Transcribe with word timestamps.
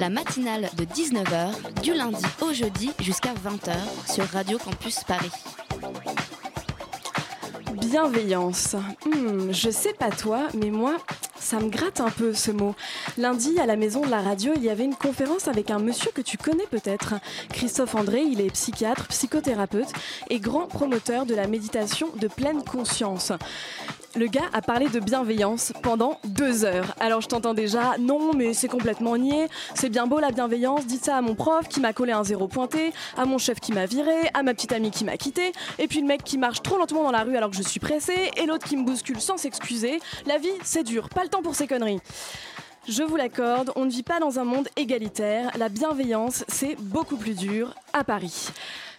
La 0.00 0.10
matinale 0.10 0.70
de 0.76 0.84
19h, 0.84 1.82
du 1.82 1.92
lundi 1.92 2.24
au 2.40 2.52
jeudi 2.52 2.92
jusqu'à 3.00 3.32
20h 3.34 3.74
sur 4.12 4.24
Radio 4.26 4.56
Campus 4.58 5.02
Paris. 5.04 5.30
Bienveillance. 7.74 8.76
Hmm, 9.04 9.50
je 9.50 9.70
sais 9.70 9.92
pas 9.92 10.10
toi, 10.10 10.48
mais 10.54 10.70
moi, 10.70 10.96
ça 11.40 11.58
me 11.58 11.68
gratte 11.68 12.00
un 12.00 12.10
peu 12.10 12.34
ce 12.34 12.50
mot. 12.50 12.74
Lundi, 13.16 13.58
à 13.58 13.66
la 13.66 13.76
maison 13.76 14.02
de 14.02 14.10
la 14.10 14.20
radio, 14.20 14.52
il 14.54 14.62
y 14.62 14.70
avait 14.70 14.84
une 14.84 14.94
conférence 14.94 15.48
avec 15.48 15.70
un 15.70 15.78
monsieur 15.78 16.10
que 16.12 16.20
tu 16.20 16.36
connais 16.36 16.66
peut-être. 16.70 17.14
Christophe 17.50 17.94
André, 17.94 18.22
il 18.22 18.40
est 18.40 18.50
psychiatre, 18.50 19.06
psychothérapeute 19.08 19.92
et 20.30 20.38
grand 20.38 20.66
promoteur 20.66 21.26
de 21.26 21.34
la 21.34 21.46
méditation 21.46 22.08
de 22.16 22.28
pleine 22.28 22.62
conscience. 22.62 23.32
Le 24.18 24.26
gars 24.26 24.50
a 24.52 24.62
parlé 24.62 24.88
de 24.88 24.98
bienveillance 24.98 25.72
pendant 25.80 26.18
deux 26.24 26.64
heures. 26.64 26.92
Alors 26.98 27.20
je 27.20 27.28
t'entends 27.28 27.54
déjà, 27.54 27.96
non 28.00 28.32
mais 28.34 28.52
c'est 28.52 28.66
complètement 28.66 29.16
niais, 29.16 29.46
c'est 29.76 29.90
bien 29.90 30.08
beau 30.08 30.18
la 30.18 30.32
bienveillance, 30.32 30.86
dites 30.86 31.04
ça 31.04 31.18
à 31.18 31.20
mon 31.20 31.36
prof 31.36 31.68
qui 31.68 31.78
m'a 31.78 31.92
collé 31.92 32.10
un 32.10 32.24
zéro 32.24 32.48
pointé, 32.48 32.92
à 33.16 33.26
mon 33.26 33.38
chef 33.38 33.60
qui 33.60 33.72
m'a 33.72 33.86
viré, 33.86 34.16
à 34.34 34.42
ma 34.42 34.54
petite 34.54 34.72
amie 34.72 34.90
qui 34.90 35.04
m'a 35.04 35.16
quitté, 35.16 35.52
et 35.78 35.86
puis 35.86 36.00
le 36.00 36.08
mec 36.08 36.24
qui 36.24 36.36
marche 36.36 36.62
trop 36.62 36.78
lentement 36.78 37.04
dans 37.04 37.12
la 37.12 37.22
rue 37.22 37.36
alors 37.36 37.50
que 37.50 37.56
je 37.56 37.62
suis 37.62 37.78
pressée, 37.78 38.32
et 38.36 38.46
l'autre 38.46 38.66
qui 38.66 38.76
me 38.76 38.84
bouscule 38.84 39.20
sans 39.20 39.36
s'excuser. 39.36 40.00
La 40.26 40.38
vie 40.38 40.48
c'est 40.64 40.82
dur, 40.82 41.08
pas 41.10 41.22
le 41.22 41.28
temps 41.28 41.42
pour 41.42 41.54
ces 41.54 41.68
conneries. 41.68 42.00
Je 42.88 43.04
vous 43.04 43.14
l'accorde, 43.14 43.70
on 43.76 43.84
ne 43.84 43.90
vit 43.90 44.02
pas 44.02 44.18
dans 44.18 44.40
un 44.40 44.44
monde 44.44 44.66
égalitaire, 44.74 45.52
la 45.56 45.68
bienveillance 45.68 46.44
c'est 46.48 46.74
beaucoup 46.80 47.18
plus 47.18 47.36
dur 47.36 47.72
à 47.92 48.02
Paris. 48.02 48.48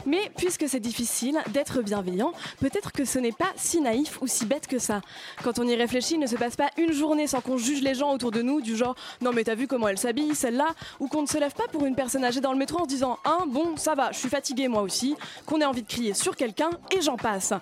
Mais 0.05 0.31
puisque 0.37 0.67
c'est 0.67 0.79
difficile 0.79 1.39
d'être 1.51 1.81
bienveillant, 1.81 2.31
peut-être 2.59 2.91
que 2.91 3.03
ce 3.03 3.19
n'est 3.19 3.33
pas 3.33 3.51
si 3.57 3.81
naïf 3.81 4.21
ou 4.21 4.27
si 4.27 4.45
bête 4.45 4.65
que 4.65 4.79
ça. 4.79 5.01
Quand 5.43 5.59
on 5.59 5.67
y 5.67 5.75
réfléchit, 5.75 6.13
il 6.13 6.19
ne 6.19 6.27
se 6.27 6.37
passe 6.37 6.55
pas 6.55 6.69
une 6.77 6.93
journée 6.93 7.27
sans 7.27 7.41
qu'on 7.41 7.57
juge 7.57 7.81
les 7.81 7.95
gens 7.95 8.13
autour 8.13 8.31
de 8.31 8.41
nous 8.41 8.61
du 8.61 8.75
genre 8.77 8.95
non 9.21 9.31
mais 9.33 9.43
t'as 9.43 9.55
vu 9.55 9.67
comment 9.67 9.87
elle 9.87 9.97
s'habille 9.97 10.35
celle-là? 10.35 10.67
Ou 10.99 11.07
qu'on 11.07 11.23
ne 11.23 11.27
se 11.27 11.37
lève 11.37 11.53
pas 11.53 11.67
pour 11.67 11.85
une 11.85 11.95
personne 11.95 12.23
âgée 12.23 12.39
dans 12.39 12.53
le 12.53 12.57
métro 12.57 12.79
en 12.79 12.83
se 12.83 12.89
disant 12.89 13.19
hein 13.25 13.45
bon 13.47 13.75
ça 13.75 13.93
va, 13.93 14.11
je 14.11 14.19
suis 14.19 14.29
fatigué 14.29 14.67
moi 14.67 14.81
aussi, 14.81 15.15
qu'on 15.45 15.59
ait 15.59 15.65
envie 15.65 15.83
de 15.83 15.87
crier 15.87 16.13
sur 16.13 16.35
quelqu'un 16.35 16.69
et 16.95 17.01
j'en 17.01 17.17
passe. 17.17 17.53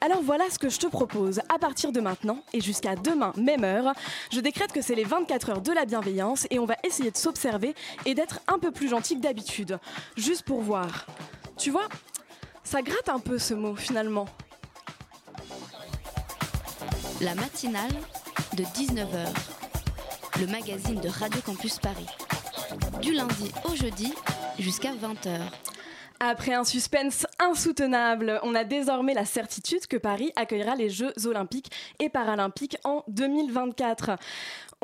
Alors 0.00 0.22
voilà 0.22 0.50
ce 0.50 0.58
que 0.58 0.68
je 0.68 0.78
te 0.78 0.86
propose 0.86 1.40
à 1.48 1.58
partir 1.58 1.92
de 1.92 2.00
maintenant 2.00 2.38
et 2.52 2.60
jusqu'à 2.60 2.96
demain 2.96 3.32
même 3.36 3.64
heure, 3.64 3.92
je 4.32 4.40
décrète 4.40 4.72
que 4.72 4.82
c'est 4.82 4.94
les 4.94 5.04
24 5.04 5.50
heures 5.50 5.60
de 5.60 5.72
la 5.72 5.84
bienveillance 5.84 6.46
et 6.50 6.58
on 6.58 6.66
va 6.66 6.76
essayer 6.82 7.10
de 7.10 7.16
s'observer 7.16 7.74
et 8.04 8.14
d'être 8.14 8.40
un 8.48 8.58
peu 8.58 8.72
plus 8.72 8.88
gentil 8.88 9.16
que 9.16 9.20
d'habitude. 9.20 9.78
Juste 10.16 10.42
pour 10.42 10.60
voir. 10.60 11.06
Tu 11.64 11.70
vois, 11.70 11.88
ça 12.62 12.82
gratte 12.82 13.08
un 13.08 13.18
peu 13.18 13.38
ce 13.38 13.54
mot 13.54 13.74
finalement. 13.74 14.26
La 17.22 17.34
matinale 17.34 17.90
de 18.54 18.64
19h. 18.64 19.28
Le 20.40 20.46
magazine 20.46 21.00
de 21.00 21.08
Radio 21.08 21.40
Campus 21.40 21.78
Paris. 21.78 22.04
Du 23.00 23.14
lundi 23.14 23.50
au 23.64 23.74
jeudi 23.74 24.12
jusqu'à 24.58 24.92
20h. 24.92 25.40
Après 26.20 26.52
un 26.52 26.64
suspense 26.64 27.26
insoutenable, 27.38 28.40
on 28.42 28.54
a 28.54 28.64
désormais 28.64 29.14
la 29.14 29.24
certitude 29.24 29.86
que 29.86 29.96
Paris 29.96 30.32
accueillera 30.36 30.74
les 30.74 30.90
Jeux 30.90 31.14
olympiques 31.24 31.70
et 31.98 32.10
paralympiques 32.10 32.76
en 32.84 33.04
2024. 33.08 34.18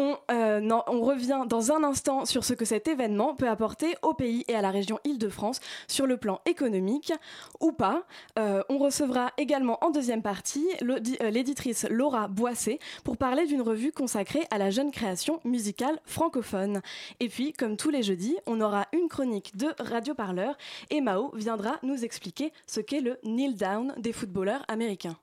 On, 0.03 0.17
euh, 0.31 0.67
on 0.87 1.03
revient 1.03 1.43
dans 1.47 1.73
un 1.73 1.85
instant 1.85 2.25
sur 2.25 2.43
ce 2.43 2.55
que 2.55 2.65
cet 2.65 2.89
événement 2.89 3.35
peut 3.35 3.51
apporter 3.51 3.97
au 4.01 4.15
pays 4.15 4.47
et 4.49 4.55
à 4.55 4.63
la 4.63 4.71
région 4.71 4.99
Île-de-France 5.05 5.61
sur 5.89 6.07
le 6.07 6.17
plan 6.17 6.41
économique 6.47 7.13
ou 7.61 7.73
pas. 7.73 8.05
Euh, 8.39 8.63
on 8.71 8.79
recevra 8.79 9.31
également 9.37 9.77
en 9.85 9.91
deuxième 9.91 10.23
partie 10.23 10.67
euh, 10.81 11.29
l'éditrice 11.31 11.87
Laura 11.91 12.29
Boissé 12.29 12.79
pour 13.05 13.19
parler 13.19 13.45
d'une 13.45 13.61
revue 13.61 13.93
consacrée 13.93 14.47
à 14.51 14.57
la 14.57 14.71
jeune 14.71 14.91
création 14.91 15.39
musicale 15.45 16.01
francophone. 16.07 16.81
Et 17.21 17.29
puis, 17.29 17.53
comme 17.53 17.77
tous 17.77 17.91
les 17.91 18.03
jeudis, 18.03 18.39
on 18.47 18.63
aura 18.63 18.87
une 18.95 19.09
chronique 19.09 19.55
de 19.59 19.69
Radio 19.81 20.15
Parleur 20.15 20.57
et 20.89 21.03
Mao 21.03 21.31
viendra 21.35 21.79
nous 21.83 22.07
expliquer 22.07 22.55
ce 22.67 22.81
qu'est 22.81 23.03
le 23.03 23.19
kneel 23.23 23.55
down 23.55 23.93
des 23.99 24.15
footballeurs 24.15 24.65
américains. 24.67 25.19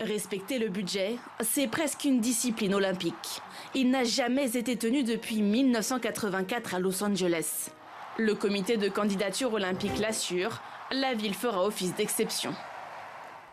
Respecter 0.00 0.58
le 0.58 0.68
budget, 0.68 1.16
c'est 1.40 1.68
presque 1.68 2.04
une 2.04 2.20
discipline 2.20 2.74
olympique. 2.74 3.40
Il 3.74 3.90
n'a 3.90 4.04
jamais 4.04 4.54
été 4.54 4.76
tenu 4.76 5.04
depuis 5.04 5.40
1984 5.40 6.74
à 6.74 6.78
Los 6.78 7.02
Angeles. 7.02 7.70
Le 8.18 8.34
comité 8.34 8.76
de 8.76 8.90
candidature 8.90 9.54
olympique 9.54 9.98
l'assure, 9.98 10.60
la 10.90 11.14
ville 11.14 11.32
fera 11.32 11.64
office 11.64 11.94
d'exception. 11.94 12.54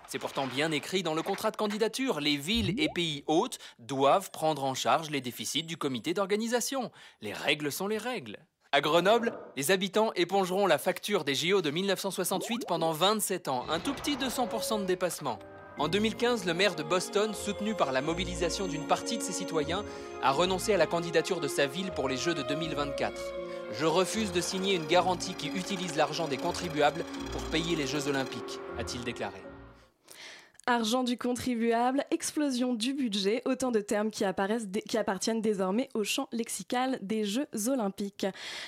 C'est 0.08 0.20
pourtant 0.20 0.46
bien 0.46 0.72
écrit 0.72 1.02
dans 1.02 1.14
le 1.14 1.22
contrat 1.22 1.50
de 1.50 1.56
candidature. 1.56 2.20
Les 2.20 2.36
villes 2.36 2.78
et 2.78 2.90
pays 2.94 3.24
hôtes 3.28 3.58
doivent 3.80 4.30
prendre 4.30 4.66
en 4.66 4.74
charge 4.74 5.10
les 5.12 5.22
déficits 5.22 5.64
du 5.64 5.78
comité 5.78 6.14
d'organisation. 6.14 6.92
Les 7.22 7.32
règles 7.32 7.72
sont 7.72 7.88
les 7.88 7.98
règles. 7.98 8.38
À 8.74 8.82
Grenoble, 8.82 9.34
les 9.56 9.72
habitants 9.72 10.12
épongeront 10.16 10.68
la 10.68 10.78
facture 10.78 11.24
des 11.24 11.36
JO 11.36 11.62
de 11.62 11.72
1968 11.72 12.66
pendant 12.68 12.92
27 12.92 13.48
ans, 13.48 13.66
un 13.70 13.80
tout 13.80 13.94
petit 13.94 14.18
200% 14.18 14.82
de 14.82 14.86
dépassement. 14.86 15.40
En 15.80 15.88
2015, 15.88 16.46
le 16.46 16.54
maire 16.54 16.76
de 16.76 16.84
Boston, 16.84 17.34
soutenu 17.34 17.74
par 17.74 17.92
la 17.92 18.02
mobilisation 18.02 18.68
d'une 18.68 18.86
partie 18.86 19.18
de 19.18 19.24
ses 19.24 19.34
citoyens, 19.34 19.84
a 20.22 20.32
renoncé 20.32 20.72
à 20.72 20.78
la 20.78 20.86
candidature 20.86 21.40
de 21.40 21.48
sa 21.48 21.66
ville 21.66 21.92
pour 21.92 22.08
les 22.08 22.18
Jeux 22.18 22.36
de 22.36 22.44
2024. 22.44 23.20
Je 23.80 23.86
refuse 23.86 24.32
de 24.32 24.40
signer 24.40 24.76
une 24.76 24.86
garantie 24.86 25.34
qui 25.34 25.48
utilise 25.48 25.96
l'argent 25.96 26.28
des 26.28 26.38
contribuables 26.38 27.04
pour 27.32 27.42
payer 27.46 27.76
les 27.76 27.88
Jeux 27.88 28.08
olympiques, 28.08 28.60
a-t-il 28.78 29.04
déclaré. 29.04 29.42
Argent 30.66 31.04
du 31.04 31.18
contribuable, 31.18 32.06
explosion 32.10 32.74
du 32.74 32.94
budget, 32.94 33.42
autant 33.44 33.70
de 33.70 33.82
termes 33.82 34.12
qui, 34.12 34.24
apparaissent 34.24 34.68
qui 34.88 34.98
appartiennent 34.98 35.42
désormais 35.42 35.90
au 35.94 36.06
champ 36.06 36.30
lexical 36.32 37.00
des 37.02 37.26
Jeux 37.26 37.48
olympiques. 37.68 38.26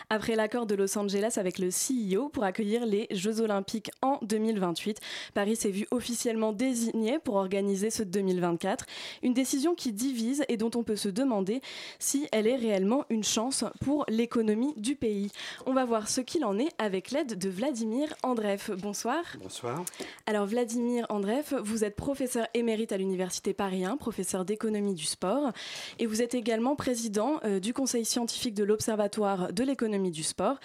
Après 0.10 0.36
l'accord 0.36 0.66
de 0.66 0.76
Los 0.76 0.98
Angeles 0.98 1.36
avec 1.38 1.58
le 1.58 1.70
CEO 1.70 2.28
pour 2.28 2.44
accueillir 2.44 2.86
les 2.86 3.08
Jeux 3.12 3.40
olympiques 3.40 3.92
en 4.02 4.20
2028, 4.24 5.00
Paris 5.34 5.56
s'est 5.56 5.72
vu 5.72 5.88
officiellement 5.90 6.52
désigné 6.52 7.18
pour 7.20 7.36
organiser 7.36 7.90
ce 7.90 8.04
2024. 8.04 8.86
Une 9.24 9.34
décision 9.34 9.74
qui 9.74 9.94
divise 9.94 10.44
et 10.50 10.58
dont 10.58 10.72
on 10.76 10.84
peut 10.84 10.98
se 10.98 11.08
demander 11.08 11.62
si 12.00 12.28
elle 12.34 12.48
est 12.48 12.58
réellement 12.58 13.06
une 13.10 13.24
chance 13.24 13.64
pour 13.80 14.04
l'économie 14.10 14.74
du 14.76 14.98
pays. 14.98 15.32
On 15.66 15.72
va 15.72 15.86
voir 15.86 16.10
ce 16.10 16.20
qu'il 16.20 16.44
en 16.44 16.60
est 16.60 16.74
avec 16.78 17.12
l'aide 17.12 17.38
de 17.38 17.48
Vladimir 17.48 18.14
Andreev. 18.22 18.76
Bonsoir. 18.80 19.24
Bonsoir. 19.42 19.86
Alors 20.26 20.46
Vladimir 20.46 21.06
Andreev, 21.08 21.56
vous 21.64 21.85
êtes 21.86 21.96
professeur 21.96 22.48
émérite 22.54 22.92
à 22.92 22.98
l'Université 22.98 23.54
Paris 23.54 23.86
1, 23.86 23.98
professeur 23.98 24.46
d'économie 24.46 24.94
du 24.94 25.06
sport, 25.06 25.52
et 26.00 26.06
vous 26.06 26.22
êtes 26.22 26.34
également 26.34 26.76
président 26.76 27.40
euh, 27.44 27.60
du 27.60 27.74
conseil 27.74 28.06
scientifique 28.06 28.54
de 28.54 28.64
l'Observatoire 28.64 29.54
de 29.54 29.64
l'économie 29.64 30.12
du 30.12 30.24
sport, 30.24 30.60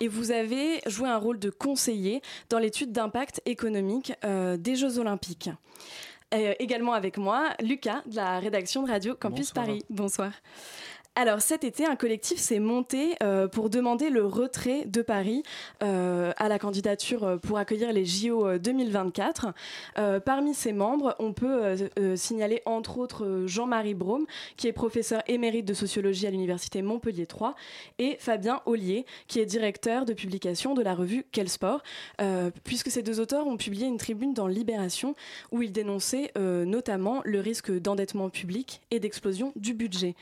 et 0.00 0.08
vous 0.08 0.30
avez 0.30 0.80
joué 0.86 1.08
un 1.08 1.18
rôle 1.18 1.38
de 1.38 1.50
conseiller 1.50 2.22
dans 2.48 2.58
l'étude 2.58 2.92
d'impact 2.92 3.40
économique 3.46 4.12
euh, 4.24 4.56
des 4.56 4.76
Jeux 4.76 4.98
olympiques. 4.98 5.50
Euh, 6.34 6.54
également 6.58 6.94
avec 6.94 7.18
moi, 7.18 7.50
Lucas 7.60 8.02
de 8.06 8.16
la 8.16 8.38
rédaction 8.38 8.82
de 8.82 8.90
Radio 8.90 9.14
Campus 9.14 9.52
Bonsoir. 9.52 9.66
Paris. 9.66 9.84
Bonsoir. 9.90 10.32
Alors 11.14 11.42
cet 11.42 11.62
été, 11.62 11.84
un 11.84 11.94
collectif 11.94 12.38
s'est 12.38 12.58
monté 12.58 13.16
euh, 13.22 13.46
pour 13.46 13.68
demander 13.68 14.08
le 14.08 14.24
retrait 14.24 14.86
de 14.86 15.02
Paris 15.02 15.42
euh, 15.82 16.32
à 16.38 16.48
la 16.48 16.58
candidature 16.58 17.24
euh, 17.24 17.36
pour 17.36 17.58
accueillir 17.58 17.92
les 17.92 18.06
JO 18.06 18.46
euh, 18.46 18.58
2024. 18.58 19.48
Euh, 19.98 20.20
parmi 20.20 20.54
ses 20.54 20.72
membres, 20.72 21.14
on 21.18 21.34
peut 21.34 21.76
signaler 22.16 22.62
entre 22.64 22.96
autres 22.96 23.44
Jean-Marie 23.44 23.92
Brome, 23.92 24.24
qui 24.56 24.68
est 24.68 24.72
professeur 24.72 25.22
émérite 25.26 25.66
de 25.66 25.74
sociologie 25.74 26.26
à 26.26 26.30
l'université 26.30 26.80
Montpellier 26.80 27.26
3, 27.26 27.56
et 27.98 28.16
Fabien 28.18 28.62
Ollier, 28.64 29.04
qui 29.28 29.38
est 29.38 29.46
directeur 29.46 30.06
de 30.06 30.14
publication 30.14 30.72
de 30.72 30.80
la 30.80 30.94
revue 30.94 31.26
Quel 31.30 31.50
Sport, 31.50 31.82
puisque 32.64 32.90
ces 32.90 33.02
deux 33.02 33.20
auteurs 33.20 33.46
ont 33.46 33.56
publié 33.58 33.86
une 33.86 33.98
tribune 33.98 34.32
dans 34.32 34.46
Libération 34.46 35.14
où 35.50 35.62
ils 35.62 35.72
dénonçaient 35.72 36.32
notamment 36.36 37.20
le 37.24 37.40
risque 37.40 37.70
d'endettement 37.70 38.30
public 38.30 38.80
et 38.90 39.00
d'explosion 39.00 39.52
du 39.56 39.74
budget. 39.74 40.14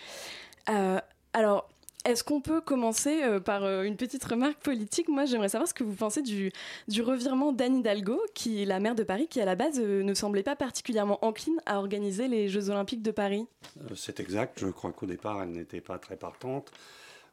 Euh, 0.68 1.00
alors, 1.32 1.68
est-ce 2.04 2.24
qu'on 2.24 2.40
peut 2.40 2.60
commencer 2.60 3.22
euh, 3.22 3.40
par 3.40 3.64
euh, 3.64 3.82
une 3.82 3.96
petite 3.96 4.24
remarque 4.24 4.58
politique? 4.58 5.08
Moi, 5.08 5.26
j'aimerais 5.26 5.50
savoir 5.50 5.68
ce 5.68 5.74
que 5.74 5.84
vous 5.84 5.94
pensez 5.94 6.22
du, 6.22 6.52
revirement 7.00 7.52
d'Anne 7.52 7.78
Hidalgo, 7.78 8.20
qui 8.34 8.62
est 8.62 8.64
la 8.64 8.80
maire 8.80 8.94
de 8.94 9.02
Paris, 9.02 9.26
qui 9.28 9.40
à 9.40 9.44
la 9.44 9.54
base 9.54 9.78
ne 9.80 10.14
semblait 10.14 10.42
pas 10.42 10.56
particulièrement 10.56 11.24
encline 11.24 11.60
à 11.66 11.78
organiser 11.78 12.28
les 12.28 12.48
Jeux 12.48 12.70
Olympiques 12.70 13.02
de 13.02 13.10
Paris. 13.10 13.46
C'est 13.94 14.20
exact. 14.20 14.60
Je 14.60 14.68
crois 14.68 14.92
qu'au 14.92 15.06
départ, 15.06 15.42
elle 15.42 15.50
n'était 15.50 15.80
pas 15.80 15.98
très 15.98 16.16
partante. 16.16 16.72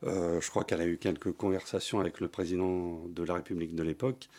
Je 0.04 0.48
crois 0.50 0.64
qu'elle 0.64 0.82
a 0.82 0.86
eu 0.86 0.98
quelques 0.98 1.32
conversations 1.32 2.00
avec 2.00 2.20
le 2.20 2.28
président 2.28 3.02
de 3.08 3.24
la 3.24 3.34
République 3.36 3.74
de 3.74 3.82
l'époque. 3.82 4.30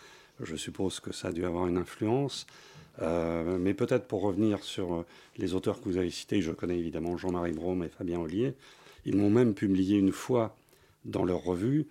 Je 0.41 0.55
suppose 0.55 1.01
que 1.01 1.13
ça 1.13 1.29
a 1.29 1.33
dû 1.33 1.45
avoir 1.45 1.67
une 1.67 1.79
influence. 1.79 2.47
Mais 3.01 3.75
peut-être 3.75 4.07
pour 4.07 4.23
revenir 4.23 4.63
sur 4.63 5.05
les 5.37 5.55
auteurs 5.55 5.81
que 5.81 5.89
vous 5.89 5.97
avez 5.97 6.11
cités, 6.11 6.43
je 6.43 6.53
connais 6.53 6.79
évidemment 6.79 7.17
Jean-Marie 7.17 7.53
Brome 7.53 7.83
et 7.83 7.89
Fabien 7.89 8.21
Ollier. 8.21 8.55
Ils 9.05 9.17
m'ont 9.17 9.31
même 9.31 9.55
publié 9.55 9.99
une 9.99 10.13
fois 10.13 10.57
dans 11.05 11.25
leur 11.25 11.43
revue. 11.43 11.87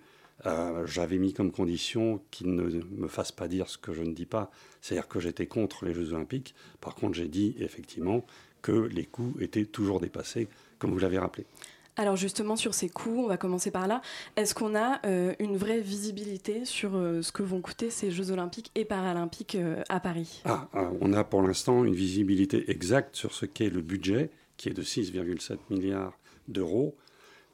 Euh, 0.46 0.86
j'avais 0.86 1.18
mis 1.18 1.32
comme 1.32 1.50
condition 1.50 2.20
qu'ils 2.30 2.54
ne 2.54 2.62
me 2.62 3.08
fassent 3.08 3.32
pas 3.32 3.48
dire 3.48 3.68
ce 3.68 3.76
que 3.76 3.92
je 3.92 4.02
ne 4.02 4.12
dis 4.12 4.26
pas, 4.26 4.50
c'est-à-dire 4.80 5.08
que 5.08 5.18
j'étais 5.18 5.46
contre 5.46 5.84
les 5.84 5.94
Jeux 5.94 6.12
Olympiques. 6.12 6.54
Par 6.80 6.94
contre, 6.94 7.14
j'ai 7.14 7.28
dit 7.28 7.56
effectivement 7.58 8.24
que 8.62 8.72
les 8.72 9.04
coûts 9.04 9.34
étaient 9.40 9.64
toujours 9.64 10.00
dépassés, 10.00 10.48
comme 10.78 10.92
vous 10.92 10.98
l'avez 10.98 11.18
rappelé. 11.18 11.44
Alors 11.96 12.14
justement 12.14 12.54
sur 12.54 12.74
ces 12.74 12.88
coûts, 12.88 13.24
on 13.24 13.26
va 13.26 13.36
commencer 13.36 13.72
par 13.72 13.88
là. 13.88 14.00
Est-ce 14.36 14.54
qu'on 14.54 14.76
a 14.76 15.04
euh, 15.04 15.34
une 15.40 15.56
vraie 15.56 15.80
visibilité 15.80 16.64
sur 16.64 16.94
euh, 16.94 17.22
ce 17.22 17.32
que 17.32 17.42
vont 17.42 17.60
coûter 17.60 17.90
ces 17.90 18.12
Jeux 18.12 18.30
olympiques 18.30 18.70
et 18.76 18.84
paralympiques 18.84 19.56
à 19.88 19.98
Paris? 19.98 20.42
Ah, 20.44 20.68
On 21.00 21.12
a 21.12 21.24
pour 21.24 21.42
l'instant 21.42 21.84
une 21.84 21.96
visibilité 21.96 22.70
exacte 22.70 23.16
sur 23.16 23.34
ce 23.34 23.46
qu'est 23.46 23.70
le 23.70 23.82
budget, 23.82 24.30
qui 24.56 24.68
est 24.68 24.74
de 24.74 24.82
6,7 24.82 25.56
milliards 25.70 26.16
d'euros, 26.48 26.96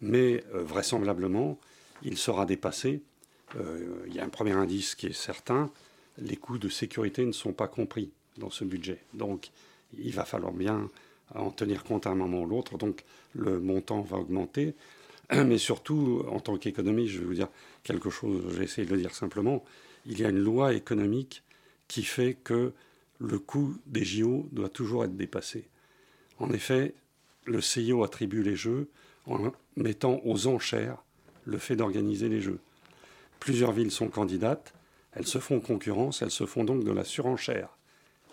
mais 0.00 0.44
vraisemblablement, 0.52 1.58
il 2.02 2.18
sera 2.18 2.46
dépassé. 2.46 3.02
Euh, 3.56 4.04
il 4.06 4.14
y 4.14 4.20
a 4.20 4.24
un 4.24 4.28
premier 4.28 4.52
indice 4.52 4.94
qui 4.94 5.06
est 5.06 5.12
certain, 5.12 5.70
les 6.18 6.36
coûts 6.36 6.58
de 6.58 6.68
sécurité 6.68 7.24
ne 7.24 7.32
sont 7.32 7.52
pas 7.52 7.68
compris 7.68 8.10
dans 8.38 8.50
ce 8.50 8.64
budget. 8.64 9.00
Donc 9.14 9.50
il 9.98 10.12
va 10.12 10.24
falloir 10.24 10.52
bien 10.52 10.90
en 11.34 11.50
tenir 11.50 11.84
compte 11.84 12.06
à 12.06 12.10
un 12.10 12.14
moment 12.14 12.42
ou 12.42 12.46
l'autre. 12.46 12.78
Donc 12.78 13.04
le 13.34 13.60
montant 13.60 14.02
va 14.02 14.18
augmenter. 14.18 14.74
Mais 15.32 15.58
surtout, 15.58 16.24
en 16.28 16.40
tant 16.40 16.56
qu'économiste, 16.56 17.14
je 17.14 17.20
vais 17.20 17.26
vous 17.26 17.34
dire 17.34 17.48
quelque 17.82 18.10
chose, 18.10 18.42
j'ai 18.56 18.64
essayé 18.64 18.86
de 18.86 18.94
le 18.94 19.00
dire 19.00 19.14
simplement, 19.14 19.64
il 20.06 20.20
y 20.20 20.24
a 20.24 20.28
une 20.28 20.38
loi 20.38 20.74
économique 20.74 21.42
qui 21.88 22.02
fait 22.02 22.34
que 22.34 22.72
le 23.20 23.38
coût 23.38 23.76
des 23.86 24.04
JO 24.04 24.48
doit 24.52 24.68
toujours 24.68 25.04
être 25.04 25.16
dépassé. 25.16 25.68
En 26.38 26.50
effet, 26.52 26.94
le 27.46 27.60
CIO 27.60 28.04
attribue 28.04 28.42
les 28.42 28.56
Jeux 28.56 28.88
en 29.26 29.52
mettant 29.76 30.20
aux 30.24 30.46
enchères 30.46 31.02
le 31.44 31.58
fait 31.58 31.76
d'organiser 31.76 32.28
les 32.28 32.40
Jeux. 32.40 32.60
Plusieurs 33.40 33.72
villes 33.72 33.90
sont 33.90 34.08
candidates, 34.08 34.72
elles 35.12 35.26
se 35.26 35.38
font 35.38 35.60
concurrence, 35.60 36.22
elles 36.22 36.30
se 36.30 36.46
font 36.46 36.64
donc 36.64 36.84
de 36.84 36.90
la 36.90 37.04
surenchère 37.04 37.76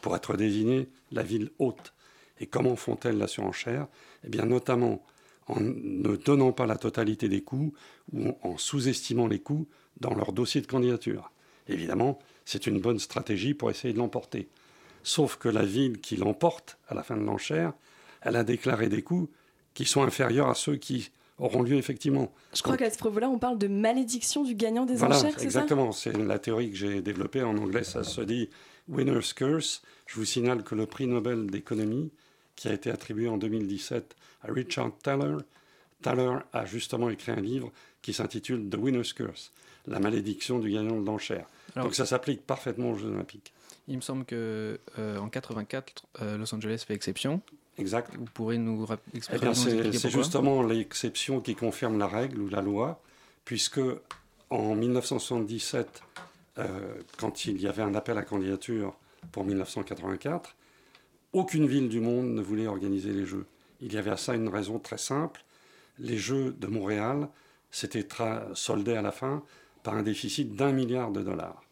pour 0.02 0.16
être 0.16 0.36
désignées 0.36 0.90
la 1.12 1.24
ville 1.24 1.52
haute. 1.60 1.94
Et 2.40 2.48
comment 2.48 2.76
font-elles 2.76 3.18
la 3.18 3.28
surenchère? 3.28 3.88
Eh 4.24 4.30
bien 4.30 4.46
notamment 4.46 5.06
en 5.48 5.60
ne 5.60 6.16
donnant 6.16 6.54
pas 6.54 6.66
la 6.66 6.78
totalité 6.78 7.28
des 7.28 7.42
coûts 7.42 7.74
ou 8.14 8.34
en 8.42 8.58
sous-estimant 8.58 9.28
les 9.28 9.40
coûts 9.40 9.68
dans 10.00 10.14
leur 10.14 10.32
dossier 10.32 10.62
de 10.62 10.68
candidature. 10.68 11.32
Évidemment, 11.68 12.20
c'est 12.46 12.68
une 12.68 12.80
bonne 12.80 13.00
stratégie 13.00 13.54
pour 13.54 13.70
essayer 13.70 13.94
de 13.94 14.00
l'emporter. 14.00 14.48
Sauf 15.04 15.38
que 15.38 15.50
la 15.50 15.66
ville 15.66 16.00
qui 16.00 16.16
l'emporte 16.16 16.78
à 16.88 16.96
la 16.96 17.04
fin 17.04 17.18
de 17.18 17.24
l'enchère, 17.24 17.74
elle 18.22 18.36
a 18.36 18.44
déclaré 18.44 18.90
des 18.90 19.02
coûts 19.02 19.30
qui 19.74 19.86
sont 19.86 20.04
inférieurs 20.04 20.50
à 20.50 20.56
ceux 20.56 20.76
qui 20.76 21.12
auront 21.38 21.64
lieu 21.64 21.76
effectivement. 21.76 22.32
Je 22.54 22.62
crois 22.62 22.78
qu'à 22.78 22.90
ce 22.90 22.98
propos-là, 22.98 23.30
on 23.30 23.40
parle 23.40 23.58
de 23.58 23.68
malédiction 23.68 24.44
du 24.44 24.54
gagnant 24.56 24.86
des 24.86 25.04
enchères, 25.04 25.34
c'est 25.38 25.44
Exactement, 25.44 25.92
c'est 25.92 26.16
la 26.16 26.40
théorie 26.40 26.70
que 26.70 26.78
j'ai 26.78 27.02
développée. 27.02 27.42
En 27.42 27.58
anglais, 27.58 27.84
ça 27.84 28.04
se 28.04 28.22
dit 28.22 28.50
winner's 28.88 29.34
curse. 29.34 29.82
Je 30.06 30.16
vous 30.16 30.26
signale 30.26 30.64
que 30.64 30.76
le 30.76 30.86
prix 30.86 31.08
Nobel 31.08 31.48
d'économie, 31.48 32.12
qui 32.56 32.68
a 32.68 32.74
été 32.74 32.92
attribué 32.92 33.28
en 33.28 33.38
2017 33.38 34.16
à 34.44 34.52
Richard 34.52 34.92
Thaler, 35.02 35.38
Thaler 36.02 36.40
a 36.54 36.66
justement 36.66 37.10
écrit 37.10 37.32
un 37.32 37.42
livre 37.42 37.72
qui 38.02 38.14
s'intitule 38.14 38.70
The 38.70 38.76
Winner's 38.76 39.14
Curse, 39.14 39.52
la 39.88 40.00
malédiction 40.00 40.60
du 40.60 40.72
gagnant 40.72 41.00
de 41.00 41.06
l'enchère. 41.06 41.46
Donc 41.76 41.96
ça 41.96 42.06
s'applique 42.06 42.46
parfaitement 42.46 42.92
aux 42.92 42.96
Jeux 42.96 43.10
Olympiques. 43.10 43.54
Il 43.88 43.96
me 43.96 44.02
semble 44.02 44.26
que 44.26 44.80
euh, 45.00 45.18
en 45.18 45.30
84, 45.30 46.06
euh, 46.22 46.38
Los 46.38 46.54
Angeles 46.54 46.84
fait 46.86 46.94
exception. 46.94 47.42
Exact. 47.82 48.16
Vous 48.16 48.26
pourrez 48.26 48.58
nous 48.58 48.86
expliquer 49.14 49.48
eh 49.50 49.92
C'est 49.92 50.10
justement 50.10 50.62
l'exception 50.62 51.42
qui 51.42 51.56
confirme 51.56 51.98
la 51.98 52.08
règle 52.08 52.40
ou 52.42 52.48
la 52.48 52.62
loi, 52.62 53.02
puisque 53.44 53.82
en 54.52 54.76
1977, 54.76 56.04
euh, 56.60 56.94
quand 57.18 57.46
il 57.46 57.60
y 57.60 57.68
avait 57.68 57.82
un 57.82 57.96
appel 57.96 58.18
à 58.20 58.22
candidature 58.22 58.96
pour 59.32 59.46
1984, 59.46 60.56
aucune 61.34 61.66
ville 61.66 61.90
du 61.90 62.00
monde 62.00 62.28
ne 62.28 62.42
voulait 62.42 62.68
organiser 62.68 63.14
les 63.14 63.26
Jeux. 63.26 63.48
Il 63.82 63.92
y 63.94 63.98
avait 63.98 64.12
à 64.12 64.18
ça 64.18 64.36
une 64.36 64.50
raison 64.50 64.78
très 64.78 65.00
simple. 65.00 65.44
Les 65.98 66.18
Jeux 66.18 66.56
de 66.60 66.68
Montréal 66.68 67.30
s'étaient 67.72 68.08
soldés 68.54 68.96
à 68.96 69.02
la 69.02 69.12
fin 69.12 69.44
par 69.82 69.96
un 69.96 70.04
déficit 70.04 70.56
d'un 70.56 70.72
milliard 70.72 71.12
de 71.12 71.24
dollars. 71.24 71.64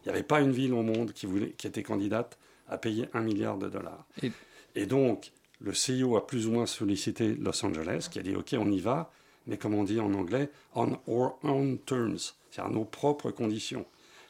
Il 0.00 0.08
n'y 0.08 0.14
avait 0.14 0.24
pas 0.24 0.40
une 0.40 0.50
ville 0.50 0.72
au 0.72 0.82
monde 0.82 1.12
qui, 1.12 1.26
voulait, 1.26 1.50
qui 1.50 1.68
était 1.68 1.84
candidate 1.84 2.36
à 2.68 2.78
payer 2.78 3.08
un 3.12 3.20
milliard 3.20 3.58
de 3.58 3.68
dollars. 3.68 4.04
Et, 4.22 4.32
Et 4.74 4.86
donc, 4.86 5.30
le 5.62 5.74
CIO 5.74 6.16
a 6.16 6.26
plus 6.26 6.46
ou 6.46 6.52
moins 6.52 6.66
sollicité 6.66 7.34
Los 7.34 7.64
Angeles, 7.64 8.08
qui 8.10 8.18
a 8.18 8.22
dit 8.22 8.34
OK, 8.34 8.54
on 8.58 8.70
y 8.70 8.80
va, 8.80 9.10
mais 9.46 9.56
comme 9.56 9.74
on 9.74 9.84
dit 9.84 10.00
en 10.00 10.12
anglais, 10.14 10.50
on 10.74 10.98
our 11.06 11.38
own 11.42 11.78
terms, 11.78 12.34
c'est 12.50 12.60
à 12.60 12.68
nos 12.68 12.84
propres 12.84 13.30
conditions. 13.30 13.86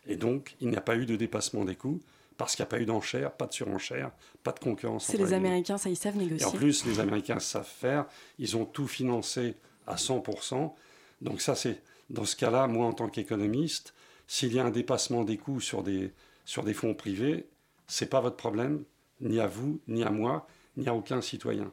Et 0.07 0.17
donc, 0.17 0.57
il 0.61 0.69
n'y 0.69 0.77
a 0.77 0.81
pas 0.81 0.97
eu 0.97 1.07
de 1.07 1.17
dépassement 1.17 1.65
des 1.65 1.77
coûts 1.77 2.01
parce 2.37 2.57
qu'il 2.57 2.63
n'y 2.63 2.69
a 2.69 2.71
pas 2.71 2.81
eu 2.81 2.87
d'enchère, 2.87 3.33
pas 3.33 3.47
de 3.47 3.53
surenchère, 3.53 4.11
pas 4.43 4.53
de 4.53 4.59
concurrence. 4.59 5.07
C'est 5.07 5.19
les 5.19 5.33
Américains, 5.33 5.79
ça, 5.79 5.89
ils 5.89 5.97
savent 5.97 6.17
négocier. 6.17 6.43
Et 6.43 6.45
en 6.45 6.53
plus, 6.53 6.85
les 6.87 6.99
Américains 6.99 7.39
savent 7.39 7.69
faire. 7.69 8.07
Ils 8.39 8.57
ont 8.57 8.65
tout 8.65 8.89
financé 8.89 9.55
à 9.87 9.97
100%. 9.97 10.73
Donc 11.21 11.41
ça, 11.41 11.55
c'est 11.55 11.81
dans 12.11 12.25
ce 12.25 12.37
cas-là, 12.37 12.67
moi, 12.67 12.87
en 12.87 12.93
tant 12.93 13.09
qu'économiste, 13.09 13.95
s'il 14.27 14.53
y 14.53 14.59
a 14.59 14.65
un 14.65 14.71
dépassement 14.71 15.25
des 15.25 15.37
coûts 15.37 15.61
sur 15.61 15.83
des, 15.83 16.13
sur 16.45 16.65
des 16.65 16.75
fonds 16.75 16.95
privés, 16.95 17.47
c'est 17.87 18.07
pas 18.07 18.21
votre 18.21 18.37
problème, 18.37 18.83
ni 19.21 19.39
à 19.39 19.47
vous, 19.47 19.81
ni 19.87 20.03
à 20.03 20.11
moi 20.11 20.47
il 20.77 20.83
n'y 20.83 20.89
a 20.89 20.95
aucun 20.95 21.21
citoyen. 21.21 21.71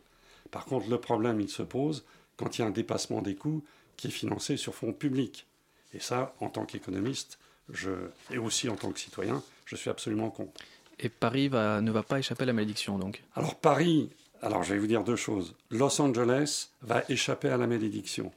Par 0.51 0.65
contre, 0.65 0.89
le 0.89 0.99
problème, 0.99 1.39
il 1.41 1.49
se 1.49 1.63
pose 1.63 2.05
quand 2.37 2.57
il 2.57 2.61
y 2.61 2.63
a 2.63 2.67
un 2.67 2.71
dépassement 2.71 3.21
des 3.21 3.35
coûts 3.35 3.63
qui 3.97 4.07
est 4.07 4.11
financé 4.11 4.57
sur 4.57 4.73
fonds 4.73 4.93
publics. 4.93 5.45
Et 5.93 5.99
ça, 5.99 6.33
en 6.39 6.49
tant 6.49 6.65
qu'économiste, 6.65 7.39
je, 7.71 7.91
et 8.31 8.37
aussi 8.37 8.69
en 8.69 8.75
tant 8.75 8.91
que 8.91 8.99
citoyen, 8.99 9.43
je 9.65 9.75
suis 9.75 9.89
absolument 9.89 10.29
contre. 10.29 10.61
Et 10.99 11.09
Paris 11.09 11.49
ne 11.49 11.91
va 11.91 12.03
pas 12.03 12.19
échapper 12.19 12.43
à 12.43 12.47
la 12.47 12.53
malédiction, 12.53 12.97
donc? 12.97 13.23
Alors 13.35 13.55
Paris, 13.55 14.09
alors 14.41 14.63
je 14.63 14.73
vais 14.73 14.79
vous 14.79 14.87
dire 14.87 15.03
deux 15.03 15.15
choses. 15.15 15.55
Los 15.69 16.01
Angeles 16.01 16.69
va 16.81 17.03
échapper 17.09 17.49
à 17.49 17.57
la 17.57 17.67
malédiction, 17.67 18.31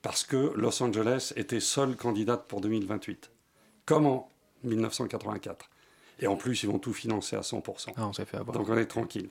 parce 0.00 0.24
que 0.24 0.52
Los 0.56 0.82
Angeles 0.82 1.32
était 1.36 1.60
seule 1.60 1.96
candidate 1.96 2.46
pour 2.46 2.60
2028, 2.60 3.30
comme 3.84 4.06
en 4.06 4.30
1984. 4.64 5.68
Et 6.20 6.26
en 6.26 6.36
plus, 6.36 6.62
ils 6.62 6.68
vont 6.68 6.78
tout 6.78 6.92
financer 6.92 7.36
à 7.36 7.40
100%. 7.40 7.94
Ah, 7.96 8.06
on 8.06 8.12
s'est 8.12 8.24
fait 8.24 8.36
avoir. 8.36 8.56
Donc 8.56 8.68
on 8.68 8.76
est 8.76 8.86
tranquille. 8.86 9.28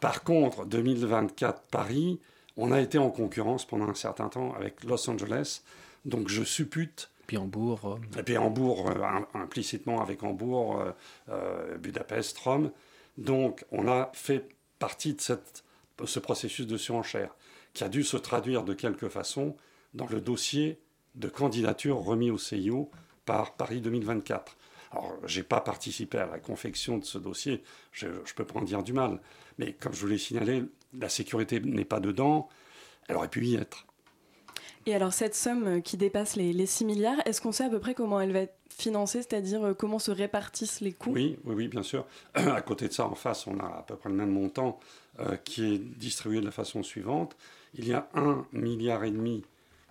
Par 0.00 0.22
contre, 0.24 0.66
2024 0.66 1.62
Paris, 1.70 2.20
on 2.56 2.72
a 2.72 2.80
été 2.80 2.98
en 2.98 3.10
concurrence 3.10 3.66
pendant 3.66 3.88
un 3.88 3.94
certain 3.94 4.28
temps 4.28 4.54
avec 4.54 4.84
Los 4.84 5.08
Angeles. 5.08 5.62
Donc 6.04 6.28
je 6.28 6.42
suppute. 6.42 7.10
Puis 7.26 7.36
Hambourg. 7.36 7.98
Et 8.16 8.22
puis 8.22 8.38
Hambourg, 8.38 8.90
euh, 8.90 9.04
implicitement 9.34 10.00
avec 10.00 10.22
Hambourg, 10.22 10.80
euh, 10.80 10.92
euh, 11.30 11.76
Budapest, 11.78 12.38
Rome. 12.38 12.70
Donc 13.18 13.64
on 13.72 13.88
a 13.88 14.10
fait 14.14 14.48
partie 14.78 15.14
de 15.14 15.20
cette, 15.20 15.64
ce 16.04 16.20
processus 16.20 16.66
de 16.66 16.76
surenchère 16.76 17.34
qui 17.74 17.84
a 17.84 17.88
dû 17.88 18.04
se 18.04 18.16
traduire 18.16 18.62
de 18.62 18.74
quelque 18.74 19.08
façon 19.08 19.56
dans 19.92 20.06
le 20.06 20.20
dossier 20.20 20.78
de 21.14 21.28
candidature 21.28 21.98
remis 21.98 22.30
au 22.30 22.38
CIO 22.38 22.90
par 23.24 23.54
Paris 23.54 23.80
2024. 23.80 24.56
Alors, 24.92 25.16
je 25.24 25.38
n'ai 25.38 25.44
pas 25.44 25.60
participé 25.60 26.18
à 26.18 26.26
la 26.26 26.38
confection 26.38 26.98
de 26.98 27.04
ce 27.04 27.18
dossier, 27.18 27.62
je 27.92 28.06
ne 28.06 28.34
peux 28.36 28.44
pas 28.44 28.60
en 28.60 28.62
dire 28.62 28.82
du 28.82 28.92
mal. 28.92 29.20
Mais 29.58 29.72
comme 29.72 29.92
je 29.92 30.00
vous 30.00 30.06
l'ai 30.06 30.18
signalé, 30.18 30.64
la 30.98 31.08
sécurité 31.08 31.60
n'est 31.60 31.84
pas 31.84 32.00
dedans, 32.00 32.48
elle 33.08 33.16
aurait 33.16 33.28
pu 33.28 33.44
y 33.44 33.56
être. 33.56 33.86
Et 34.86 34.94
alors 34.94 35.12
cette 35.12 35.34
somme 35.34 35.82
qui 35.82 35.96
dépasse 35.96 36.36
les, 36.36 36.66
6 36.66 36.84
milliards, 36.84 37.18
est-ce 37.26 37.40
qu'on 37.40 37.50
sait 37.50 37.64
à 37.64 37.68
peu 37.68 37.80
près 37.80 37.94
comment 37.94 38.20
elle 38.20 38.32
va 38.32 38.40
être 38.40 38.54
financée, 38.70 39.22
c'est-à-dire 39.22 39.64
euh, 39.64 39.74
comment 39.74 39.98
se 39.98 40.12
répartissent 40.12 40.80
les 40.80 40.92
coûts? 40.92 41.10
Oui, 41.10 41.38
oui, 41.44 41.54
oui, 41.56 41.68
bien 41.68 41.82
sûr. 41.82 42.06
à 42.34 42.60
côté 42.62 42.86
de 42.86 42.92
ça, 42.92 43.06
en 43.06 43.16
face, 43.16 43.48
on 43.48 43.58
a 43.58 43.66
à 43.66 43.84
peu 43.86 43.96
près 43.96 44.10
le 44.10 44.14
même 44.14 44.30
montant 44.30 44.78
euh, 45.18 45.36
qui 45.36 45.74
est 45.74 45.78
distribué 45.78 46.40
de 46.40 46.44
la 46.44 46.52
façon 46.52 46.84
suivante. 46.84 47.36
Il 47.74 47.88
y 47.88 47.94
a 47.94 48.08
un 48.14 48.46
milliard 48.52 49.02
et 49.02 49.10
demi 49.10 49.42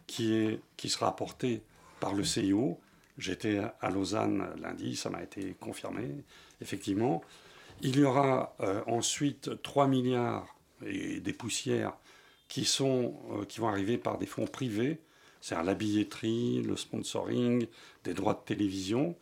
qui, 0.08 0.34
est, 0.34 0.62
qui 0.78 0.88
sera 0.88 1.10
apporté 1.10 1.62
par 2.00 2.14
le 2.14 2.24
CIO. 2.24 2.80
J'étais 3.18 3.62
à 3.80 3.90
Lausanne 3.90 4.46
lundi, 4.62 4.96
ça 4.96 5.10
m'a 5.10 5.24
été 5.24 5.56
confirmé, 5.60 6.04
effectivement. 6.62 7.22
Il 7.82 7.98
y 7.98 8.04
aura 8.04 8.56
euh, 8.60 8.82
ensuite 8.88 9.62
3 9.62 9.88
milliards 9.88 10.56
et 10.86 11.20
des 11.20 11.34
poussières 11.34 11.94
qui, 12.48 12.66
sont, 12.66 13.16
euh, 13.32 13.46
qui 13.46 13.60
vont 13.60 13.68
arriver 13.68 13.98
par 13.98 14.18
des 14.18 14.26
fonds 14.26 14.48
privés, 14.48 15.00
c'est-à-dire 15.42 15.66
la 15.66 15.76
billetterie, 15.76 16.62
le 16.62 16.76
sponsoring, 16.76 17.68
des 18.04 18.14
droits 18.14 18.34
de 18.34 18.46
télévision. 18.46 19.16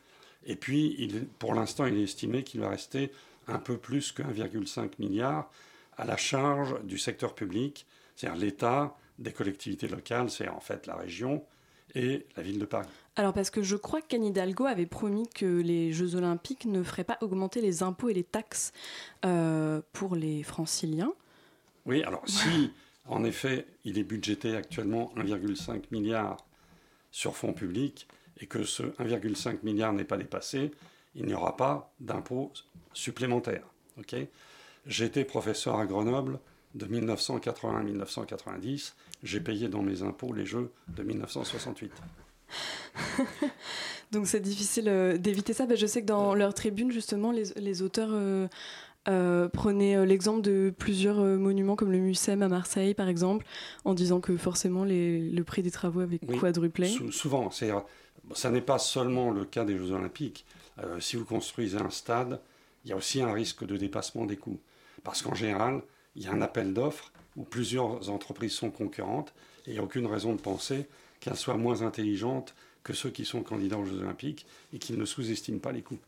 Et 0.45 0.55
puis, 0.55 1.25
pour 1.39 1.53
l'instant, 1.53 1.85
il 1.85 1.97
est 1.97 2.03
estimé 2.03 2.43
qu'il 2.43 2.62
va 2.62 2.69
rester 2.69 3.12
un 3.47 3.59
peu 3.59 3.77
plus 3.77 4.12
que 4.12 4.23
1,5 4.23 4.91
milliard 5.00 5.51
à 5.97 6.05
la 6.05 6.17
charge 6.17 6.81
du 6.83 6.97
secteur 6.97 7.35
public, 7.35 7.85
c'est-à-dire 8.15 8.41
l'État 8.41 8.97
des 9.19 9.31
collectivités 9.31 9.88
locales, 9.88 10.29
c'est 10.29 10.47
en 10.47 10.59
fait 10.59 10.88
la 10.88 10.95
région 10.95 11.45
et 11.93 12.25
la 12.35 12.43
ville 12.43 12.59
de 12.59 12.65
Paris. 12.65 12.88
Alors 13.15 13.34
parce 13.34 13.51
que 13.51 13.62
je 13.62 13.75
crois 13.75 14.01
qu'Anne 14.01 14.25
Hidalgo 14.25 14.65
avait 14.65 14.88
promis 14.88 15.27
que 15.29 15.46
les 15.46 15.91
Jeux 15.91 16.15
olympiques 16.15 16.65
ne 16.65 16.82
feraient 16.82 17.03
pas 17.03 17.20
augmenter 17.22 17.62
les 17.62 17.84
impôts 17.84 18.10
et 18.10 18.13
les 18.13 18.24
taxes 18.24 18.74
euh, 19.24 19.82
pour 19.91 20.15
les 20.15 20.41
franciliens. 20.41 21.13
Oui, 21.86 22.01
alors 22.03 22.24
si 22.27 22.72
en 23.08 23.24
effet 23.24 23.67
il 23.84 24.00
est 24.00 24.03
budgété 24.03 24.55
actuellement 24.55 25.13
1,5 25.15 25.84
milliard 25.91 26.38
sur 27.12 27.36
fonds 27.36 27.53
publics 27.53 28.08
et 28.39 28.48
que 28.48 28.63
ce 28.63 28.84
1,5 28.84 29.60
milliard 29.63 29.93
n'est 29.93 30.05
pas 30.05 30.17
dépassé, 30.17 30.72
il 31.13 31.25
n'y 31.25 31.36
aura 31.36 31.55
pas 31.55 31.93
d'impôts 32.00 32.51
supplémentaires. 32.93 33.67
J'étais 34.88 35.24
professeur 35.24 35.77
à 35.77 35.86
Grenoble 35.86 36.39
de 36.74 36.88
1980 36.88 37.77
à 37.77 37.84
1990. 37.84 38.96
J'ai 39.22 39.39
payé 39.39 39.67
dans 39.67 39.84
mes 39.84 40.01
impôts 40.01 40.34
les 40.34 40.48
Jeux 40.48 40.72
de 40.88 41.03
1968. 41.03 41.91
Donc 44.12 44.27
c'est 44.27 44.39
difficile 44.39 44.88
euh, 44.88 45.17
d'éviter 45.17 45.53
ça. 45.53 45.65
Ben, 45.65 45.75
je 45.75 45.88
sais 45.88 46.01
que 46.01 46.07
dans 46.07 46.36
leur 46.36 46.53
tribune, 46.53 46.91
justement, 46.91 47.31
les, 47.31 47.81
auteurs 47.81 48.10
euh, 48.12 48.48
euh, 49.07 49.50
prenaient 49.50 50.05
l'exemple 50.05 50.41
de 50.41 50.74
plusieurs 50.77 51.17
monuments 51.17 51.75
comme 51.75 51.91
le 51.91 51.98
Mucem 51.98 52.41
à 52.43 52.48
Marseille, 52.48 52.93
par 52.93 53.07
exemple, 53.07 53.45
en 53.86 53.93
disant 53.93 54.19
que 54.19 54.38
forcément 54.38 54.86
le 54.86 55.41
prix 55.41 55.63
des 55.63 55.72
travaux 55.72 56.01
avait 56.01 56.19
quadruplé. 56.19 56.88
souvent, 57.12 57.50
ça 57.51 58.51
n'est 58.51 58.62
pas 58.62 58.79
seulement 58.79 59.31
le 59.31 59.45
cas 59.45 59.65
des 59.65 59.77
Jeux 59.77 59.91
Olympiques. 59.91 60.45
si 61.00 61.15
vous 61.15 61.25
construisez 61.25 61.77
un 61.77 61.89
stade, 61.89 62.39
il 62.86 62.91
y 62.91 62.93
a 62.93 62.95
aussi 62.95 63.22
un 63.22 63.33
risque 63.33 63.65
de 63.65 63.77
dépassement 63.77 64.25
des 64.25 64.38
coûts. 64.38 64.60
Parce 65.03 65.22
qu'en 65.22 65.33
général, 65.33 65.81
il 66.15 66.24
y 66.24 66.27
a 66.27 66.31
un 66.31 66.41
appel 66.41 66.74
d'offres 66.74 67.12
où 67.36 67.43
plusieurs 67.43 68.10
entreprises 68.10 68.53
sont 68.53 68.69
concurrentes 68.69 69.33
et 69.65 69.72
il 69.72 69.74
n'y 69.74 69.79
a 69.79 69.83
aucune 69.83 70.05
raison 70.05 70.33
de 70.33 70.41
penser 70.41 70.86
qu'elles 71.24 71.38
soient 71.38 71.58
moins 71.58 71.84
intelligentes 71.84 72.53
que 72.84 72.92
ceux 72.92 73.10
qui 73.10 73.24
sont 73.24 73.44
candidats 73.44 73.77
aux 73.77 73.86
Jeux 73.86 74.00
Olympiques 74.00 74.46
et 74.74 74.77
qu'ils 74.77 74.98
ne 74.98 75.06
sous-estiment 75.06 75.60
pas 75.60 75.72
les 75.72 75.82
coûts. 75.82 76.00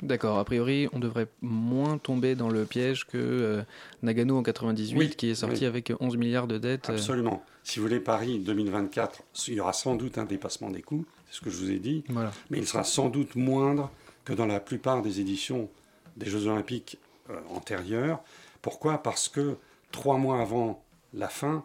D'accord, 0.00 0.38
a 0.38 0.44
priori, 0.44 0.88
on 0.92 0.98
devrait 0.98 1.28
moins 1.42 1.98
tomber 1.98 2.34
dans 2.34 2.48
le 2.48 2.64
piège 2.64 3.04
que 3.04 3.18
euh, 3.18 3.62
Nagano 4.02 4.38
en 4.38 4.42
98, 4.42 5.16
qui 5.16 5.30
est 5.30 5.34
sorti 5.34 5.66
avec 5.66 5.92
11 6.00 6.16
milliards 6.16 6.46
de 6.46 6.58
dettes. 6.58 6.88
Euh. 6.88 6.94
Absolument. 6.94 7.44
Si 7.62 7.78
vous 7.78 7.86
voulez, 7.86 8.00
Paris 8.00 8.38
2024, 8.38 9.22
il 9.48 9.54
y 9.54 9.60
aura 9.60 9.72
sans 9.72 9.96
doute 9.96 10.18
un 10.18 10.24
dépassement 10.24 10.70
des 10.70 10.82
coûts, 10.82 11.04
c'est 11.30 11.36
ce 11.36 11.40
que 11.42 11.50
je 11.50 11.56
vous 11.56 11.70
ai 11.70 11.78
dit, 11.78 12.02
mais 12.50 12.58
il 12.58 12.66
sera 12.66 12.84
sans 12.84 13.08
doute 13.08 13.36
moindre 13.36 13.90
que 14.24 14.32
dans 14.32 14.46
la 14.46 14.60
plupart 14.60 15.02
des 15.02 15.20
éditions 15.20 15.68
des 16.16 16.26
Jeux 16.26 16.46
Olympiques 16.46 16.98
euh, 17.30 17.38
antérieures. 17.50 18.20
Pourquoi? 18.62 19.02
Parce 19.02 19.28
que 19.28 19.56
trois 19.92 20.16
mois 20.16 20.40
avant 20.40 20.82
la 21.12 21.28
fin, 21.28 21.64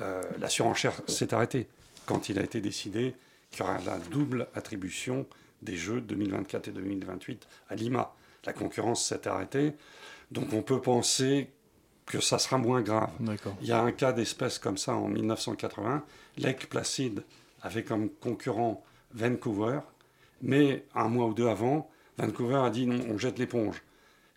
euh, 0.00 0.22
la 0.38 0.48
surenchère 0.48 0.94
s'est 1.06 1.34
arrêtée 1.34 1.68
quand 2.08 2.30
il 2.30 2.38
a 2.38 2.42
été 2.42 2.62
décidé 2.62 3.14
qu'il 3.50 3.60
y 3.60 3.62
aura 3.68 3.78
la 3.84 3.98
double 3.98 4.48
attribution 4.54 5.26
des 5.60 5.76
Jeux 5.76 6.00
2024 6.00 6.68
et 6.68 6.70
2028 6.70 7.46
à 7.68 7.74
Lima. 7.74 8.14
La 8.46 8.54
concurrence 8.54 9.04
s'est 9.04 9.28
arrêtée, 9.28 9.74
donc 10.30 10.54
on 10.54 10.62
peut 10.62 10.80
penser 10.80 11.50
que 12.06 12.20
ça 12.20 12.38
sera 12.38 12.56
moins 12.56 12.80
grave. 12.80 13.10
Il 13.60 13.68
y 13.68 13.72
a 13.72 13.82
un 13.82 13.92
cas 13.92 14.12
d'espèce 14.12 14.58
comme 14.58 14.78
ça 14.78 14.94
en 14.94 15.08
1980. 15.08 16.02
Lake 16.38 16.70
Placid 16.70 17.22
avait 17.60 17.84
comme 17.84 18.08
concurrent 18.08 18.82
Vancouver, 19.12 19.80
mais 20.40 20.86
un 20.94 21.08
mois 21.08 21.26
ou 21.26 21.34
deux 21.34 21.48
avant, 21.48 21.90
Vancouver 22.16 22.62
a 22.64 22.70
dit 22.70 22.86
non, 22.86 23.04
on 23.10 23.18
jette 23.18 23.38
l'éponge. 23.38 23.82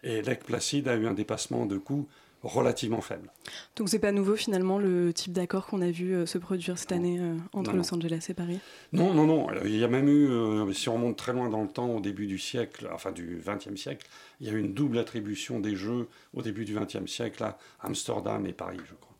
Et 0.03 0.21
Lake 0.21 0.43
Placid 0.43 0.89
a 0.89 0.95
eu 0.95 1.07
un 1.07 1.13
dépassement 1.13 1.65
de 1.65 1.77
coûts 1.77 2.09
relativement 2.43 3.01
faible. 3.01 3.31
Donc 3.75 3.89
c'est 3.89 3.99
pas 3.99 4.11
nouveau 4.11 4.35
finalement 4.35 4.79
le 4.79 5.13
type 5.13 5.31
d'accord 5.31 5.67
qu'on 5.67 5.81
a 5.81 5.91
vu 5.91 6.13
euh, 6.13 6.25
se 6.25 6.37
produire 6.37 6.77
cette 6.77 6.91
année 6.91 7.19
euh, 7.19 7.35
entre 7.53 7.73
Los 7.73 7.93
Angeles 7.93 8.25
et 8.29 8.33
Paris? 8.33 8.59
Non, 8.93 9.13
non, 9.13 9.25
non. 9.25 9.47
Il 9.63 9.77
y 9.77 9.83
a 9.83 9.87
même 9.87 10.07
eu, 10.07 10.27
euh, 10.27 10.71
si 10.73 10.89
on 10.89 10.95
remonte 10.95 11.17
très 11.17 11.33
loin 11.33 11.49
dans 11.49 11.61
le 11.61 11.67
temps, 11.67 11.95
au 11.95 11.99
début 11.99 12.27
du 12.27 12.39
siècle, 12.39 12.89
enfin 12.93 13.11
du 13.11 13.41
XXe 13.45 13.79
siècle, 13.79 14.07
il 14.39 14.47
y 14.47 14.49
a 14.49 14.53
eu 14.53 14.59
une 14.59 14.73
double 14.73 14.97
attribution 14.97 15.59
des 15.59 15.75
Jeux 15.75 16.07
au 16.33 16.41
début 16.41 16.65
du 16.65 16.75
XXe 16.75 17.09
siècle 17.09 17.43
à 17.43 17.57
Amsterdam 17.81 18.45
et 18.45 18.53
Paris, 18.53 18.79
je 18.85 18.95
crois. 18.95 19.15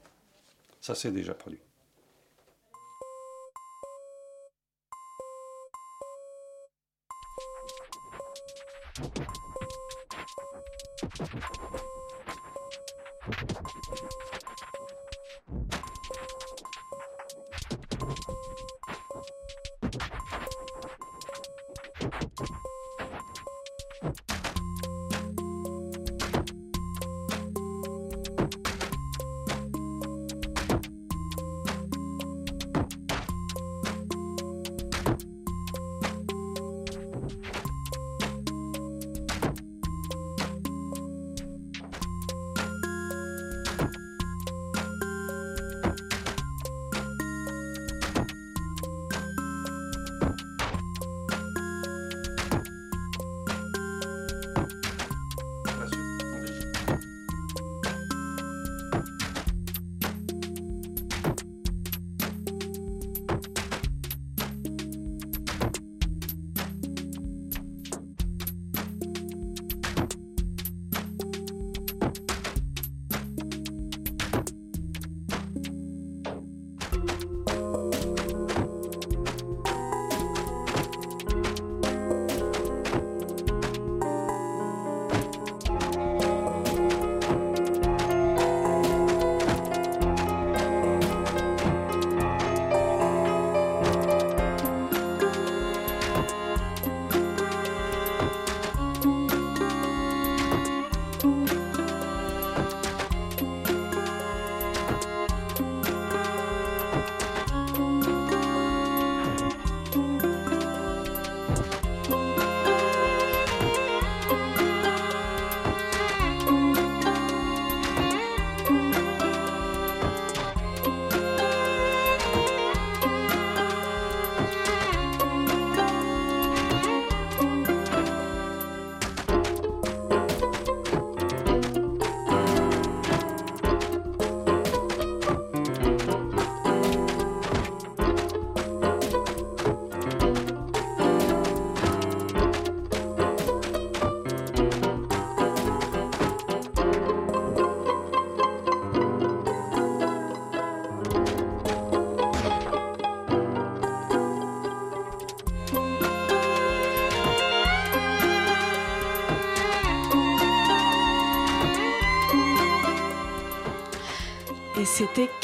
Ça 0.79 0.95
s'est 0.95 1.11
déjà 1.11 1.33
produit. 1.33 1.59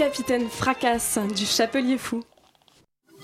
Capitaine 0.08 0.48
Fracasse 0.48 1.20
du 1.36 1.46
Chapelier 1.46 1.98
Fou. 1.98 2.24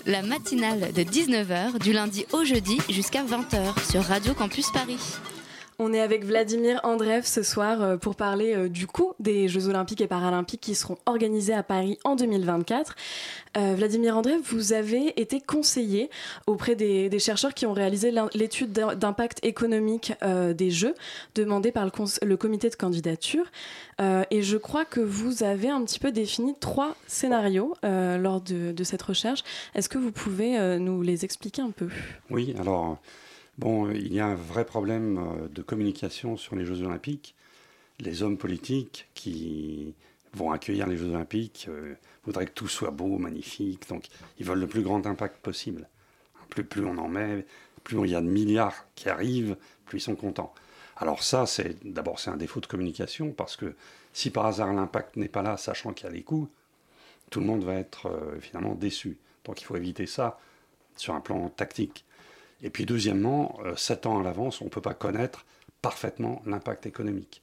La 0.04 0.20
matinale 0.20 0.92
de 0.92 1.00
19h 1.00 1.78
du 1.78 1.94
lundi 1.94 2.26
au 2.32 2.44
jeudi 2.44 2.76
jusqu'à 2.90 3.24
20h 3.24 3.90
sur 3.90 4.02
Radio 4.02 4.34
Campus 4.34 4.70
Paris. 4.70 4.98
Avec 6.00 6.24
Vladimir 6.24 6.80
Andreev 6.82 7.24
ce 7.24 7.42
soir 7.42 7.80
euh, 7.80 7.96
pour 7.96 8.16
parler 8.16 8.54
euh, 8.54 8.68
du 8.68 8.86
coup 8.86 9.12
des 9.20 9.46
Jeux 9.48 9.68
Olympiques 9.68 10.00
et 10.00 10.08
Paralympiques 10.08 10.60
qui 10.60 10.74
seront 10.74 10.98
organisés 11.06 11.54
à 11.54 11.62
Paris 11.62 11.98
en 12.02 12.16
2024. 12.16 12.96
Euh, 13.56 13.74
Vladimir 13.76 14.16
Andreev, 14.16 14.40
vous 14.42 14.72
avez 14.72 15.18
été 15.20 15.40
conseiller 15.40 16.10
auprès 16.48 16.74
des, 16.74 17.18
chercheurs 17.20 17.54
qui 17.54 17.64
ont 17.64 17.72
réalisé 17.72 18.12
l'étude 18.34 18.72
d'impact 18.72 19.38
économique 19.44 20.12
des 20.22 20.70
Jeux 20.70 20.94
demandée 21.36 21.70
par 21.70 21.84
le, 21.84 22.36
comité 22.36 22.68
de 22.68 22.74
candidature. 22.74 23.44
et 24.00 24.42
je 24.42 24.56
crois 24.56 24.84
que 24.84 25.00
vous 25.00 25.44
avez 25.44 25.68
un 25.68 25.84
petit 25.84 26.00
peu 26.00 26.10
défini 26.10 26.54
trois 26.58 26.96
scénarios 27.06 27.74
lors 27.82 28.40
de, 28.40 28.72
de, 28.72 28.84
cette 28.84 29.02
recherche. 29.02 29.44
Est-ce 29.76 29.88
que 29.88 29.98
vous 29.98 30.10
pouvez 30.10 30.78
nous 30.78 31.02
les 31.02 31.24
expliquer 31.24 31.62
un 31.62 31.70
peu? 31.70 31.88
Oui, 32.30 32.54
alors 32.58 32.98
Bon, 33.58 33.90
il 33.90 34.12
y 34.12 34.18
a 34.18 34.26
un 34.26 34.34
vrai 34.34 34.64
problème 34.64 35.18
euh, 35.18 35.48
de 35.48 35.62
communication 35.62 36.36
sur 36.36 36.56
les 36.56 36.64
Jeux 36.64 36.82
Olympiques. 36.82 37.36
Les 38.00 38.24
hommes 38.24 38.36
politiques 38.36 39.08
qui 39.14 39.94
vont 40.32 40.50
accueillir 40.50 40.88
les 40.88 40.96
Jeux 40.96 41.10
Olympiques 41.10 41.66
euh, 41.68 41.94
voudraient 42.24 42.46
que 42.46 42.52
tout 42.52 42.66
soit 42.66 42.90
beau, 42.90 43.18
magnifique, 43.18 43.88
donc 43.88 44.06
ils 44.38 44.46
veulent 44.46 44.58
le 44.58 44.66
plus 44.66 44.82
grand 44.82 45.06
impact 45.06 45.36
possible. 45.40 45.88
Plus, 46.48 46.64
plus 46.64 46.84
on 46.84 46.98
en 46.98 47.08
met, 47.08 47.46
plus 47.84 47.96
il 48.04 48.10
y 48.10 48.16
a 48.16 48.20
de 48.20 48.26
milliards 48.26 48.86
qui 48.96 49.08
arrivent, 49.08 49.56
plus 49.86 49.98
ils 49.98 50.02
sont 50.02 50.16
contents. 50.16 50.52
Alors 50.96 51.22
ça, 51.22 51.46
c'est 51.46 51.76
d'abord 51.84 52.18
c'est 52.18 52.30
un 52.30 52.36
défaut 52.36 52.60
de 52.60 52.66
communication 52.66 53.30
parce 53.32 53.56
que 53.56 53.74
si 54.12 54.30
par 54.30 54.46
hasard 54.46 54.72
l'impact 54.72 55.16
n'est 55.16 55.28
pas 55.28 55.42
là, 55.42 55.56
sachant 55.56 55.92
qu'il 55.92 56.06
y 56.06 56.10
a 56.10 56.12
les 56.12 56.22
coûts, 56.22 56.48
tout 57.30 57.38
le 57.40 57.46
monde 57.46 57.64
va 57.64 57.74
être 57.74 58.06
euh, 58.06 58.40
finalement 58.40 58.74
déçu. 58.74 59.18
Donc 59.44 59.60
il 59.60 59.64
faut 59.64 59.76
éviter 59.76 60.06
ça 60.06 60.40
sur 60.96 61.14
un 61.14 61.20
plan 61.20 61.48
tactique. 61.50 62.04
Et 62.64 62.70
puis 62.70 62.86
deuxièmement, 62.86 63.60
euh, 63.64 63.76
sept 63.76 64.06
ans 64.06 64.18
à 64.18 64.22
l'avance, 64.22 64.60
on 64.62 64.64
ne 64.64 64.70
peut 64.70 64.80
pas 64.80 64.94
connaître 64.94 65.44
parfaitement 65.82 66.42
l'impact 66.46 66.86
économique. 66.86 67.42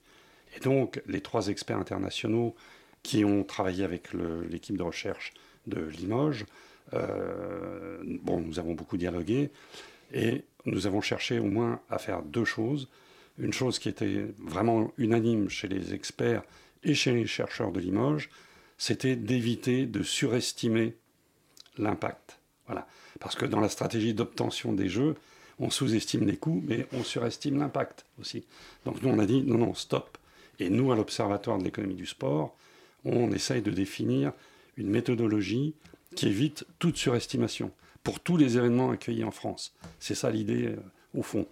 Et 0.58 0.60
donc, 0.60 1.02
les 1.06 1.22
trois 1.22 1.48
experts 1.48 1.78
internationaux 1.78 2.56
qui 3.04 3.24
ont 3.24 3.44
travaillé 3.44 3.86
avec 3.86 4.10
l'équipe 4.50 4.76
de 4.76 4.84
recherche 4.84 5.34
de 5.68 5.80
Limoges, 5.80 6.46
euh, 6.94 8.02
bon, 8.24 8.42
nous 8.42 8.60
avons 8.60 8.74
beaucoup 8.74 8.98
dialogué 8.98 9.52
et 10.12 10.44
nous 10.66 10.88
avons 10.88 11.02
cherché 11.02 11.40
au 11.40 11.46
moins 11.46 11.80
à 11.90 12.00
faire 12.00 12.24
deux 12.24 12.44
choses. 12.44 12.90
Une 13.38 13.54
chose 13.54 13.80
qui 13.80 13.90
était 13.90 14.26
vraiment 14.40 14.92
unanime 14.98 15.50
chez 15.50 15.68
les 15.68 15.94
experts 15.94 16.44
et 16.84 16.96
chez 16.96 17.14
les 17.14 17.28
chercheurs 17.28 17.72
de 17.72 17.80
Limoges, 17.80 18.30
c'était 18.78 19.16
d'éviter 19.16 19.86
de 19.86 20.02
surestimer 20.02 20.96
l'impact. 21.78 22.41
Parce 23.20 23.36
que 23.36 23.46
dans 23.46 23.60
la 23.60 23.70
stratégie 23.70 24.14
d'obtention 24.14 24.74
des 24.74 24.90
jeux, 24.90 25.16
on 25.60 25.70
sous-estime 25.70 26.26
les 26.26 26.38
coûts, 26.38 26.64
mais 26.68 26.88
on 26.94 27.04
surestime 27.04 27.60
l'impact 27.60 28.06
aussi. 28.20 28.46
Donc 28.86 29.02
nous, 29.02 29.10
on 29.10 29.20
a 29.20 29.26
dit 29.26 29.44
non, 29.44 29.58
non, 29.58 29.74
stop. 29.74 30.18
Et 30.60 30.70
nous, 30.70 30.92
à 30.92 30.96
l'Observatoire 30.96 31.58
de 31.58 31.64
l'économie 31.64 31.96
du 31.96 32.06
sport, 32.06 32.56
on 33.06 33.32
essaye 33.32 33.62
de 33.62 33.72
définir 33.72 34.34
une 34.78 34.90
méthodologie 34.90 35.74
qui 36.16 36.28
évite 36.28 36.66
toute 36.80 36.98
surestimation 36.98 37.72
pour 38.04 38.20
tous 38.20 38.38
les 38.38 38.58
événements 38.58 38.92
accueillis 38.92 39.24
en 39.24 39.32
France. 39.32 39.74
C'est 40.00 40.16
ça 40.16 40.30
l'idée 40.32 40.68
euh, 40.68 40.78
au 41.16 41.24
fond. 41.24 41.48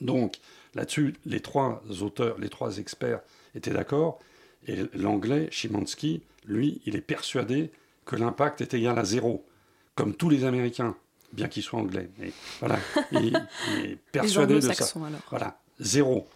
Donc 0.00 0.38
là-dessus, 0.74 1.14
les 1.24 1.40
trois 1.40 1.82
auteurs, 2.02 2.38
les 2.38 2.48
trois 2.48 2.78
experts 2.78 3.20
étaient 3.54 3.70
d'accord. 3.70 4.18
Et 4.66 4.76
l'anglais, 4.94 5.48
Chimansky, 5.50 6.22
lui, 6.46 6.80
il 6.86 6.96
est 6.96 7.00
persuadé 7.00 7.70
que 8.04 8.16
l'impact 8.16 8.60
est 8.60 8.74
égal 8.74 8.98
à 8.98 9.04
zéro 9.04 9.44
comme 9.94 10.14
tous 10.14 10.28
les 10.28 10.44
Américains, 10.44 10.96
bien 11.32 11.48
qu'ils 11.48 11.62
soient 11.62 11.80
anglais. 11.80 12.10
Mais 12.18 12.32
voilà, 12.60 12.78
il, 13.12 13.36
est 13.84 13.96
persuadé 14.12 14.54
de 14.54 14.72
ça. 14.72 14.98
Voilà, 15.30 15.58
zéro. 15.80 16.26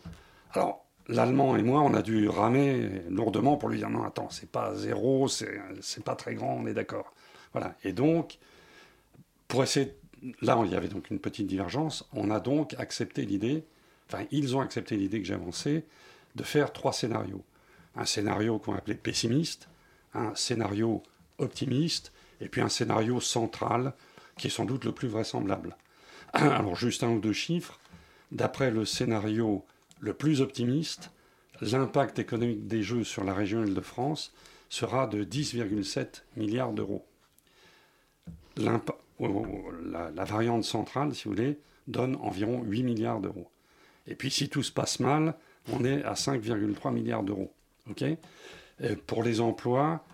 Alors, 0.52 0.84
l'Allemand 1.08 1.56
et 1.56 1.62
moi, 1.62 1.80
on 1.82 1.94
a 1.94 2.02
dû 2.02 2.28
ramer 2.28 3.02
lourdement 3.10 3.56
pour 3.56 3.68
lui 3.68 3.78
dire 3.78 3.90
non, 3.90 4.04
attends, 4.04 4.30
c'est 4.30 4.50
pas 4.50 4.74
zéro, 4.74 5.28
c'est 5.28 6.04
pas 6.04 6.16
très 6.16 6.34
grand, 6.34 6.54
on 6.54 6.66
est 6.66 6.74
d'accord. 6.74 7.12
Voilà. 7.52 7.74
Et 7.84 7.92
donc, 7.92 8.38
pour 9.46 9.62
essayer. 9.62 9.94
Là, 10.42 10.60
il 10.64 10.72
y 10.72 10.74
avait 10.74 10.88
donc 10.88 11.10
une 11.10 11.20
petite 11.20 11.46
divergence. 11.46 12.08
On 12.12 12.32
a 12.32 12.40
donc 12.40 12.74
accepté 12.76 13.24
l'idée, 13.24 13.62
enfin, 14.08 14.24
ils 14.32 14.56
ont 14.56 14.60
accepté 14.60 14.96
l'idée 14.96 15.20
que 15.20 15.26
j'ai 15.28 15.34
avancée, 15.34 15.84
de 16.34 16.42
faire 16.42 16.72
trois 16.72 16.92
scénarios. 16.92 17.44
Un 17.94 18.04
scénario 18.04 18.58
qu'on 18.58 18.74
appelait 18.74 18.96
pessimiste, 18.96 19.68
un 20.14 20.34
scénario 20.34 21.04
optimiste 21.38 22.12
et 22.40 22.48
puis 22.48 22.60
un 22.60 22.68
scénario 22.68 23.20
central 23.20 23.94
qui 24.36 24.46
est 24.46 24.50
sans 24.50 24.64
doute 24.64 24.84
le 24.84 24.92
plus 24.92 25.08
vraisemblable. 25.08 25.76
Alors 26.32 26.76
juste 26.76 27.02
un 27.02 27.10
ou 27.10 27.20
deux 27.20 27.32
chiffres. 27.32 27.78
D'après 28.30 28.70
le 28.70 28.84
scénario 28.84 29.64
le 30.00 30.12
plus 30.12 30.40
optimiste, 30.40 31.10
l'impact 31.60 32.18
économique 32.18 32.66
des 32.66 32.82
Jeux 32.82 33.04
sur 33.04 33.24
la 33.24 33.34
région 33.34 33.64
Île-de-France 33.64 34.32
sera 34.68 35.06
de 35.06 35.24
10,7 35.24 36.22
milliards 36.36 36.72
d'euros. 36.72 37.04
La, 38.56 38.80
la, 40.14 40.24
variante 40.24 40.64
centrale, 40.64 41.14
si 41.14 41.24
vous 41.24 41.34
voulez, 41.34 41.58
donne 41.86 42.16
environ 42.16 42.62
8 42.62 42.82
milliards 42.82 43.20
d'euros. 43.20 43.50
Et 44.06 44.14
puis 44.14 44.30
si 44.30 44.48
tout 44.48 44.62
se 44.62 44.72
passe 44.72 45.00
mal, 45.00 45.34
on 45.72 45.84
est 45.84 46.02
à 46.04 46.14
5,3 46.14 46.92
milliards 46.92 47.22
d'euros. 47.22 47.52
pour 49.06 49.22
les 49.22 49.40
emplois, 49.40 50.04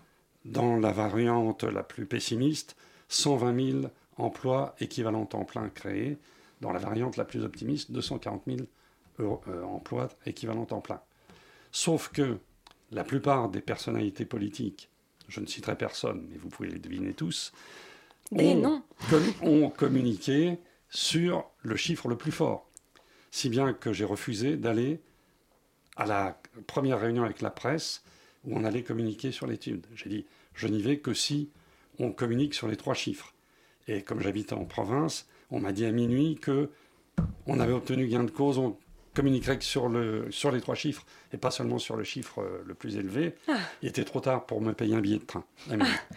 dans 0.45 0.77
la 0.77 0.91
variante 0.91 1.63
la 1.63 1.83
plus 1.83 2.05
pessimiste, 2.05 2.75
120 3.09 3.71
000 3.71 3.79
emplois 4.17 4.75
équivalents 4.79 5.25
temps 5.25 5.43
plein 5.43 5.69
créés. 5.69 6.17
Dans 6.61 6.71
la 6.71 6.79
variante 6.79 7.17
la 7.17 7.25
plus 7.25 7.43
optimiste, 7.43 7.91
240 7.91 8.43
000 8.47 8.59
euh, 9.19 9.63
emplois 9.63 10.09
équivalents 10.25 10.65
temps 10.65 10.81
plein. 10.81 11.01
Sauf 11.71 12.09
que 12.09 12.37
la 12.91 13.03
plupart 13.03 13.49
des 13.49 13.61
personnalités 13.61 14.25
politiques, 14.25 14.89
je 15.27 15.41
ne 15.41 15.47
citerai 15.47 15.75
personne, 15.75 16.27
mais 16.29 16.37
vous 16.37 16.49
pouvez 16.49 16.69
les 16.69 16.79
deviner 16.79 17.13
tous, 17.13 17.51
ont, 18.31 18.81
ont 19.41 19.69
communiqué 19.69 20.59
sur 20.89 21.45
le 21.61 21.75
chiffre 21.75 22.07
le 22.07 22.15
plus 22.15 22.31
fort. 22.31 22.69
Si 23.31 23.49
bien 23.49 23.73
que 23.73 23.91
j'ai 23.91 24.05
refusé 24.05 24.55
d'aller 24.55 25.01
à 25.97 26.05
la 26.05 26.39
première 26.67 26.99
réunion 26.99 27.23
avec 27.23 27.41
la 27.41 27.49
presse 27.49 28.03
où 28.45 28.57
on 28.57 28.63
allait 28.63 28.83
communiquer 28.83 29.31
sur 29.31 29.47
l'étude. 29.47 29.85
J'ai 29.95 30.09
dit, 30.09 30.25
je 30.53 30.67
n'y 30.67 30.81
vais 30.81 30.97
que 30.97 31.13
si 31.13 31.49
on 31.99 32.11
communique 32.11 32.53
sur 32.53 32.67
les 32.67 32.75
trois 32.75 32.93
chiffres. 32.93 33.33
Et 33.87 34.01
comme 34.01 34.21
j'habite 34.21 34.53
en 34.53 34.65
province, 34.65 35.27
on 35.51 35.59
m'a 35.59 35.71
dit 35.71 35.85
à 35.85 35.91
minuit 35.91 36.35
que 36.35 36.69
on 37.45 37.59
avait 37.59 37.73
obtenu 37.73 38.07
gain 38.07 38.23
de 38.23 38.31
cause, 38.31 38.57
on 38.57 38.75
communiquerait 39.13 39.57
que 39.57 39.63
sur, 39.63 39.87
le, 39.87 40.27
sur 40.29 40.51
les 40.51 40.59
trois 40.59 40.75
chiffres 40.75 41.05
et 41.31 41.37
pas 41.37 41.49
seulement 41.49 41.79
sur 41.79 41.95
le 41.95 42.03
chiffre 42.03 42.41
euh, 42.41 42.61
le 42.65 42.73
plus 42.73 42.97
élevé. 42.97 43.35
Ah. 43.47 43.57
Il 43.81 43.87
était 43.87 44.03
trop 44.03 44.19
tard 44.19 44.45
pour 44.45 44.61
me 44.61 44.73
payer 44.73 44.95
un 44.95 44.99
billet 44.99 45.19
de 45.19 45.23
train. 45.23 45.45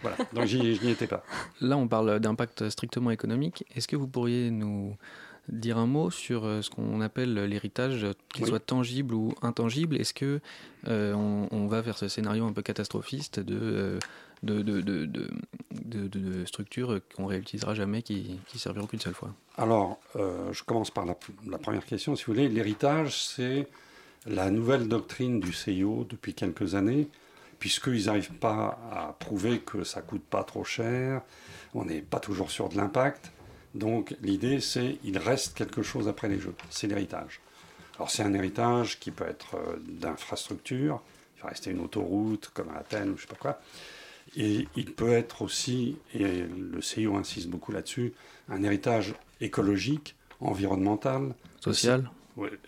voilà. 0.01 0.17
Donc 0.33 0.45
je 0.45 0.57
n'y 0.57 0.91
étais 0.91 1.07
pas. 1.07 1.23
Là, 1.61 1.77
on 1.77 1.87
parle 1.87 2.19
d'impact 2.19 2.69
strictement 2.69 3.11
économique. 3.11 3.63
Est-ce 3.75 3.87
que 3.87 3.95
vous 3.95 4.07
pourriez 4.07 4.51
nous 4.51 4.97
dire 5.51 5.77
un 5.77 5.85
mot 5.85 6.09
sur 6.11 6.45
euh, 6.45 6.61
ce 6.61 6.69
qu'on 6.69 7.01
appelle 7.01 7.33
l'héritage, 7.33 8.05
qu'il 8.33 8.45
soit 8.45 8.59
tangible 8.59 9.13
ou 9.13 9.33
intangible 9.41 9.97
Est-ce 9.97 10.13
que 10.13 10.39
euh, 10.87 11.13
on, 11.13 11.67
va 11.67 11.81
vers 11.81 11.97
ce 11.97 12.07
scénario 12.07 12.45
un 12.45 12.53
peu 12.53 12.61
catastrophiste 12.61 13.39
de 13.39 13.99
de, 14.43 14.61
de, 14.61 14.81
de, 14.81 16.07
de 16.07 16.45
structures 16.45 17.01
qu'on 17.15 17.25
réutilisera 17.25 17.73
jamais, 17.73 18.01
qui, 18.01 18.39
qui 18.47 18.57
serviront 18.57 18.87
qu'une 18.87 18.99
seule 18.99 19.13
fois? 19.13 19.33
Alors, 19.57 19.99
euh, 20.15 20.53
je 20.53 20.63
commence 20.63 20.91
par 20.91 21.05
la, 21.05 21.17
la, 21.47 21.57
première 21.57 21.85
question, 21.85 22.15
si 22.15 22.23
vous 22.25 22.33
voulez. 22.33 22.47
L'héritage, 22.47 23.21
c'est 23.21 23.67
la 24.25 24.49
nouvelle 24.49 24.87
doctrine 24.87 25.39
du 25.39 25.51
CIO 25.51 26.05
depuis 26.09 26.33
quelques 26.33 26.75
années, 26.75 27.09
puisqu'ils 27.59 28.05
n'arrivent 28.05 28.31
pas 28.33 28.79
à 28.91 29.15
prouver 29.19 29.59
que 29.59 29.83
ça 29.83 30.01
coûte 30.01 30.23
pas 30.23 30.43
trop 30.43 30.63
cher, 30.63 31.21
on 31.73 31.85
n'est 31.85 32.01
pas 32.01 32.19
toujours 32.19 32.51
sûr 32.51 32.69
de 32.69 32.77
l'impact. 32.77 33.31
Donc 33.75 34.15
l'idée, 34.21 34.59
c'est 34.59 34.97
il 35.03 35.17
reste 35.17 35.55
quelque 35.55 35.83
chose 35.83 36.07
après 36.07 36.27
les 36.27 36.39
jeux. 36.39 36.55
C'est 36.69 36.87
l'héritage. 36.87 37.41
Alors 37.95 38.09
c'est 38.09 38.23
un 38.23 38.33
héritage 38.33 38.99
qui 38.99 39.11
peut 39.11 39.27
être 39.27 39.55
euh, 39.55 39.77
d'infrastructure. 39.87 41.01
Il 41.37 41.43
va 41.43 41.49
rester 41.49 41.71
une 41.71 41.81
autoroute 41.81 42.49
comme 42.53 42.69
à 42.69 42.79
Athènes 42.79 43.11
ou 43.11 43.17
je 43.17 43.21
sais 43.23 43.27
pas 43.27 43.35
quoi. 43.35 43.61
Et 44.35 44.67
il 44.75 44.93
peut 44.93 45.11
être 45.11 45.41
aussi, 45.41 45.97
et 46.13 46.43
le 46.43 46.81
CIO 46.81 47.15
insiste 47.15 47.47
beaucoup 47.47 47.71
là-dessus, 47.71 48.13
un 48.47 48.61
héritage 48.63 49.15
écologique, 49.41 50.15
environnemental. 50.39 51.33
Social 51.59 52.09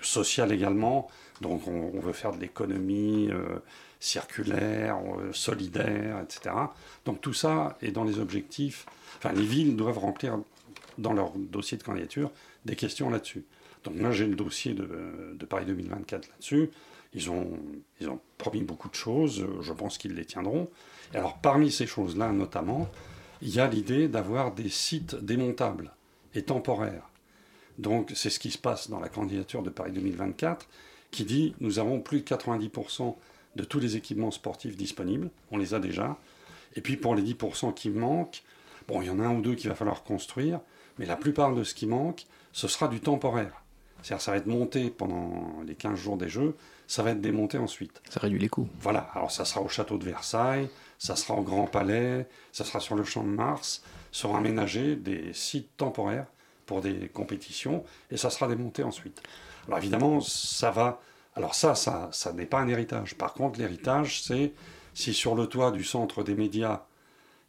Social 0.01 0.51
également. 0.51 1.07
Donc 1.39 1.67
on, 1.67 1.99
veut 1.99 2.13
faire 2.13 2.33
de 2.33 2.41
l'économie 2.41 3.29
euh, 3.31 3.59
circulaire, 3.99 4.97
euh, 4.97 5.31
solidaire, 5.31 6.19
etc. 6.19 6.55
Donc 7.05 7.21
tout 7.21 7.33
ça 7.33 7.77
est 7.81 7.91
dans 7.91 8.03
les 8.03 8.19
objectifs. 8.19 8.85
Enfin, 9.17 9.31
les 9.33 9.45
villes 9.45 9.75
doivent 9.75 9.99
remplir 9.99 10.39
dans 10.97 11.13
leur 11.13 11.31
dossier 11.37 11.77
de 11.77 11.83
candidature 11.83 12.31
des 12.65 12.75
questions 12.75 13.09
là-dessus. 13.09 13.43
Donc 13.83 13.95
moi 13.95 14.11
j'ai 14.11 14.27
le 14.27 14.35
dossier 14.35 14.73
de, 14.73 15.35
de 15.37 15.45
Paris 15.45 15.65
2024 15.65 16.29
là-dessus. 16.29 16.69
Ils 17.13 17.29
ont, 17.29 17.59
ils 17.99 18.09
ont 18.09 18.19
promis 18.37 18.61
beaucoup 18.61 18.89
de 18.89 18.95
choses, 18.95 19.45
je 19.61 19.73
pense 19.73 19.97
qu'ils 19.97 20.13
les 20.13 20.25
tiendront. 20.25 20.69
Et 21.13 21.17
alors 21.17 21.37
parmi 21.39 21.71
ces 21.71 21.87
choses-là 21.87 22.31
notamment, 22.31 22.89
il 23.41 23.49
y 23.49 23.59
a 23.59 23.67
l'idée 23.67 24.07
d'avoir 24.07 24.53
des 24.53 24.69
sites 24.69 25.15
démontables 25.15 25.91
et 26.35 26.43
temporaires. 26.43 27.09
Donc 27.79 28.11
c'est 28.15 28.29
ce 28.29 28.39
qui 28.39 28.51
se 28.51 28.57
passe 28.57 28.89
dans 28.89 28.99
la 28.99 29.09
candidature 29.09 29.63
de 29.63 29.69
Paris 29.69 29.91
2024 29.91 30.67
qui 31.09 31.25
dit 31.25 31.55
nous 31.59 31.79
avons 31.79 31.99
plus 31.99 32.21
de 32.21 32.25
90% 32.25 33.15
de 33.55 33.63
tous 33.63 33.79
les 33.79 33.97
équipements 33.97 34.31
sportifs 34.31 34.77
disponibles, 34.77 35.29
on 35.51 35.57
les 35.57 35.73
a 35.73 35.79
déjà. 35.79 36.17
Et 36.75 36.81
puis 36.81 36.95
pour 36.95 37.15
les 37.15 37.21
10% 37.21 37.73
qui 37.73 37.89
manquent, 37.89 38.43
bon, 38.87 39.01
il 39.01 39.07
y 39.07 39.09
en 39.09 39.19
a 39.19 39.25
un 39.25 39.35
ou 39.35 39.41
deux 39.41 39.55
qu'il 39.55 39.69
va 39.69 39.75
falloir 39.75 40.03
construire, 40.03 40.61
mais 41.01 41.07
la 41.07 41.15
plupart 41.15 41.55
de 41.55 41.63
ce 41.63 41.73
qui 41.73 41.87
manque, 41.87 42.27
ce 42.53 42.67
sera 42.67 42.87
du 42.87 42.99
temporaire. 42.99 43.63
C'est-à-dire 44.03 44.21
ça 44.21 44.31
va 44.31 44.37
être 44.37 44.45
monté 44.45 44.91
pendant 44.91 45.51
les 45.65 45.73
15 45.73 45.97
jours 45.97 46.15
des 46.15 46.29
Jeux, 46.29 46.55
ça 46.85 47.01
va 47.01 47.09
être 47.09 47.21
démonté 47.21 47.57
ensuite. 47.57 48.03
Ça 48.07 48.19
réduit 48.19 48.37
les 48.37 48.49
coûts. 48.49 48.69
Voilà, 48.79 49.09
alors 49.15 49.31
ça 49.31 49.43
sera 49.43 49.61
au 49.61 49.67
château 49.67 49.97
de 49.97 50.05
Versailles, 50.05 50.69
ça 50.99 51.15
sera 51.15 51.33
au 51.33 51.41
Grand 51.41 51.65
Palais, 51.65 52.27
ça 52.51 52.63
sera 52.63 52.79
sur 52.79 52.95
le 52.95 53.03
Champ 53.03 53.23
de 53.23 53.29
Mars, 53.29 53.83
seront 54.11 54.35
aménagés 54.35 54.95
des 54.95 55.33
sites 55.33 55.75
temporaires 55.75 56.27
pour 56.67 56.81
des 56.81 57.09
compétitions, 57.09 57.83
et 58.11 58.17
ça 58.17 58.29
sera 58.29 58.47
démonté 58.47 58.83
ensuite. 58.83 59.23
Alors 59.67 59.79
évidemment, 59.79 60.21
ça 60.21 60.69
va... 60.69 61.01
Alors 61.35 61.55
ça, 61.55 61.73
ça, 61.73 62.09
ça 62.11 62.31
n'est 62.31 62.45
pas 62.45 62.59
un 62.59 62.67
héritage. 62.67 63.15
Par 63.15 63.33
contre, 63.33 63.59
l'héritage, 63.59 64.21
c'est 64.21 64.53
si 64.93 65.15
sur 65.15 65.33
le 65.33 65.47
toit 65.47 65.71
du 65.71 65.83
centre 65.83 66.23
des 66.23 66.35
médias, 66.35 66.83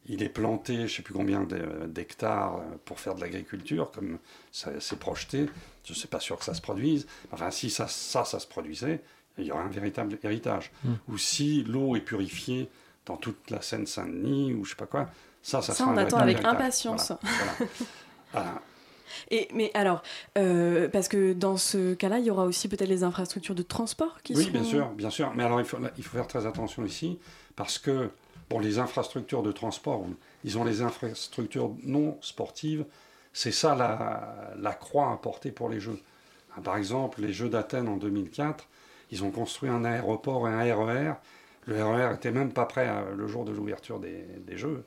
il 0.07 0.21
est 0.23 0.29
planté, 0.29 0.75
je 0.75 0.81
ne 0.81 0.87
sais 0.87 1.01
plus 1.01 1.13
combien 1.13 1.47
d'hectares 1.87 2.61
pour 2.85 2.99
faire 2.99 3.15
de 3.15 3.21
l'agriculture, 3.21 3.91
comme 3.91 4.17
ça 4.51 4.79
s'est 4.79 4.95
projeté, 4.97 5.45
je 5.85 5.91
ne 5.91 5.95
suis 5.95 6.07
pas 6.07 6.19
sûr 6.19 6.37
que 6.37 6.45
ça 6.45 6.53
se 6.53 6.61
produise. 6.61 7.07
Enfin, 7.31 7.51
si 7.51 7.69
ça, 7.69 7.87
ça, 7.87 8.25
ça 8.25 8.39
se 8.39 8.47
produisait, 8.47 9.01
il 9.37 9.45
y 9.45 9.51
aurait 9.51 9.63
un 9.63 9.69
véritable 9.69 10.17
héritage. 10.23 10.71
Hmm. 10.83 10.93
Ou 11.07 11.17
si 11.17 11.63
l'eau 11.63 11.95
est 11.95 12.01
purifiée 12.01 12.69
dans 13.05 13.17
toute 13.17 13.49
la 13.49 13.61
Seine-Saint-Denis, 13.61 14.53
ou 14.53 14.65
je 14.65 14.71
sais 14.71 14.75
pas 14.75 14.85
quoi, 14.85 15.09
ça, 15.41 15.61
ça, 15.61 15.73
Ça, 15.73 15.79
sera 15.79 15.89
on 15.91 15.93
un 15.93 15.97
attend 15.97 16.17
avec 16.17 16.35
héritage. 16.37 16.53
impatience. 16.53 17.11
Voilà, 17.21 17.53
voilà. 17.57 17.71
Voilà. 18.33 18.61
Et, 19.29 19.47
mais 19.53 19.69
alors, 19.75 20.01
euh, 20.39 20.89
parce 20.89 21.07
que 21.07 21.33
dans 21.33 21.55
ce 21.55 21.93
cas-là, 21.93 22.17
il 22.17 22.25
y 22.25 22.31
aura 22.31 22.45
aussi 22.45 22.67
peut-être 22.67 22.89
les 22.89 23.03
infrastructures 23.03 23.53
de 23.53 23.61
transport 23.61 24.21
qui 24.23 24.33
Oui, 24.33 24.43
seront... 24.45 24.51
bien 24.53 24.63
sûr, 24.63 24.89
bien 24.89 25.09
sûr. 25.11 25.33
Mais 25.35 25.43
alors, 25.43 25.59
il 25.59 25.65
faut, 25.67 25.77
il 25.97 26.03
faut 26.03 26.17
faire 26.17 26.27
très 26.27 26.47
attention 26.47 26.83
ici, 26.83 27.19
parce 27.55 27.77
que, 27.77 28.09
bon, 28.53 28.59
les 28.59 28.79
infrastructures 28.79 29.43
de 29.43 29.51
transport, 29.51 30.05
disons 30.43 30.63
les 30.63 30.81
infrastructures 30.81 31.71
non 31.83 32.17
sportives, 32.21 32.85
c'est 33.33 33.51
ça 33.51 33.75
la, 33.75 34.53
la 34.59 34.73
croix 34.73 35.11
à 35.11 35.17
porter 35.17 35.51
pour 35.51 35.69
les 35.69 35.79
Jeux. 35.79 35.99
Hein, 36.55 36.61
Par 36.61 36.77
exemple, 36.77 37.21
les 37.21 37.33
Jeux 37.33 37.49
d'Athènes 37.49 37.87
en 37.87 37.97
2004, 37.97 38.67
ils 39.11 39.23
ont 39.23 39.31
construit 39.31 39.69
un 39.69 39.83
aéroport 39.83 40.47
et 40.47 40.51
un 40.51 40.75
RER. 40.75 41.13
Le 41.65 41.83
RER 41.83 42.13
était 42.15 42.31
même 42.31 42.51
pas 42.53 42.65
prêt 42.65 42.87
à- 42.87 43.05
le 43.15 43.27
jour 43.27 43.43
de 43.45 43.51
l'ouverture 43.51 43.99
des, 43.99 44.23
des 44.45 44.57
Jeux. 44.57 44.83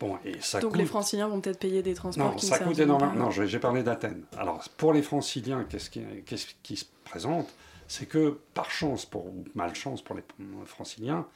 Bon, 0.00 0.18
et 0.24 0.40
ça 0.40 0.60
Donc 0.60 0.72
coûte... 0.72 0.80
les 0.80 0.86
franciliens 0.86 1.26
vont 1.28 1.40
peut-être 1.40 1.58
payer 1.58 1.82
des 1.82 1.94
transports 1.94 2.30
Non, 2.30 2.36
qui 2.36 2.46
ça 2.46 2.60
ne 2.60 2.64
coûte 2.66 2.78
énormément. 2.78 3.12
pas. 3.12 3.18
Non, 3.18 3.30
j'ai 3.30 3.58
parlé 3.58 3.82
d'Athènes. 3.82 4.24
Alors, 4.36 4.62
pour 4.76 4.92
les 4.92 5.02
franciliens, 5.02 5.64
qu'est-ce 5.68 5.90
qui, 5.90 6.02
qu'est-ce 6.26 6.46
qui 6.62 6.76
se 6.76 6.84
présente? 7.04 7.48
C'est 7.88 8.06
que, 8.06 8.38
par 8.54 8.70
chance, 8.70 9.06
pour, 9.06 9.26
ou 9.26 9.44
malchance 9.54 10.02
pour 10.02 10.14
les 10.16 10.22
franciliens, 10.66 11.26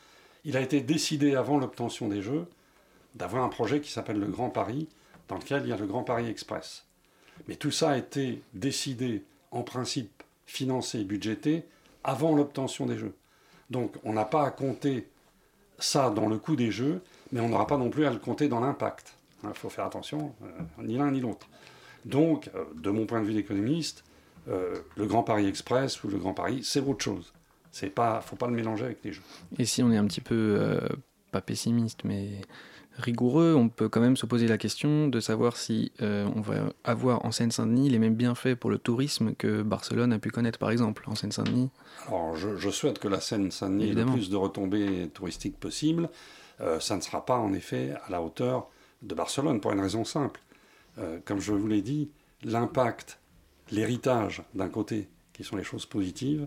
il 0.45 0.57
a 0.57 0.61
été 0.61 0.81
décidé 0.81 1.35
avant 1.35 1.59
l'obtention 1.59 2.09
des 2.09 2.23
Jeux 2.23 2.47
d'avoir 3.15 3.45
un 3.45 3.49
projet 3.49 3.81
qui 3.81 3.91
s'appelle 3.91 4.19
le 4.19 4.27
Grand 4.27 4.51
Paris, 4.51 4.89
dans 5.29 5.37
lequel 5.37 5.63
il 5.65 5.69
y 5.69 5.73
a 5.73 5.77
le 5.77 5.87
Grand 5.87 6.03
Paris 6.03 6.29
Express. 6.29 6.87
Mais 7.47 7.57
tout 7.57 7.71
ça 7.71 7.91
a 7.91 7.97
été 7.97 8.43
décidé, 8.55 9.25
en 9.51 9.63
principe, 9.63 10.23
financé, 10.47 11.05
budgété, 11.05 11.65
avant 12.05 12.35
l'obtention 12.35 12.87
des 12.87 12.99
Jeux. 12.99 13.15
Donc, 13.71 13.97
on 14.05 14.13
n'a 14.13 14.25
pas 14.25 14.47
à 14.47 14.51
compter 14.51 15.09
ça 15.79 16.11
dans 16.11 16.29
le 16.29 16.39
coût 16.39 16.57
des 16.57 16.71
Jeux, 16.71 17.03
mais 17.33 17.41
on 17.41 17.49
n'aura 17.49 17.67
pas 17.67 17.79
non 17.79 17.91
plus 17.91 18.07
à 18.07 18.11
le 18.11 18.19
compter 18.19 18.49
dans 18.49 18.61
l'impact. 18.61 19.15
Il 19.45 19.51
faut 19.55 19.71
faire 19.71 19.87
attention, 19.87 20.35
euh, 20.43 20.83
ni 20.83 20.97
l'un 20.97 21.11
ni 21.11 21.21
l'autre. 21.21 21.49
Donc, 22.05 22.51
euh, 22.55 22.65
de 22.77 22.91
mon 22.91 23.07
point 23.07 23.21
de 23.21 23.27
vue 23.27 23.35
d'économiste, 23.35 24.05
euh, 24.49 24.77
le 24.97 25.07
Grand 25.07 25.23
Paris 25.23 25.47
Express 25.47 26.03
ou 26.05 26.09
le 26.09 26.19
Grand 26.19 26.35
Paris, 26.35 26.61
c'est 26.65 26.81
autre 26.81 27.05
chose. 27.05 27.33
Il 27.81 27.87
ne 27.87 28.21
faut 28.21 28.37
pas 28.37 28.47
le 28.47 28.55
mélanger 28.55 28.85
avec 28.85 28.99
les 29.05 29.13
Jeux. 29.13 29.23
Et 29.59 29.65
si 29.65 29.83
on 29.83 29.91
est 29.91 29.97
un 29.97 30.07
petit 30.07 30.21
peu, 30.21 30.57
euh, 30.59 30.81
pas 31.31 31.41
pessimiste, 31.41 32.05
mais 32.05 32.29
rigoureux, 32.99 33.55
on 33.55 33.69
peut 33.71 33.89
quand 33.89 34.01
même 34.01 34.17
se 34.17 34.27
poser 34.27 34.47
la 34.47 34.59
question 34.59 35.09
de 35.09 35.21
savoir 35.21 35.57
si 35.57 35.93
euh, 36.03 36.29
on 36.37 36.43
va 36.43 36.57
avoir 36.85 37.25
en 37.25 37.33
Seine-Saint-Denis 37.33 37.89
les 37.89 37.99
mêmes 37.99 38.15
bienfaits 38.15 38.55
pour 38.55 38.69
le 38.69 38.79
tourisme 38.79 39.35
que 39.35 39.63
Barcelone 39.63 40.13
a 40.13 40.19
pu 40.19 40.31
connaître 40.31 40.59
par 40.59 40.71
exemple 40.71 41.05
en 41.07 41.15
Seine-Saint-Denis. 41.15 41.71
Alors, 42.09 42.37
je, 42.37 42.57
je 42.57 42.71
souhaite 42.71 42.99
que 42.99 43.09
la 43.09 43.21
Seine-Saint-Denis 43.21 43.91
ait 43.91 43.95
le 43.95 44.05
plus 44.05 44.29
de 44.29 44.37
retombées 44.37 45.09
touristiques 45.15 45.59
possible. 45.59 46.11
Euh, 46.61 46.81
ça 46.81 46.97
ne 46.97 47.01
sera 47.01 47.25
pas, 47.25 47.39
en 47.39 47.53
effet, 47.55 47.95
à 48.07 48.11
la 48.11 48.23
hauteur 48.23 48.69
de 49.01 49.15
Barcelone, 49.15 49.61
pour 49.61 49.73
une 49.73 49.81
raison 49.81 50.05
simple. 50.05 50.41
Euh, 50.99 51.19
comme 51.25 51.41
je 51.41 51.53
vous 51.53 51.67
l'ai 51.67 51.83
dit, 51.83 52.11
l'impact, 52.45 53.19
l'héritage, 53.71 54.43
d'un 54.55 54.69
côté, 54.69 55.09
qui 55.33 55.45
sont 55.45 55.57
les 55.57 55.65
choses 55.65 55.87
positives, 55.87 56.47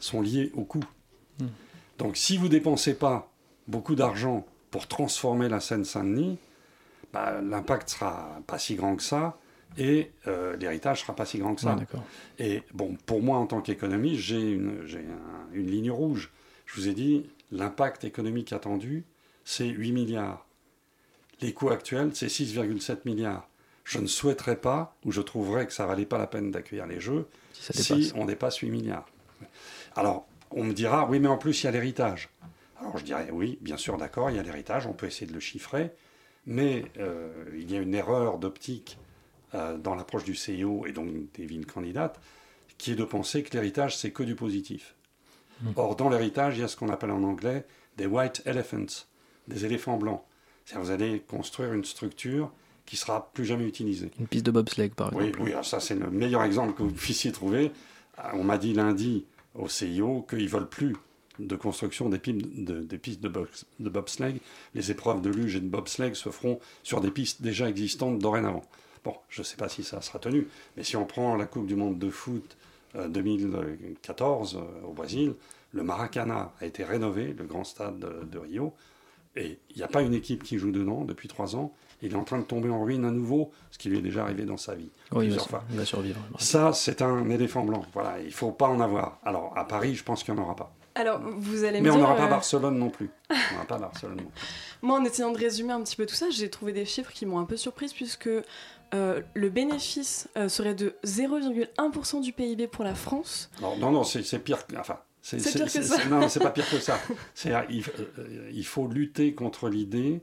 sont 0.00 0.20
liés 0.22 0.50
au 0.54 0.64
coût. 0.64 0.84
Donc, 1.98 2.16
si 2.16 2.36
vous 2.36 2.44
ne 2.44 2.50
dépensez 2.50 2.94
pas 2.94 3.30
beaucoup 3.68 3.94
d'argent 3.94 4.46
pour 4.70 4.86
transformer 4.86 5.48
la 5.48 5.60
Seine-Saint-Denis, 5.60 6.38
bah, 7.12 7.40
l'impact 7.42 7.88
sera 7.90 8.38
pas 8.46 8.58
si 8.58 8.74
grand 8.74 8.96
que 8.96 9.02
ça 9.02 9.38
et 9.78 10.10
euh, 10.26 10.56
l'héritage 10.56 11.00
sera 11.02 11.14
pas 11.14 11.24
si 11.26 11.38
grand 11.38 11.54
que 11.54 11.60
ça. 11.62 11.74
Ouais, 12.38 12.46
et 12.46 12.62
bon, 12.74 12.96
pour 13.06 13.22
moi, 13.22 13.38
en 13.38 13.46
tant 13.46 13.60
qu'économiste, 13.60 14.20
j'ai 14.20 14.40
une, 14.52 14.86
j'ai 14.86 14.98
un- 15.00 15.54
une 15.54 15.70
ligne 15.70 15.90
rouge. 15.90 16.30
Je 16.66 16.80
vous 16.80 16.88
ai 16.88 16.94
dit, 16.94 17.26
l'impact 17.50 18.04
économique 18.04 18.52
attendu, 18.52 19.04
c'est 19.44 19.66
8 19.68 19.92
milliards. 19.92 20.44
Les 21.40 21.52
coûts 21.52 21.70
actuels, 21.70 22.10
c'est 22.14 22.28
6,7 22.28 23.04
milliards. 23.04 23.48
Je 23.84 23.98
ne 23.98 24.06
souhaiterais 24.06 24.56
pas, 24.56 24.96
ou 25.04 25.12
je 25.12 25.20
trouverais 25.20 25.66
que 25.66 25.72
ça 25.72 25.86
valait 25.86 26.06
pas 26.06 26.18
la 26.18 26.26
peine 26.26 26.50
d'accueillir 26.50 26.86
les 26.86 27.00
Jeux, 27.00 27.26
Si 27.82 28.12
on 28.16 28.24
dépasse 28.24 28.56
8 28.58 28.70
milliards. 28.70 29.06
Alors, 29.96 30.26
on 30.50 30.64
me 30.64 30.72
dira, 30.72 31.08
oui, 31.08 31.18
mais 31.18 31.28
en 31.28 31.38
plus, 31.38 31.62
il 31.62 31.66
y 31.66 31.68
a 31.68 31.72
l'héritage. 31.72 32.28
Alors, 32.80 32.96
je 32.98 33.04
dirais, 33.04 33.28
oui, 33.32 33.58
bien 33.60 33.76
sûr, 33.76 33.96
d'accord, 33.96 34.30
il 34.30 34.36
y 34.36 34.38
a 34.38 34.42
l'héritage, 34.42 34.86
on 34.86 34.92
peut 34.92 35.06
essayer 35.06 35.26
de 35.26 35.32
le 35.32 35.40
chiffrer, 35.40 35.92
mais 36.46 36.84
euh, 36.98 37.32
il 37.54 37.70
y 37.70 37.76
a 37.76 37.80
une 37.80 37.94
erreur 37.94 38.38
d'optique 38.38 38.98
euh, 39.54 39.76
dans 39.78 39.94
l'approche 39.94 40.24
du 40.24 40.34
CIO 40.34 40.86
et 40.86 40.92
donc 40.92 41.08
des 41.34 41.46
villes 41.46 41.66
candidates, 41.66 42.20
qui 42.78 42.92
est 42.92 42.96
de 42.96 43.04
penser 43.04 43.42
que 43.42 43.52
l'héritage, 43.54 43.96
c'est 43.96 44.10
que 44.10 44.22
du 44.22 44.34
positif. 44.34 44.94
Or, 45.76 45.96
dans 45.96 46.10
l'héritage, 46.10 46.58
il 46.58 46.60
y 46.60 46.64
a 46.64 46.68
ce 46.68 46.76
qu'on 46.76 46.90
appelle 46.90 47.10
en 47.10 47.22
anglais 47.22 47.64
des 47.96 48.04
white 48.04 48.42
elephants, 48.44 49.06
des 49.48 49.64
éléphants 49.64 49.96
blancs. 49.96 50.20
C'est-à-dire, 50.66 50.84
vous 50.84 50.90
allez 50.90 51.20
construire 51.20 51.72
une 51.72 51.84
structure 51.84 52.52
qui 52.84 52.96
sera 52.98 53.30
plus 53.32 53.46
jamais 53.46 53.64
utilisée. 53.64 54.10
Une 54.20 54.26
piste 54.26 54.44
de 54.44 54.50
bobsleigh 54.50 54.90
par 54.90 55.14
Oui, 55.16 55.28
exemple. 55.28 55.42
oui, 55.44 55.52
alors 55.52 55.64
ça 55.64 55.80
c'est 55.80 55.94
le 55.94 56.10
meilleur 56.10 56.42
exemple 56.42 56.74
que 56.74 56.82
vous 56.82 56.92
puissiez 56.92 57.32
trouver. 57.32 57.72
Ah, 58.18 58.32
On 58.34 58.44
m'a 58.44 58.58
dit 58.58 58.74
lundi 58.74 59.24
au 59.58 59.68
CIO 59.68 60.22
qu'ils 60.28 60.48
veulent 60.48 60.68
plus 60.68 60.96
de 61.38 61.54
construction 61.56 62.08
des, 62.08 62.18
de, 62.18 62.96
pistes 62.96 63.20
de, 63.20 63.28
bob- 63.28 63.48
de 63.78 63.90
bobsleigh. 63.90 64.40
Les 64.74 64.90
épreuves 64.90 65.20
de 65.20 65.30
luge 65.30 65.56
et 65.56 65.60
de 65.60 65.68
bobsleigh 65.68 66.14
se 66.14 66.30
feront 66.30 66.58
sur 66.82 67.00
des 67.00 67.10
pistes 67.10 67.42
déjà 67.42 67.68
existantes 67.68 68.18
dorénavant. 68.18 68.64
Bon, 69.04 69.14
je 69.28 69.40
ne 69.42 69.44
sais 69.44 69.56
pas 69.56 69.68
si 69.68 69.84
ça 69.84 70.00
sera 70.00 70.18
tenu, 70.18 70.48
mais 70.76 70.82
si 70.82 70.96
on 70.96 71.04
prend 71.04 71.36
la 71.36 71.46
Coupe 71.46 71.66
du 71.66 71.76
Monde 71.76 71.98
de 71.98 72.10
foot 72.10 72.56
euh, 72.96 73.08
2014 73.08 74.56
euh, 74.56 74.86
au 74.86 74.92
Brésil, 74.92 75.34
le 75.72 75.82
Maracana 75.82 76.52
a 76.60 76.66
été 76.66 76.84
rénové, 76.84 77.34
le 77.38 77.44
grand 77.44 77.64
stade 77.64 77.98
de, 77.98 78.24
de 78.24 78.38
Rio, 78.38 78.72
et 79.36 79.58
il 79.70 79.76
n'y 79.76 79.82
a 79.82 79.88
pas 79.88 80.02
une 80.02 80.14
équipe 80.14 80.42
qui 80.42 80.58
joue 80.58 80.72
dedans 80.72 81.04
depuis 81.04 81.28
trois 81.28 81.54
ans. 81.56 81.74
Il 82.02 82.12
est 82.12 82.16
en 82.16 82.24
train 82.24 82.38
de 82.38 82.44
tomber 82.44 82.68
en 82.68 82.82
ruine 82.84 83.04
à 83.04 83.10
nouveau, 83.10 83.52
ce 83.70 83.78
qui 83.78 83.88
lui 83.88 83.98
est 83.98 84.02
déjà 84.02 84.22
arrivé 84.22 84.44
dans 84.44 84.56
sa 84.56 84.74
vie. 84.74 84.90
Oui, 85.12 85.26
il 85.26 85.30
va, 85.30 85.36
plusieurs 85.36 85.48
fois. 85.48 85.64
il 85.70 85.76
va 85.78 85.84
survivre. 85.84 86.20
Ça, 86.38 86.72
c'est 86.72 87.00
un 87.02 87.28
éléphant 87.30 87.64
blanc. 87.64 87.82
Voilà, 87.94 88.20
il 88.20 88.32
faut 88.32 88.52
pas 88.52 88.68
en 88.68 88.80
avoir. 88.80 89.18
Alors, 89.24 89.52
à 89.56 89.66
Paris, 89.66 89.94
je 89.94 90.04
pense 90.04 90.22
qu'il 90.22 90.34
n'y 90.34 90.40
en 90.40 90.42
aura 90.44 90.56
pas. 90.56 90.72
Alors, 90.94 91.20
vous 91.20 91.64
allez 91.64 91.80
Mais 91.82 91.90
me 91.90 91.94
on 91.94 91.98
n'aura 91.98 92.16
pas 92.16 92.24
euh, 92.24 92.28
Barcelone 92.30 92.78
non 92.78 92.88
plus. 92.88 93.10
On 93.30 93.52
n'aura 93.54 93.66
pas 93.66 93.76
Barcelone 93.78 94.16
non 94.16 94.22
plus. 94.24 94.46
Moi, 94.80 94.98
en 94.98 95.04
essayant 95.04 95.30
de 95.30 95.36
résumer 95.38 95.72
un 95.74 95.82
petit 95.82 95.96
peu 95.96 96.06
tout 96.06 96.14
ça, 96.14 96.30
j'ai 96.30 96.48
trouvé 96.48 96.72
des 96.72 96.86
chiffres 96.86 97.12
qui 97.12 97.26
m'ont 97.26 97.38
un 97.38 97.44
peu 97.44 97.58
surprise 97.58 97.92
puisque 97.92 98.30
euh, 98.94 99.20
le 99.34 99.50
bénéfice 99.50 100.28
euh, 100.38 100.48
serait 100.48 100.74
de 100.74 100.94
0,1% 101.04 102.22
du 102.22 102.32
PIB 102.32 102.66
pour 102.66 102.84
la 102.84 102.94
France. 102.94 103.50
Alors, 103.58 103.76
non, 103.78 103.90
non, 103.90 104.04
c'est 104.04 104.38
pire. 104.38 104.66
que- 104.66 104.76
Enfin, 104.78 104.98
C'est 105.20 105.36
pire 105.38 105.64
que 105.66 105.70
ça. 105.70 105.82
c'est- 105.82 106.08
Non, 106.08 106.28
c'est 106.30 106.40
pas 106.40 106.50
pire 106.50 106.68
que 106.70 106.78
ça. 106.78 106.98
Il 108.52 108.64
faut 108.64 108.86
lutter 108.86 109.34
contre 109.34 109.68
l'idée. 109.68 110.22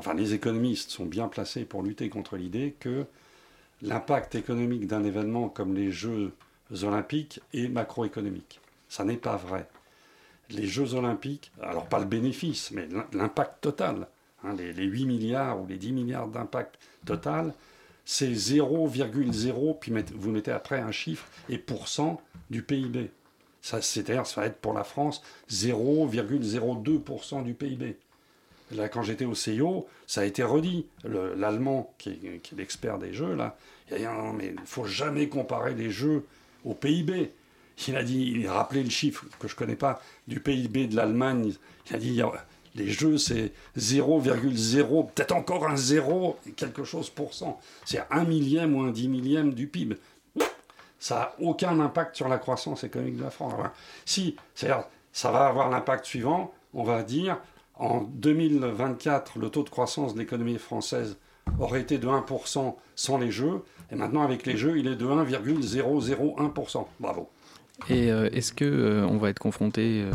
Enfin, 0.00 0.14
les 0.14 0.32
économistes 0.32 0.90
sont 0.90 1.04
bien 1.04 1.28
placés 1.28 1.66
pour 1.66 1.82
lutter 1.82 2.08
contre 2.08 2.38
l'idée 2.38 2.74
que 2.80 3.04
l'impact 3.82 4.34
économique 4.34 4.86
d'un 4.86 5.04
événement 5.04 5.50
comme 5.50 5.74
les 5.74 5.92
Jeux 5.92 6.32
olympiques 6.82 7.40
est 7.52 7.68
macroéconomique. 7.68 8.60
Ça 8.88 9.04
n'est 9.04 9.18
pas 9.18 9.36
vrai. 9.36 9.68
Les 10.48 10.66
Jeux 10.66 10.94
olympiques, 10.94 11.52
alors 11.60 11.84
pas 11.86 11.98
le 11.98 12.06
bénéfice, 12.06 12.70
mais 12.70 12.86
l'im- 12.86 13.04
l'impact 13.12 13.60
total, 13.60 14.08
hein, 14.42 14.54
les, 14.56 14.72
les 14.72 14.84
8 14.86 15.04
milliards 15.04 15.60
ou 15.60 15.66
les 15.66 15.76
10 15.76 15.92
milliards 15.92 16.28
d'impact 16.28 16.78
total, 17.04 17.52
c'est 18.06 18.30
0,0, 18.32 19.78
puis 19.78 19.92
vous 20.14 20.30
mettez 20.30 20.50
après 20.50 20.80
un 20.80 20.92
chiffre, 20.92 21.26
et 21.50 21.58
pourcent 21.58 22.22
du 22.48 22.62
PIB. 22.62 23.10
C'est-à-dire, 23.60 24.26
ça 24.26 24.40
va 24.40 24.46
être 24.46 24.60
pour 24.62 24.72
la 24.72 24.84
France 24.84 25.22
0,02% 25.50 27.44
du 27.44 27.52
PIB. 27.52 27.98
Là, 28.72 28.88
quand 28.88 29.02
j'étais 29.02 29.24
au 29.24 29.34
CIO, 29.34 29.88
ça 30.06 30.20
a 30.20 30.24
été 30.24 30.42
redit. 30.42 30.86
L'Allemand, 31.04 31.92
qui, 31.98 32.10
est 32.10 32.56
l'expert 32.56 32.98
des 32.98 33.12
jeux, 33.12 33.34
là, 33.34 33.56
il 33.88 33.94
a 33.94 33.98
dit 33.98 34.04
non, 34.04 34.32
mais 34.32 34.54
il 34.56 34.66
faut 34.66 34.84
jamais 34.84 35.28
comparer 35.28 35.74
les 35.74 35.90
jeux 35.90 36.26
au 36.64 36.74
PIB. 36.74 37.32
Il 37.88 37.96
a 37.96 38.02
dit, 38.02 38.32
il 38.36 38.46
a 38.46 38.52
rappelé 38.52 38.82
le 38.82 38.90
chiffre 38.90 39.24
que 39.38 39.48
je 39.48 39.54
ne 39.54 39.58
connais 39.58 39.76
pas 39.76 40.00
du 40.28 40.40
PIB 40.40 40.86
de 40.86 40.96
l'Allemagne. 40.96 41.52
Il 41.88 41.96
a 41.96 41.98
dit, 41.98 42.22
les 42.74 42.88
jeux, 42.88 43.18
c'est 43.18 43.52
0,0, 43.76 45.12
peut-être 45.12 45.32
encore 45.32 45.66
un 45.66 45.76
0, 45.76 46.38
quelque 46.56 46.84
chose 46.84 47.10
pour 47.10 47.34
cent. 47.34 47.58
C'est 47.84 48.02
un 48.10 48.24
millième 48.24 48.76
ou 48.76 48.82
un 48.82 48.90
dix 48.90 49.08
millième 49.08 49.54
du 49.54 49.66
PIB. 49.66 49.96
Ça 50.98 51.14
n'a 51.40 51.46
aucun 51.46 51.80
impact 51.80 52.16
sur 52.16 52.28
la 52.28 52.38
croissance 52.38 52.84
économique 52.84 53.16
de 53.16 53.24
la 53.24 53.30
France. 53.30 53.54
si, 54.04 54.36
c'est-à-dire, 54.54 54.84
ça 55.12 55.30
va 55.30 55.46
avoir 55.46 55.70
l'impact 55.70 56.04
suivant. 56.04 56.52
On 56.74 56.84
va 56.84 57.02
dire, 57.02 57.38
en 57.80 58.02
2024, 58.02 59.38
le 59.38 59.48
taux 59.48 59.64
de 59.64 59.70
croissance 59.70 60.14
de 60.14 60.18
l'économie 60.18 60.58
française 60.58 61.16
aurait 61.58 61.80
été 61.80 61.98
de 61.98 62.06
1% 62.06 62.74
sans 62.94 63.18
les 63.18 63.30
jeux. 63.30 63.62
Et 63.90 63.96
maintenant, 63.96 64.22
avec 64.22 64.46
les 64.46 64.56
jeux, 64.56 64.78
il 64.78 64.86
est 64.86 64.96
de 64.96 65.06
1,001%. 65.06 66.86
Bravo. 67.00 67.28
Et 67.88 68.12
euh, 68.12 68.28
est-ce 68.32 68.52
que 68.52 68.64
euh, 68.64 69.06
on 69.06 69.16
va 69.16 69.30
être 69.30 69.38
confronté 69.38 70.02
euh, 70.02 70.10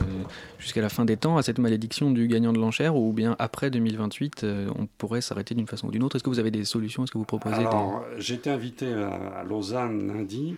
jusqu'à 0.60 0.82
la 0.82 0.90
fin 0.90 1.04
des 1.04 1.18
temps 1.18 1.38
à 1.38 1.42
cette 1.42 1.58
malédiction 1.58 2.12
du 2.12 2.28
gagnant 2.28 2.54
de 2.54 2.60
l'enchère 2.60 2.96
ou 2.96 3.12
bien 3.12 3.36
après 3.40 3.72
2028 3.72 4.46
on 4.78 4.86
pourrait 4.98 5.22
s'arrêter 5.22 5.56
d'une 5.56 5.66
façon 5.66 5.88
ou 5.88 5.92
d'une 5.92 6.04
autre? 6.04 6.16
Est-ce 6.16 6.24
que 6.24 6.30
vous 6.30 6.40
avez 6.40 6.52
des 6.52 6.64
solutions 6.64 7.04
Est-ce 7.04 7.12
que 7.12 7.18
vous 7.18 7.26
proposez 7.26 7.56
Alors, 7.56 8.06
j'ai 8.18 8.36
été 8.36 8.52
invité 8.52 8.94
à, 8.94 9.44
Lausanne 9.44 10.08
lundi 10.08 10.56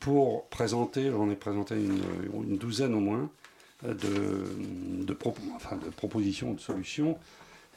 pour 0.00 0.46
présenter, 0.46 1.10
j'en 1.10 1.30
ai 1.30 1.36
présenté 1.36 1.74
une, 1.74 2.56
douzaine 2.56 2.94
au 2.94 3.00
moins, 3.00 3.30
de, 3.84 5.12
propositions, 5.96 6.54
de 6.54 6.60
solutions. 6.60 7.18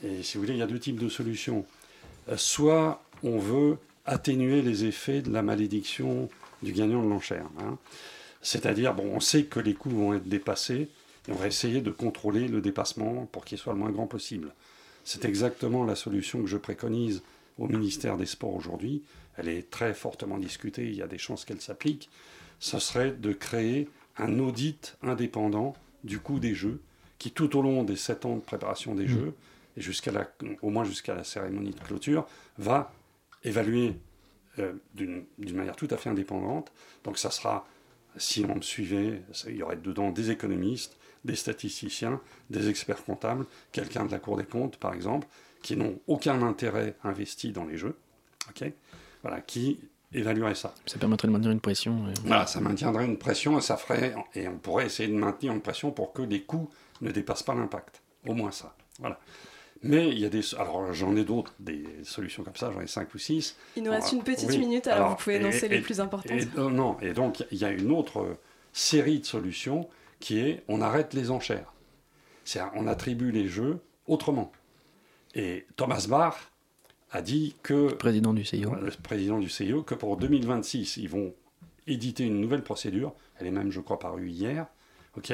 Et 0.03 0.23
si 0.23 0.37
vous 0.37 0.43
voulez, 0.43 0.53
il 0.53 0.59
y 0.59 0.63
a 0.63 0.67
deux 0.67 0.79
types 0.79 0.99
de 0.99 1.09
solutions. 1.09 1.65
Soit 2.35 3.03
on 3.23 3.37
veut 3.37 3.77
atténuer 4.05 4.61
les 4.61 4.85
effets 4.85 5.21
de 5.21 5.31
la 5.31 5.41
malédiction 5.41 6.29
du 6.63 6.71
gagnant 6.71 7.03
de 7.03 7.09
l'enchère. 7.09 7.45
Hein. 7.59 7.77
C'est-à-dire, 8.41 8.93
bon, 8.93 9.11
on 9.13 9.19
sait 9.19 9.43
que 9.43 9.59
les 9.59 9.73
coûts 9.73 9.91
vont 9.91 10.13
être 10.13 10.27
dépassés, 10.27 10.89
et 11.27 11.31
on 11.31 11.35
va 11.35 11.47
essayer 11.47 11.81
de 11.81 11.91
contrôler 11.91 12.47
le 12.47 12.61
dépassement 12.61 13.27
pour 13.31 13.45
qu'il 13.45 13.57
soit 13.57 13.73
le 13.73 13.79
moins 13.79 13.91
grand 13.91 14.07
possible. 14.07 14.53
C'est 15.03 15.25
exactement 15.25 15.83
la 15.83 15.95
solution 15.95 16.41
que 16.41 16.47
je 16.47 16.57
préconise 16.57 17.21
au 17.59 17.67
ministère 17.67 18.17
des 18.17 18.25
Sports 18.25 18.55
aujourd'hui. 18.55 19.03
Elle 19.37 19.47
est 19.47 19.69
très 19.69 19.93
fortement 19.93 20.37
discutée, 20.37 20.85
il 20.85 20.95
y 20.95 21.01
a 21.01 21.07
des 21.07 21.17
chances 21.17 21.45
qu'elle 21.45 21.61
s'applique. 21.61 22.09
Ce 22.59 22.79
serait 22.79 23.11
de 23.11 23.33
créer 23.33 23.87
un 24.17 24.39
audit 24.39 24.97
indépendant 25.03 25.75
du 26.03 26.19
coût 26.19 26.39
des 26.39 26.53
Jeux, 26.53 26.81
qui 27.17 27.31
tout 27.31 27.57
au 27.57 27.61
long 27.61 27.83
des 27.83 27.95
sept 27.95 28.25
ans 28.25 28.35
de 28.35 28.41
préparation 28.41 28.95
des 28.95 29.05
mmh. 29.05 29.09
Jeux, 29.09 29.33
et 29.77 29.81
jusqu'à 29.81 30.11
la, 30.11 30.29
au 30.61 30.69
moins 30.69 30.83
jusqu'à 30.83 31.15
la 31.15 31.23
cérémonie 31.23 31.71
de 31.71 31.79
clôture, 31.79 32.27
va 32.57 32.93
évaluer 33.43 33.95
euh, 34.59 34.73
d'une 34.93 35.25
manière 35.53 35.75
tout 35.75 35.87
à 35.91 35.97
fait 35.97 36.09
indépendante. 36.09 36.71
Donc 37.03 37.17
ça 37.17 37.31
sera 37.31 37.65
si 38.17 38.45
on 38.47 38.55
me 38.55 38.61
suivait, 38.61 39.21
il 39.47 39.55
y 39.55 39.63
aurait 39.63 39.77
dedans 39.77 40.11
des 40.11 40.31
économistes, 40.31 40.97
des 41.23 41.35
statisticiens, 41.35 42.19
des 42.49 42.69
experts 42.69 43.03
comptables, 43.03 43.45
quelqu'un 43.71 44.05
de 44.05 44.11
la 44.11 44.19
Cour 44.19 44.37
des 44.37 44.43
comptes, 44.43 44.77
par 44.77 44.93
exemple, 44.93 45.27
qui 45.61 45.75
n'ont 45.75 45.99
aucun 46.07 46.41
intérêt 46.41 46.95
investi 47.03 47.51
dans 47.51 47.65
les 47.65 47.77
jeux, 47.77 47.95
voilà, 49.21 49.41
qui 49.41 49.79
évaluerait 50.13 50.55
ça. 50.55 50.73
Ça 50.85 50.97
permettrait 50.97 51.27
de 51.27 51.33
maintenir 51.33 51.51
une 51.51 51.61
pression. 51.61 52.05
Voilà, 52.25 52.45
ça 52.47 52.59
maintiendrait 52.59 53.05
une 53.05 53.17
pression 53.17 53.57
et 53.57 53.61
ça 53.61 53.77
ferait, 53.77 54.13
et 54.35 54.47
on 54.47 54.57
pourrait 54.57 54.85
essayer 54.85 55.09
de 55.09 55.15
maintenir 55.15 55.53
une 55.53 55.61
pression 55.61 55.91
pour 55.91 56.13
que 56.13 56.21
les 56.21 56.41
coûts 56.41 56.69
ne 57.01 57.11
dépassent 57.11 57.43
pas 57.43 57.55
l'impact. 57.55 58.01
Au 58.27 58.33
moins 58.33 58.51
ça. 58.51 58.75
Voilà. 58.99 59.19
Mais 59.83 60.09
il 60.09 60.19
y 60.19 60.25
a 60.25 60.29
des. 60.29 60.41
Alors, 60.55 60.93
j'en 60.93 61.15
ai 61.15 61.23
d'autres, 61.23 61.53
des 61.59 61.83
solutions 62.03 62.43
comme 62.43 62.55
ça, 62.55 62.71
j'en 62.71 62.81
ai 62.81 62.87
cinq 62.87 63.13
ou 63.15 63.17
six. 63.17 63.57
Il 63.75 63.83
nous 63.83 63.91
reste 63.91 64.11
une 64.11 64.23
petite 64.23 64.49
minute, 64.49 64.85
alors, 64.87 65.09
vous 65.09 65.15
pouvez 65.15 65.37
énoncer 65.37 65.67
les 65.69 65.81
plus 65.81 65.99
importantes. 65.99 66.31
Et, 66.31 66.47
euh, 66.57 66.69
non, 66.69 66.97
et 67.01 67.13
donc, 67.13 67.43
il 67.51 67.57
y 67.57 67.65
a 67.65 67.71
une 67.71 67.91
autre 67.91 68.37
série 68.73 69.19
de 69.19 69.25
solutions 69.25 69.89
qui 70.19 70.39
est 70.39 70.63
on 70.67 70.81
arrête 70.81 71.13
les 71.15 71.31
enchères. 71.31 71.73
C'est 72.45 72.61
on 72.75 72.85
attribue 72.85 73.31
les 73.31 73.47
jeux 73.47 73.79
autrement. 74.07 74.51
Et 75.33 75.65
Thomas 75.77 76.05
Bach 76.07 76.50
a 77.11 77.21
dit 77.21 77.55
que. 77.63 77.93
Président 77.93 78.33
du 78.33 78.45
CIO. 78.45 78.73
Le 78.75 78.91
président 78.91 79.39
du 79.39 79.49
CIO, 79.49 79.83
que 79.83 79.95
pour 79.95 80.17
2026, 80.17 80.97
ils 80.97 81.09
vont 81.09 81.33
éditer 81.87 82.25
une 82.25 82.39
nouvelle 82.39 82.63
procédure. 82.63 83.13
Elle 83.39 83.47
est 83.47 83.51
même, 83.51 83.71
je 83.71 83.79
crois, 83.79 83.99
parue 83.99 84.29
hier. 84.29 84.67
OK 85.17 85.33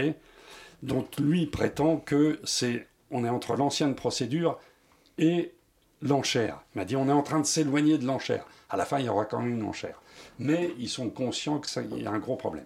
dont 0.83 1.07
lui 1.17 1.45
prétend 1.47 1.97
que 1.97 2.39
c'est 2.43 2.87
on 3.09 3.23
est 3.23 3.29
entre 3.29 3.55
l'ancienne 3.55 3.95
procédure 3.95 4.59
et 5.17 5.53
l'enchère. 6.01 6.61
Il 6.75 6.79
m'a 6.79 6.85
dit 6.85 6.95
on 6.95 7.07
est 7.07 7.13
en 7.13 7.23
train 7.23 7.39
de 7.39 7.45
s'éloigner 7.45 7.97
de 7.97 8.05
l'enchère. 8.05 8.45
À 8.69 8.77
la 8.77 8.85
fin, 8.85 8.99
il 8.99 9.05
y 9.05 9.09
aura 9.09 9.25
quand 9.25 9.39
même 9.39 9.55
une 9.55 9.63
enchère. 9.63 10.01
Mais 10.39 10.71
ils 10.77 10.89
sont 10.89 11.09
conscients 11.09 11.59
qu'il 11.59 12.01
y 12.01 12.05
a 12.05 12.11
un 12.11 12.19
gros 12.19 12.35
problème. 12.35 12.65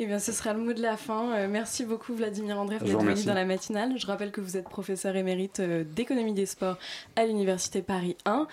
Eh 0.00 0.06
bien, 0.06 0.18
ce 0.18 0.32
sera 0.32 0.52
le 0.54 0.58
mot 0.58 0.72
de 0.72 0.82
la 0.82 0.96
fin. 0.96 1.32
Euh, 1.34 1.46
merci 1.48 1.84
beaucoup, 1.84 2.16
Vladimir 2.16 2.58
André, 2.58 2.80
d'être 2.80 2.98
venu 2.98 3.22
dans 3.22 3.34
la 3.34 3.44
matinale. 3.44 3.96
Je 3.96 4.06
rappelle 4.08 4.32
que 4.32 4.40
vous 4.40 4.56
êtes 4.56 4.68
professeur 4.68 5.14
émérite 5.14 5.60
euh, 5.60 5.84
d'économie 5.84 6.32
des 6.32 6.46
sports 6.46 6.78
à 7.14 7.24
l'Université 7.24 7.80
Paris 7.80 8.16
1, 8.24 8.48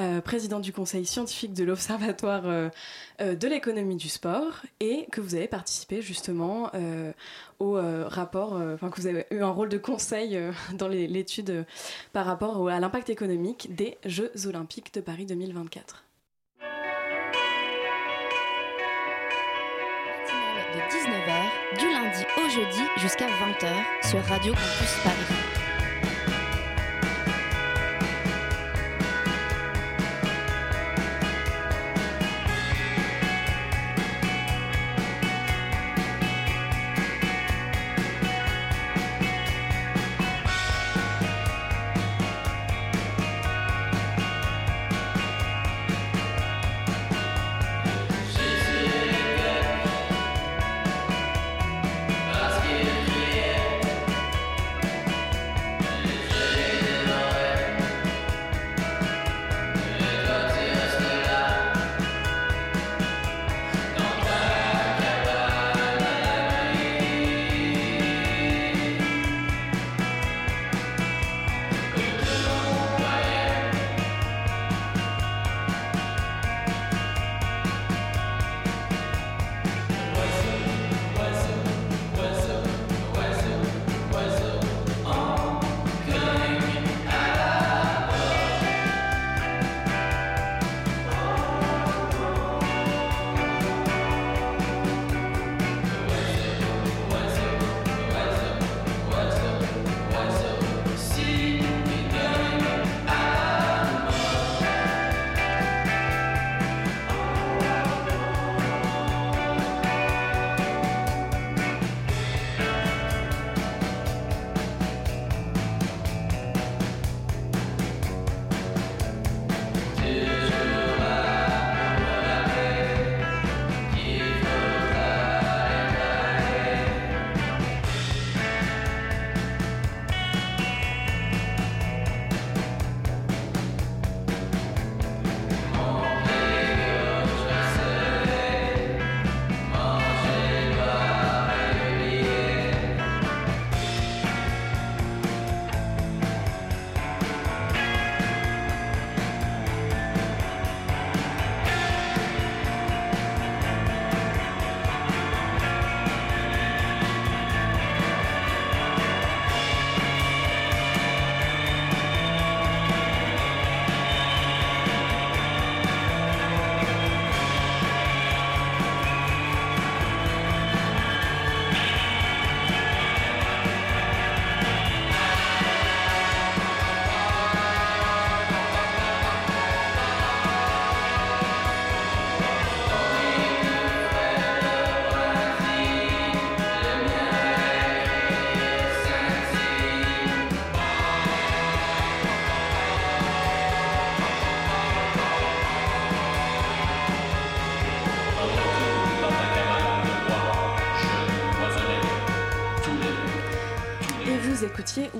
euh, 0.00 0.20
président 0.22 0.58
du 0.58 0.72
conseil 0.72 1.04
scientifique 1.04 1.52
de 1.52 1.64
l'Observatoire 1.64 2.44
de 3.20 3.48
l'économie 3.48 3.96
du 3.96 4.08
sport 4.08 4.62
et 4.80 5.06
que 5.12 5.20
vous 5.20 5.34
avez 5.34 5.48
participé 5.48 6.00
justement 6.00 6.70
au 7.58 7.72
rapport, 8.06 8.54
enfin, 8.74 8.90
que 8.90 9.00
vous 9.00 9.06
avez 9.06 9.26
eu 9.30 9.40
un 9.40 9.50
rôle 9.50 9.68
de 9.68 9.78
conseil 9.78 10.38
dans 10.74 10.88
l'étude 10.88 11.64
par 12.12 12.26
rapport 12.26 12.68
à 12.68 12.80
l'impact 12.80 13.10
économique 13.10 13.74
des 13.74 13.98
Jeux 14.04 14.32
Olympiques 14.46 14.94
de 14.94 15.00
Paris 15.00 15.26
2024. 15.26 16.05
19h, 20.84 21.78
du 21.78 21.88
lundi 21.88 22.24
au 22.36 22.48
jeudi 22.50 22.82
jusqu'à 22.98 23.26
20h 23.26 24.08
sur 24.08 24.22
Radio 24.24 24.52
Campus 24.52 24.96
Paris. 25.02 25.55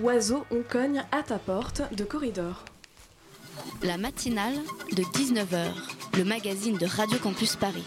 Oiseau, 0.02 0.44
on 0.50 0.62
cogne 0.62 1.04
à 1.10 1.22
ta 1.22 1.38
porte 1.38 1.82
de 1.94 2.04
Corridor. 2.04 2.64
La 3.82 3.96
matinale 3.96 4.54
de 4.92 5.02
19h, 5.02 5.68
le 6.18 6.24
magazine 6.24 6.76
de 6.76 6.84
Radio 6.84 7.18
Campus 7.18 7.56
Paris. 7.56 7.84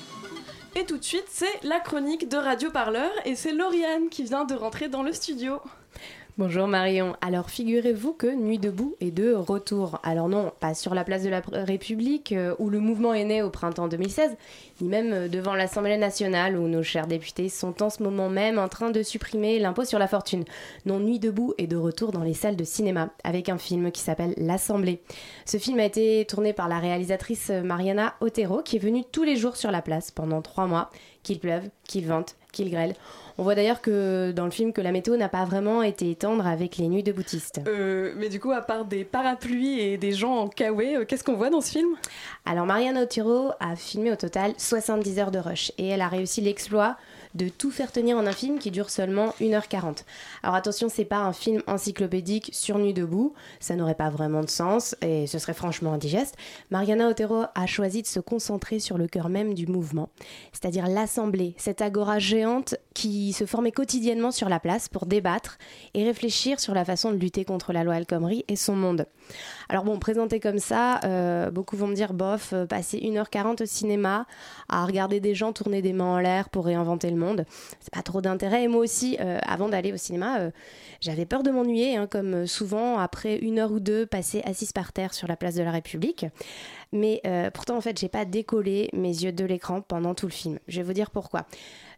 Et 0.75 0.85
tout 0.85 0.97
de 0.97 1.03
suite, 1.03 1.27
c'est 1.29 1.61
la 1.63 1.79
chronique 1.79 2.27
de 2.27 2.37
Radio 2.37 2.71
Parleur 2.71 3.11
et 3.25 3.35
c'est 3.35 3.53
Lauriane 3.53 4.09
qui 4.09 4.23
vient 4.23 4.45
de 4.45 4.55
rentrer 4.55 4.89
dans 4.89 5.03
le 5.03 5.13
studio. 5.13 5.61
Bonjour 6.39 6.67
Marion. 6.67 7.17
Alors 7.19 7.49
figurez-vous 7.49 8.13
que 8.13 8.33
Nuit 8.33 8.59
debout 8.59 8.95
est 9.01 9.11
de 9.11 9.33
retour. 9.33 9.99
Alors 10.03 10.29
non, 10.29 10.53
pas 10.61 10.73
sur 10.73 10.95
la 10.95 11.03
place 11.03 11.21
de 11.21 11.29
la 11.29 11.41
République 11.51 12.31
euh, 12.31 12.55
où 12.59 12.69
le 12.69 12.79
mouvement 12.79 13.13
est 13.13 13.25
né 13.25 13.41
au 13.41 13.49
printemps 13.49 13.89
2016, 13.89 14.37
ni 14.79 14.87
même 14.87 15.11
euh, 15.11 15.27
devant 15.27 15.53
l'Assemblée 15.53 15.97
nationale 15.97 16.55
où 16.55 16.69
nos 16.69 16.81
chers 16.81 17.07
députés 17.07 17.49
sont 17.49 17.83
en 17.83 17.89
ce 17.89 18.01
moment 18.01 18.29
même 18.29 18.57
en 18.57 18.69
train 18.69 18.89
de 18.89 19.03
supprimer 19.03 19.59
l'impôt 19.59 19.83
sur 19.83 19.99
la 19.99 20.07
fortune. 20.07 20.45
Non, 20.85 21.01
Nuit 21.01 21.19
debout 21.19 21.55
est 21.57 21.67
de 21.67 21.75
retour 21.75 22.13
dans 22.13 22.23
les 22.23 22.33
salles 22.33 22.55
de 22.55 22.63
cinéma 22.63 23.09
avec 23.25 23.49
un 23.49 23.57
film 23.57 23.91
qui 23.91 23.99
s'appelle 23.99 24.33
L'Assemblée. 24.37 25.01
Ce 25.43 25.57
film 25.57 25.77
a 25.81 25.83
été 25.83 26.23
tourné 26.23 26.53
par 26.53 26.69
la 26.69 26.79
réalisatrice 26.79 27.49
Mariana 27.49 28.15
Otero 28.21 28.61
qui 28.63 28.77
est 28.77 28.79
venue 28.79 29.03
tous 29.11 29.23
les 29.23 29.35
jours 29.35 29.57
sur 29.57 29.71
la 29.71 29.81
place 29.81 30.09
pendant 30.09 30.41
trois 30.41 30.67
mois, 30.67 30.89
qu'il 31.21 31.39
pleuve, 31.39 31.69
qu'il 31.83 32.07
vente, 32.07 32.37
qu'il 32.53 32.71
grêle. 32.71 32.95
On 33.39 33.43
voit 33.43 33.55
d'ailleurs 33.55 33.79
que 33.79 34.33
dans 34.33 34.43
le 34.43 34.51
film 34.51 34.73
que 34.73 34.81
la 34.81 34.91
météo 34.91 35.15
n'a 35.15 35.29
pas 35.29 35.45
vraiment 35.45 35.81
été 35.81 36.13
tendre 36.13 36.45
avec 36.45 36.75
les 36.75 36.89
nuits 36.89 37.03
de 37.03 37.13
boutistes. 37.13 37.61
Euh, 37.69 38.11
mais 38.17 38.27
du 38.27 38.37
coup, 38.37 38.51
à 38.51 38.59
part 38.59 38.83
des 38.83 39.05
parapluies 39.05 39.79
et 39.79 39.97
des 39.97 40.11
gens 40.11 40.39
en 40.39 40.47
kawaii, 40.49 40.97
euh, 40.97 41.05
qu'est-ce 41.05 41.23
qu'on 41.23 41.37
voit 41.37 41.49
dans 41.49 41.61
ce 41.61 41.71
film? 41.71 41.87
Alors 42.45 42.65
Mariana 42.65 43.03
Otero 43.03 43.51
a 43.61 43.77
filmé 43.77 44.11
au 44.11 44.17
total 44.17 44.51
70 44.57 45.19
heures 45.19 45.31
de 45.31 45.39
rush 45.39 45.71
et 45.77 45.87
elle 45.87 46.01
a 46.01 46.09
réussi 46.09 46.41
l'exploit 46.41 46.97
de 47.35 47.47
tout 47.49 47.71
faire 47.71 47.91
tenir 47.91 48.17
en 48.17 48.25
un 48.25 48.31
film 48.31 48.59
qui 48.59 48.71
dure 48.71 48.89
seulement 48.89 49.33
1h40. 49.39 50.03
Alors 50.43 50.55
attention, 50.55 50.89
c'est 50.89 51.05
pas 51.05 51.19
un 51.19 51.33
film 51.33 51.61
encyclopédique 51.67 52.49
sur 52.53 52.79
Nuit 52.79 52.93
debout, 52.93 53.33
ça 53.59 53.75
n'aurait 53.75 53.95
pas 53.95 54.09
vraiment 54.09 54.41
de 54.41 54.49
sens 54.49 54.95
et 55.01 55.27
ce 55.27 55.37
serait 55.39 55.53
franchement 55.53 55.93
indigeste. 55.93 56.35
Mariana 56.71 57.07
Otero 57.07 57.43
a 57.53 57.65
choisi 57.65 58.01
de 58.01 58.07
se 58.07 58.19
concentrer 58.19 58.79
sur 58.79 58.97
le 58.97 59.07
cœur 59.07 59.29
même 59.29 59.53
du 59.53 59.67
mouvement, 59.67 60.09
c'est-à-dire 60.53 60.87
l'Assemblée, 60.87 61.53
cette 61.57 61.81
agora 61.81 62.19
géante 62.19 62.75
qui 62.93 63.33
se 63.33 63.45
formait 63.45 63.71
quotidiennement 63.71 64.31
sur 64.31 64.49
la 64.49 64.59
place 64.59 64.89
pour 64.89 65.05
débattre 65.05 65.57
et 65.93 66.03
réfléchir 66.03 66.59
sur 66.59 66.73
la 66.73 66.83
façon 66.83 67.11
de 67.11 67.17
lutter 67.17 67.45
contre 67.45 67.73
la 67.73 67.83
loi 67.83 67.97
El 67.97 68.05
Khomri 68.05 68.43
et 68.47 68.55
son 68.55 68.75
monde. 68.75 69.05
Alors 69.69 69.83
bon, 69.83 69.99
présenté 69.99 70.39
comme 70.39 70.57
ça, 70.57 70.99
euh, 71.03 71.51
beaucoup 71.51 71.77
vont 71.77 71.87
me 71.87 71.95
dire, 71.95 72.13
bof, 72.13 72.53
euh, 72.53 72.65
passer 72.65 72.97
1h40 72.97 73.63
au 73.63 73.65
cinéma 73.65 74.25
à 74.67 74.85
regarder 74.85 75.19
des 75.19 75.35
gens 75.35 75.53
tourner 75.53 75.81
des 75.81 75.93
mains 75.93 76.15
en 76.15 76.19
l'air 76.19 76.49
pour 76.49 76.65
réinventer 76.65 77.11
le 77.11 77.15
monde, 77.19 77.45
c'est 77.79 77.93
pas 77.93 78.01
trop 78.01 78.21
d'intérêt. 78.21 78.63
Et 78.63 78.67
moi 78.67 78.81
aussi, 78.81 79.17
euh, 79.19 79.39
avant 79.43 79.69
d'aller 79.69 79.93
au 79.93 79.97
cinéma, 79.97 80.39
j'avais 81.01 81.25
peur 81.25 81.43
de 81.43 81.51
m'ennuyer, 81.51 81.95
hein, 81.95 82.07
comme 82.07 82.47
souvent 82.47 82.97
après 82.97 83.37
une 83.37 83.59
heure 83.59 83.71
ou 83.71 83.79
deux 83.79 84.05
passée 84.05 84.41
assise 84.45 84.71
par 84.71 84.93
terre 84.93 85.13
sur 85.13 85.27
la 85.27 85.35
place 85.35 85.55
de 85.55 85.63
la 85.63 85.71
République. 85.71 86.25
Mais 86.91 87.21
pourtant, 87.53 87.77
en 87.77 87.81
fait, 87.81 87.99
j'ai 87.99 88.09
pas 88.09 88.25
décollé 88.25 88.89
mes 88.93 89.09
yeux 89.09 89.31
de 89.31 89.45
l'écran 89.45 89.81
pendant 89.81 90.15
tout 90.15 90.25
le 90.25 90.31
film. 90.31 90.59
Je 90.67 90.77
vais 90.77 90.83
vous 90.83 90.93
dire 90.93 91.11
pourquoi. 91.11 91.45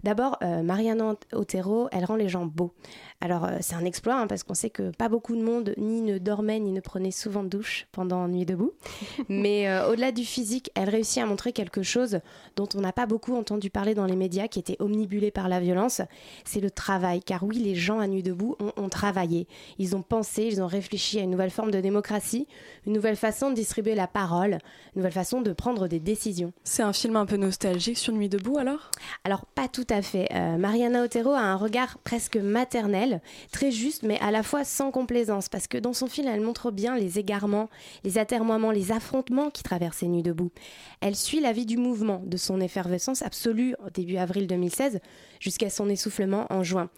D'abord, 0.03 0.37
Mariana 0.41 1.15
Otero, 1.31 1.87
elle 1.91 2.05
rend 2.05 2.15
les 2.15 2.27
gens 2.27 2.45
beaux. 2.45 2.73
Alors 3.21 3.45
euh, 3.45 3.57
c'est 3.61 3.75
un 3.75 3.85
exploit 3.85 4.15
hein, 4.15 4.27
parce 4.27 4.43
qu'on 4.43 4.55
sait 4.55 4.71
que 4.71 4.89
pas 4.89 5.07
beaucoup 5.07 5.35
de 5.35 5.43
monde 5.43 5.75
ni 5.77 6.01
ne 6.01 6.17
dormait 6.17 6.59
ni 6.59 6.71
ne 6.71 6.81
prenait 6.81 7.11
souvent 7.11 7.43
de 7.43 7.49
douche 7.49 7.87
pendant 7.91 8.27
Nuit 8.27 8.45
debout. 8.45 8.73
Mais 9.29 9.69
euh, 9.69 9.91
au-delà 9.91 10.11
du 10.11 10.25
physique, 10.25 10.71
elle 10.75 10.89
réussit 10.89 11.21
à 11.21 11.27
montrer 11.27 11.53
quelque 11.53 11.83
chose 11.83 12.19
dont 12.55 12.67
on 12.75 12.81
n'a 12.81 12.91
pas 12.91 13.05
beaucoup 13.05 13.35
entendu 13.35 13.69
parler 13.69 13.93
dans 13.93 14.05
les 14.05 14.15
médias, 14.15 14.47
qui 14.47 14.59
était 14.59 14.77
omnibulé 14.79 15.29
par 15.29 15.49
la 15.49 15.59
violence. 15.59 16.01
C'est 16.45 16.59
le 16.59 16.71
travail. 16.71 17.21
Car 17.21 17.43
oui, 17.43 17.57
les 17.57 17.75
gens 17.75 17.99
à 17.99 18.07
Nuit 18.07 18.23
debout 18.23 18.55
ont, 18.59 18.71
ont, 18.75 18.89
travaillé. 18.89 19.47
Ils 19.77 19.95
ont 19.95 20.01
pensé, 20.01 20.43
ils 20.43 20.61
ont 20.61 20.67
réfléchi 20.67 21.19
à 21.19 21.23
une 21.23 21.31
nouvelle 21.31 21.51
forme 21.51 21.71
de 21.71 21.79
démocratie, 21.79 22.47
une 22.87 22.93
nouvelle 22.93 23.15
façon 23.15 23.51
de 23.51 23.55
distribuer 23.55 23.93
la 23.93 24.07
parole, 24.07 24.57
une 24.95 25.01
nouvelle 25.01 25.11
façon 25.11 25.41
de 25.41 25.53
prendre 25.53 25.87
des 25.87 25.99
décisions. 25.99 26.53
C'est 26.63 26.83
un 26.83 26.93
film 26.93 27.15
un 27.15 27.27
peu 27.27 27.37
nostalgique 27.37 27.97
sur 27.97 28.13
Nuit 28.13 28.29
debout 28.29 28.57
alors? 28.57 28.89
Alors 29.23 29.45
pas 29.45 29.67
tout 29.67 29.87
à 29.89 30.01
fait. 30.01 30.27
Euh, 30.33 30.57
Mariana 30.57 31.03
Otero 31.03 31.31
a 31.31 31.41
un 31.41 31.55
regard 31.55 31.99
presque 31.99 32.37
maternel 32.37 33.10
très 33.51 33.71
juste, 33.71 34.03
mais 34.03 34.19
à 34.19 34.31
la 34.31 34.43
fois 34.43 34.63
sans 34.63 34.91
complaisance, 34.91 35.49
parce 35.49 35.67
que 35.67 35.77
dans 35.77 35.93
son 35.93 36.07
film, 36.07 36.27
elle 36.27 36.41
montre 36.41 36.71
bien 36.71 36.97
les 36.97 37.19
égarements, 37.19 37.69
les 38.03 38.17
atermoiements, 38.17 38.71
les 38.71 38.91
affrontements 38.91 39.49
qui 39.49 39.63
traversent 39.63 40.03
Nuit 40.03 40.23
debout. 40.23 40.51
Elle 40.99 41.15
suit 41.15 41.39
la 41.39 41.51
vie 41.51 41.65
du 41.65 41.77
mouvement, 41.77 42.21
de 42.25 42.37
son 42.37 42.59
effervescence 42.61 43.21
absolue 43.21 43.75
au 43.85 43.89
début 43.89 44.17
avril 44.17 44.47
2016 44.47 44.99
jusqu'à 45.41 45.69
son 45.69 45.89
essoufflement 45.89 46.45
en 46.49 46.63
juin. 46.63 46.89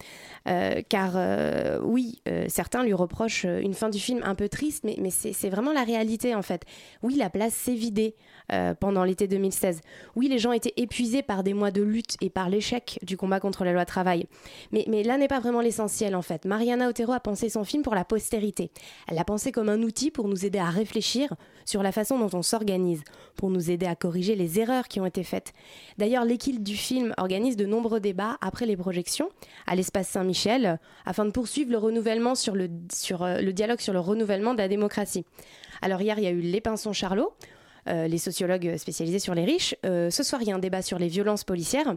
Euh, 0.48 0.82
car 0.88 1.14
euh, 1.16 1.80
oui, 1.82 2.22
euh, 2.28 2.46
certains 2.50 2.84
lui 2.84 2.94
reprochent 2.94 3.46
une 3.46 3.74
fin 3.74 3.90
du 3.90 3.98
film 4.00 4.22
un 4.24 4.36
peu 4.36 4.50
triste, 4.50 4.84
mais, 4.84 4.98
c'est 5.10 5.50
vraiment 5.50 5.72
la 5.72 5.84
réalité 5.84 6.36
en 6.36 6.42
fait. 6.42 6.64
Oui, 7.02 7.16
la 7.16 7.30
place 7.30 7.54
s'est 7.54 7.74
vidée 7.74 8.16
pendant 8.80 9.06
l'été 9.06 9.28
2016. 9.28 9.80
Oui, 10.16 10.28
les 10.28 10.38
gens 10.38 10.52
étaient 10.52 10.74
épuisés 10.76 11.24
par 11.24 11.44
des 11.44 11.54
mois 11.54 11.72
de 11.72 11.82
lutte 11.82 12.18
et 12.20 12.30
par 12.30 12.50
l'échec 12.50 13.00
du 13.02 13.16
combat 13.16 13.40
contre 13.40 13.64
la 13.64 13.72
loi 13.72 13.86
travail. 13.86 14.28
Mais, 14.72 14.84
mais 14.90 15.02
là 15.02 15.18
n'est 15.18 15.30
pas 15.30 15.40
vraiment 15.40 15.62
l'essentiel 15.62 16.14
en 16.14 16.22
fait. 16.22 16.44
Mariana 16.46 16.90
Otero 16.90 17.14
a 17.14 17.22
pensé 17.22 17.48
son 17.48 17.64
film 17.64 17.84
pour 17.84 17.96
la 17.96 18.04
postérité. 18.04 18.70
Elle 19.08 19.16
l'a 19.16 19.24
pensé 19.24 19.54
comme 19.54 19.70
un 19.70 19.82
outil 19.82 20.12
pour 20.12 20.28
nous 20.28 20.46
aider 20.46 20.60
à 20.60 20.70
réfléchir 20.70 21.34
sur 21.66 21.84
la 21.84 21.92
façon 21.92 22.20
dont 22.20 22.30
on 22.38 22.42
s'organise, 22.42 23.04
pour 23.36 23.50
nous 23.50 23.72
aider 23.72 23.86
à 23.86 23.96
corriger 23.96 24.36
les 24.36 24.60
erreurs 24.60 24.88
qui 24.88 25.00
ont 25.00 25.06
été 25.06 25.24
faites. 25.24 25.54
D'ailleurs, 25.98 26.26
l'équipe 26.26 26.62
du 26.62 26.76
film 26.76 27.14
organise 27.18 27.56
de 27.56 27.66
nombreux 27.66 28.00
débats 28.00 28.38
après 28.42 28.66
les 28.66 28.78
projections 28.78 29.30
à 29.68 29.76
l'espace 29.76 30.10
Saint-Michel 30.10 30.80
afin 31.06 31.26
de 31.26 31.32
poursuivre 31.32 31.72
le 31.72 31.78
renouvellement 31.78 32.36
sur 32.36 32.56
euh, 32.56 33.42
le 33.42 33.54
dialogue 33.54 33.80
sur 33.80 33.94
le 33.94 34.00
renouvellement 34.00 34.54
de 34.54 34.60
la 34.60 34.68
démocratie. 34.68 35.26
Alors 35.82 36.02
hier, 36.02 36.18
il 36.18 36.24
y 36.24 36.28
a 36.28 36.32
eu 36.32 36.42
les 36.42 36.62
Pinsons 36.62 36.94
Charlot, 36.94 37.34
euh, 37.90 38.08
les 38.08 38.18
sociologues 38.18 38.78
spécialisés 38.78 39.20
sur 39.20 39.36
les 39.36 39.44
riches. 39.44 39.76
Euh, 39.86 40.10
ce 40.10 40.24
soir, 40.24 40.42
il 40.42 40.48
y 40.48 40.52
a 40.52 40.56
un 40.56 40.60
débat 40.60 40.82
sur 40.82 41.00
les 41.00 41.10
violences 41.10 41.44
policières. 41.44 41.96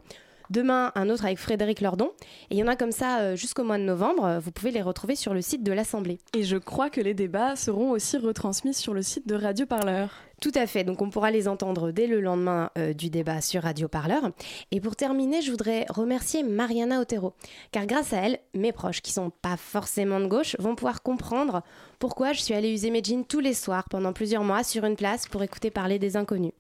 Demain, 0.51 0.93
un 0.95 1.11
autre 1.11 1.25
avec 1.25 1.39
Frédéric 1.39 1.81
Lordon. 1.81 2.11
Et 2.51 2.57
il 2.57 2.59
y 2.59 2.63
en 2.63 2.69
a 2.69 2.77
comme 2.77 2.93
ça 2.93 3.35
jusqu'au 3.35 3.65
mois 3.65 3.79
de 3.79 3.85
novembre. 3.85 4.39
Vous 4.43 4.53
pouvez 4.53 4.71
les 4.71 4.83
retrouver 4.83 5.17
sur 5.17 5.35
le 5.35 5.43
site 5.43 5.63
de 5.63 5.73
l'Assemblée. 5.73 6.19
Et 6.35 6.45
je 6.45 6.57
crois 6.57 6.91
que 6.91 7.01
les 7.01 7.15
débats 7.15 7.57
seront 7.57 7.91
aussi 7.91 8.17
retransmis 8.17 8.75
sur 8.75 8.95
le 8.95 9.03
site 9.03 9.27
de 9.27 9.35
Radio 9.35 9.67
Parleur. 9.67 10.11
Tout 10.41 10.53
à 10.55 10.67
fait, 10.67 10.85
donc 10.85 11.01
on 11.01 11.09
pourra 11.09 11.31
les 11.31 11.49
entendre 11.49 11.93
dès 11.93 12.07
le 12.07 12.21
lendemain 12.21 12.71
euh, 12.77 12.93
du 12.93 13.09
débat 13.09 13.41
sur 13.41 13.63
Radio 13.63 13.89
Parleur. 13.89 14.33
Et 14.71 14.83
pour 14.83 14.95
terminer, 14.95 15.41
je 15.41 15.51
voudrais 15.51 15.87
remercier 15.89 16.43
Mariana 16.43 17.01
Otero, 17.01 17.33
car 17.73 17.87
grâce 17.87 18.13
à 18.13 18.19
elle, 18.19 18.39
mes 18.53 18.73
proches, 18.73 19.01
qui 19.01 19.13
sont 19.13 19.31
pas 19.31 19.57
forcément 19.57 20.21
de 20.21 20.27
gauche, 20.27 20.55
vont 20.59 20.75
pouvoir 20.75 21.03
comprendre 21.03 21.63
pourquoi 21.99 22.33
je 22.33 22.41
suis 22.41 22.55
allée 22.55 22.73
user 22.73 22.91
mes 22.91 23.03
jeans 23.03 23.25
tous 23.25 23.41
les 23.41 23.55
soirs 23.55 23.89
pendant 23.89 24.13
plusieurs 24.13 24.45
mois 24.45 24.65
sur 24.65 24.85
une 24.85 24.97
place 24.97 25.27
pour 25.27 25.43
écouter 25.43 25.71
parler 25.71 25.99
des 25.99 26.17
inconnus. 26.17 26.53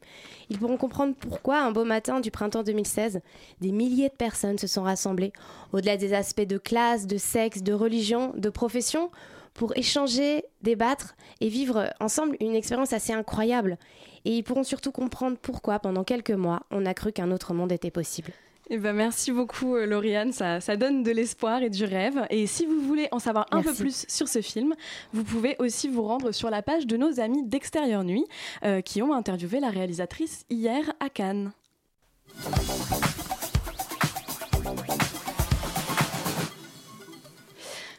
Ils 0.49 0.59
pourront 0.59 0.77
comprendre 0.77 1.15
pourquoi, 1.19 1.61
un 1.61 1.73
beau 1.73 1.85
matin 1.85 2.21
du 2.21 2.31
printemps 2.31 2.63
2016, 2.63 3.21
des 3.61 3.73
milliers 3.73 4.09
de 4.09 4.15
personnes 4.15 4.59
se 4.59 4.67
sont 4.67 4.83
rassemblées, 4.83 5.33
au-delà 5.73 5.97
des 5.97 6.15
aspects 6.15 6.41
de 6.41 6.59
classe, 6.59 7.07
de 7.07 7.19
sexe, 7.19 7.63
de 7.63 7.73
religion, 7.73 8.33
de 8.37 8.49
profession, 8.49 9.11
pour 9.55 9.77
échanger, 9.77 10.45
débattre 10.63 11.17
et 11.41 11.49
vivre 11.49 11.91
ensemble 11.99 12.37
une 12.41 12.55
expérience 12.55 12.93
assez 12.93 13.13
incroyable. 13.13 13.79
Et 14.25 14.37
ils 14.37 14.43
pourront 14.43 14.65
surtout 14.65 14.93
comprendre 14.93 15.39
pourquoi, 15.41 15.79
pendant 15.79 16.05
quelques 16.05 16.31
mois, 16.31 16.63
on 16.71 16.85
a 16.87 16.95
cru 16.95 17.13
qu'un 17.13 17.31
autre 17.31 17.55
monde 17.55 17.73
était 17.73 17.91
possible. 17.91 18.33
Eh 18.69 18.79
ben 18.79 18.93
merci 18.93 19.31
beaucoup 19.31 19.77
euh, 19.77 19.87
Lauriane, 19.87 20.33
ça, 20.33 20.61
ça, 20.61 20.77
donne 20.77 21.05
de 21.05 21.13
l'espoir 21.13 21.63
et 21.63 21.71
du 21.71 21.85
rêve. 21.85 22.27
Et 22.31 22.49
si 22.49 22.67
vous 22.67 22.81
voulez 22.81 23.07
en 23.13 23.21
savoir 23.21 23.47
un 23.53 23.63
peu 23.63 23.73
plus 23.73 24.05
sur 24.09 24.27
ce 24.27 24.43
film, 24.43 24.75
vous 25.13 25.23
pouvez 25.23 25.55
aussi 25.61 25.89
vous 25.89 26.03
rendre 26.03 26.33
sur 26.33 26.51
la 26.51 26.63
page 26.63 26.87
de 26.87 26.97
nos 26.97 27.21
amis 27.21 27.45
d'Extérieur 27.45 28.03
Nuit 28.03 28.27
euh, 28.65 28.81
qui 28.81 29.03
ont 29.03 29.13
interviewé 29.13 29.61
la 29.61 29.71
réalisatrice 29.71 30.45
hier 30.51 30.93
à 30.99 31.09
Cannes. 31.09 31.53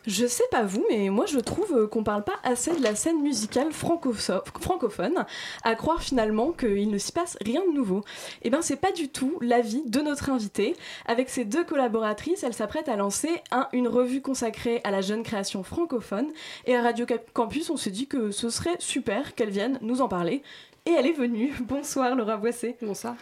Je 0.07 0.25
sais 0.25 0.45
pas 0.51 0.63
vous, 0.63 0.85
mais 0.89 1.09
moi 1.09 1.25
je 1.25 1.37
trouve 1.37 1.73
euh, 1.75 1.85
qu'on 1.85 2.01
parle 2.01 2.23
pas 2.23 2.39
assez 2.43 2.73
de 2.73 2.81
la 2.81 2.95
scène 2.95 3.21
musicale 3.21 3.73
francophone, 3.73 5.25
à 5.63 5.75
croire 5.75 6.01
finalement 6.01 6.53
qu'il 6.53 6.89
ne 6.89 6.97
s'y 6.97 7.11
passe 7.11 7.37
rien 7.43 7.61
de 7.67 7.73
nouveau. 7.73 7.99
Et 8.41 8.47
eh 8.47 8.49
ben 8.49 8.61
c'est 8.61 8.77
pas 8.77 8.93
du 8.93 9.09
tout 9.09 9.37
l'avis 9.41 9.83
de 9.85 9.99
notre 9.99 10.29
invitée. 10.29 10.77
Avec 11.07 11.29
ses 11.29 11.43
deux 11.43 11.65
collaboratrices, 11.65 12.43
elle 12.43 12.53
s'apprête 12.53 12.87
à 12.87 12.95
lancer 12.95 13.41
une 13.73 13.89
revue 13.89 14.21
consacrée 14.21 14.79
à 14.85 14.91
la 14.91 15.01
jeune 15.01 15.23
création 15.23 15.61
francophone. 15.61 16.27
Et 16.65 16.73
à 16.73 16.81
Radio 16.81 17.05
Campus, 17.33 17.69
on 17.69 17.75
s'est 17.75 17.91
dit 17.91 18.07
que 18.07 18.31
ce 18.31 18.49
serait 18.49 18.77
super 18.79 19.35
qu'elle 19.35 19.49
vienne 19.49 19.77
nous 19.81 19.99
en 19.99 20.07
parler. 20.07 20.41
Et 20.85 20.91
elle 20.91 21.05
est 21.05 21.11
venue. 21.11 21.53
Bonsoir 21.67 22.15
Laura 22.15 22.37
Boissé. 22.37 22.77
Bonsoir. 22.81 23.15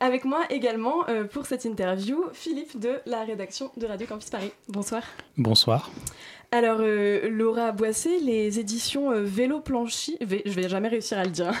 Avec 0.00 0.24
moi 0.24 0.44
également 0.50 1.08
euh, 1.08 1.24
pour 1.24 1.46
cette 1.46 1.64
interview, 1.64 2.24
Philippe 2.32 2.78
de 2.78 3.00
la 3.06 3.24
rédaction 3.24 3.70
de 3.76 3.86
Radio 3.86 4.06
Campus 4.06 4.30
Paris. 4.30 4.52
Bonsoir. 4.68 5.02
Bonsoir. 5.36 5.90
Alors, 6.50 6.78
euh, 6.80 7.28
Laura 7.28 7.72
Boissé, 7.72 8.20
les 8.20 8.58
éditions 8.58 9.12
euh, 9.12 9.22
Vélo 9.22 9.60
Planchi, 9.60 10.16
je 10.20 10.50
vais 10.54 10.66
jamais 10.66 10.88
réussir 10.88 11.18
à 11.18 11.24
le 11.24 11.30
dire. 11.30 11.52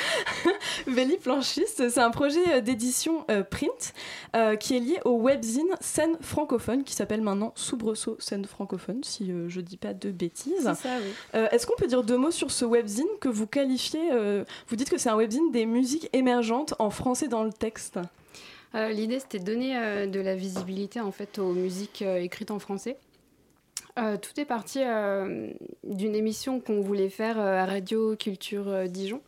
Véli 0.86 1.18
Planchiste, 1.18 1.90
c'est 1.90 2.00
un 2.00 2.10
projet 2.10 2.62
d'édition 2.62 3.26
print 3.50 3.92
qui 4.60 4.76
est 4.76 4.80
lié 4.80 5.00
au 5.04 5.20
webzine 5.20 5.68
Scène 5.80 6.16
francophone 6.20 6.84
qui 6.84 6.94
s'appelle 6.94 7.22
maintenant 7.22 7.52
Soubresaut 7.56 8.16
Scène 8.20 8.44
francophone, 8.44 9.02
si 9.02 9.32
je 9.48 9.60
dis 9.60 9.76
pas 9.76 9.94
de 9.94 10.10
bêtises. 10.10 10.70
Oui. 10.84 11.40
Est-ce 11.50 11.66
qu'on 11.66 11.74
peut 11.76 11.88
dire 11.88 12.04
deux 12.04 12.16
mots 12.16 12.30
sur 12.30 12.52
ce 12.52 12.64
webzine 12.64 13.08
que 13.20 13.28
vous 13.28 13.46
qualifiez 13.46 14.10
Vous 14.68 14.76
dites 14.76 14.90
que 14.90 14.98
c'est 14.98 15.08
un 15.08 15.16
webzine 15.16 15.50
des 15.50 15.66
musiques 15.66 16.08
émergentes 16.12 16.74
en 16.78 16.90
français 16.90 17.26
dans 17.26 17.42
le 17.42 17.52
texte? 17.52 17.98
L'idée, 18.74 19.18
c'était 19.18 19.40
de 19.40 19.44
donner 19.44 20.06
de 20.06 20.20
la 20.20 20.36
visibilité 20.36 21.00
en 21.00 21.10
fait 21.10 21.38
aux 21.38 21.52
musiques 21.52 22.02
écrites 22.02 22.52
en 22.52 22.60
français. 22.60 22.96
Euh, 23.98 24.18
tout 24.18 24.38
est 24.38 24.44
parti 24.44 24.80
euh, 24.82 25.50
d'une 25.82 26.14
émission 26.14 26.60
qu'on 26.60 26.80
voulait 26.80 27.08
faire 27.08 27.40
euh, 27.40 27.62
à 27.62 27.64
Radio 27.64 28.14
Culture 28.14 28.86
Dijon. 28.88 29.22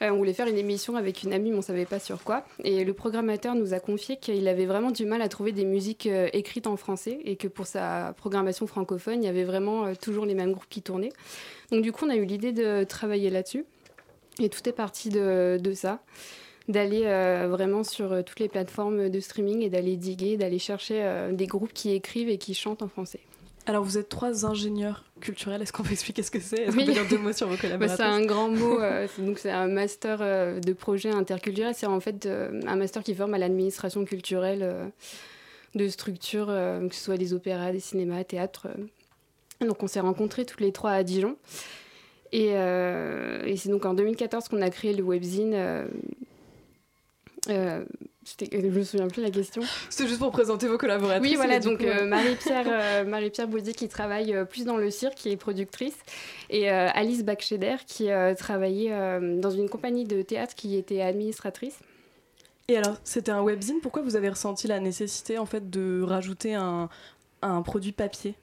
on 0.00 0.16
voulait 0.16 0.32
faire 0.32 0.48
une 0.48 0.58
émission 0.58 0.96
avec 0.96 1.22
une 1.22 1.32
amie, 1.32 1.50
mais 1.50 1.54
on 1.54 1.58
ne 1.58 1.62
savait 1.62 1.86
pas 1.86 2.00
sur 2.00 2.24
quoi. 2.24 2.44
Et 2.64 2.84
le 2.84 2.92
programmateur 2.92 3.54
nous 3.54 3.72
a 3.72 3.78
confié 3.78 4.16
qu'il 4.16 4.48
avait 4.48 4.66
vraiment 4.66 4.90
du 4.90 5.06
mal 5.06 5.22
à 5.22 5.28
trouver 5.28 5.52
des 5.52 5.64
musiques 5.64 6.08
écrites 6.32 6.66
en 6.66 6.76
français 6.76 7.20
et 7.24 7.36
que 7.36 7.46
pour 7.46 7.66
sa 7.66 8.14
programmation 8.16 8.66
francophone, 8.66 9.22
il 9.22 9.26
y 9.26 9.28
avait 9.28 9.44
vraiment 9.44 9.94
toujours 9.94 10.26
les 10.26 10.34
mêmes 10.34 10.52
groupes 10.52 10.68
qui 10.68 10.82
tournaient. 10.82 11.12
Donc 11.70 11.82
du 11.82 11.92
coup, 11.92 12.04
on 12.04 12.10
a 12.10 12.16
eu 12.16 12.24
l'idée 12.24 12.52
de 12.52 12.84
travailler 12.84 13.30
là-dessus. 13.30 13.64
Et 14.40 14.48
tout 14.48 14.68
est 14.68 14.72
parti 14.72 15.08
de, 15.08 15.58
de 15.62 15.72
ça 15.72 16.02
d'aller 16.66 17.02
vraiment 17.48 17.84
sur 17.84 18.24
toutes 18.24 18.40
les 18.40 18.48
plateformes 18.48 19.10
de 19.10 19.20
streaming 19.20 19.62
et 19.62 19.68
d'aller 19.68 19.96
diguer, 19.96 20.36
d'aller 20.36 20.58
chercher 20.58 21.28
des 21.30 21.46
groupes 21.46 21.72
qui 21.72 21.92
écrivent 21.92 22.30
et 22.30 22.38
qui 22.38 22.54
chantent 22.54 22.82
en 22.82 22.88
français. 22.88 23.20
Alors 23.66 23.82
vous 23.82 23.96
êtes 23.96 24.08
trois 24.08 24.44
ingénieurs 24.44 25.04
culturels, 25.20 25.62
est-ce 25.62 25.72
qu'on 25.72 25.82
peut 25.82 25.92
expliquer 25.92 26.22
ce 26.22 26.30
que 26.30 26.40
c'est? 26.40 26.62
Est-ce 26.62 26.76
qu'on 26.76 26.84
peut 26.84 26.92
dire 26.92 27.08
deux 27.08 27.18
mots 27.18 27.32
sur 27.32 27.48
vos 27.48 27.56
collaborateurs? 27.56 27.96
bah, 27.96 28.04
C'est 28.04 28.22
un 28.22 28.24
grand 28.26 28.50
mot, 28.50 28.78
euh, 28.80 29.06
donc 29.18 29.38
c'est 29.38 29.50
un 29.50 29.68
master 29.68 30.18
euh, 30.20 30.60
de 30.60 30.72
projet 30.74 31.10
interculturel, 31.10 31.74
c'est 31.74 31.86
en 31.86 32.00
fait 32.00 32.26
euh, 32.26 32.60
un 32.66 32.76
master 32.76 33.02
qui 33.02 33.14
forme 33.14 33.32
à 33.32 33.38
l'administration 33.38 34.04
culturelle 34.04 34.92
de 35.74 35.88
structures, 35.88 36.46
que 36.46 36.94
ce 36.94 37.02
soit 37.02 37.16
des 37.16 37.32
opéras, 37.32 37.72
des 37.72 37.80
cinémas, 37.80 38.22
théâtres. 38.24 38.68
Donc 39.60 39.82
on 39.82 39.86
s'est 39.86 40.00
rencontrés 40.00 40.44
tous 40.44 40.60
les 40.60 40.70
trois 40.72 40.92
à 40.92 41.02
Dijon. 41.02 41.36
Et, 42.32 42.48
et 42.50 43.56
c'est 43.56 43.70
donc 43.70 43.84
en 43.86 43.94
2014 43.94 44.48
qu'on 44.48 44.62
a 44.62 44.70
créé 44.70 44.92
le 44.92 45.02
webzine 45.02 45.56
je 48.24 48.56
me 48.56 48.82
souviens 48.82 49.08
plus 49.08 49.20
de 49.20 49.26
la 49.26 49.30
question. 49.30 49.62
C'était 49.90 50.08
juste 50.08 50.20
pour 50.20 50.30
présenter 50.30 50.66
vos 50.66 50.78
collaboratrices. 50.78 51.30
Oui, 51.30 51.36
voilà, 51.36 51.60
donc 51.60 51.82
euh, 51.82 52.06
Marie-Pierre 52.06 52.66
euh, 52.68 53.04
Marie-Pierre 53.04 53.48
Baudier 53.48 53.72
qui 53.72 53.88
travaille 53.88 54.34
euh, 54.34 54.44
plus 54.44 54.64
dans 54.64 54.76
le 54.76 54.90
cirque, 54.90 55.14
qui 55.14 55.30
est 55.30 55.36
productrice, 55.36 55.96
et 56.50 56.68
Alice 56.68 57.24
Bachcheder 57.24 57.76
qui 57.86 58.08
travaillait 58.38 58.92
dans 59.20 59.50
une 59.50 59.68
compagnie 59.68 60.04
de 60.04 60.22
théâtre 60.22 60.54
qui 60.54 60.76
était 60.76 61.00
administratrice. 61.00 61.78
Et 62.68 62.76
alors, 62.76 62.96
c'était 63.04 63.32
un 63.32 63.42
webzine, 63.42 63.80
pourquoi 63.82 64.02
vous 64.02 64.16
avez 64.16 64.28
ressenti 64.28 64.66
la 64.66 64.80
nécessité 64.80 65.38
en 65.38 65.46
fait 65.46 65.68
de 65.68 66.02
rajouter 66.02 66.54
un, 66.54 66.88
un 67.42 67.62
produit 67.62 67.92
papier? 67.92 68.34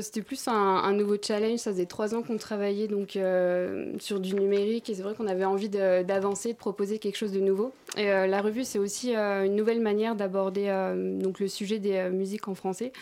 C'était 0.00 0.22
plus 0.22 0.48
un, 0.48 0.92
nouveau 0.92 1.16
challenge. 1.20 1.58
Ça 1.58 1.70
faisait 1.70 1.86
trois 1.86 2.14
ans 2.14 2.22
qu'on 2.22 2.36
travaillait 2.36 2.88
donc 2.88 3.16
euh, 3.16 3.92
sur 3.98 4.20
du 4.20 4.34
numérique 4.34 4.90
et 4.90 4.94
c'est 4.94 5.02
vrai 5.02 5.14
qu'on 5.14 5.26
avait 5.26 5.44
envie 5.44 5.68
d'avancer, 5.68 6.52
de, 6.52 6.58
proposer 6.58 6.98
quelque 6.98 7.16
chose 7.16 7.32
de 7.32 7.40
nouveau. 7.40 7.72
Et 7.96 8.10
euh, 8.10 8.26
la 8.26 8.42
revue, 8.42 8.64
c'est 8.64 8.78
aussi 8.78 9.14
euh, 9.14 9.44
une 9.44 9.54
nouvelle 9.54 9.80
manière 9.80 10.16
d'aborder 10.16 10.66
donc 11.20 11.40
le 11.40 11.48
sujet 11.48 11.78
des 11.78 12.08
musiques 12.10 12.48
en 12.48 12.54
français 12.54 12.92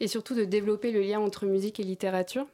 et 0.00 0.06
surtout 0.06 0.34
de 0.34 0.44
développer 0.44 0.92
le 0.92 1.00
lien 1.00 1.18
entre 1.18 1.46
musique 1.46 1.80
et 1.80 1.82
littérature. 1.82 2.46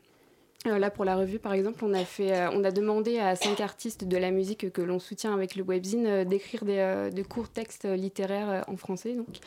Là, 0.64 0.90
pour 0.90 1.04
la 1.04 1.14
revue, 1.14 1.38
par 1.38 1.52
exemple, 1.52 1.84
on 1.84 1.92
a, 1.92 2.06
fait, 2.06 2.46
on 2.54 2.64
a 2.64 2.70
demandé 2.70 3.18
à 3.18 3.36
cinq 3.36 3.60
artistes 3.60 4.04
de 4.04 4.16
la 4.16 4.30
musique 4.30 4.72
que 4.72 4.80
l'on 4.80 4.98
soutient 4.98 5.34
avec 5.34 5.56
le 5.56 5.62
webzine 5.62 6.24
d'écrire 6.24 6.64
des, 6.64 7.10
de 7.14 7.22
courts 7.22 7.50
textes 7.50 7.84
littéraires 7.84 8.64
en 8.66 8.78
français. 8.78 9.12
Donc. 9.12 9.40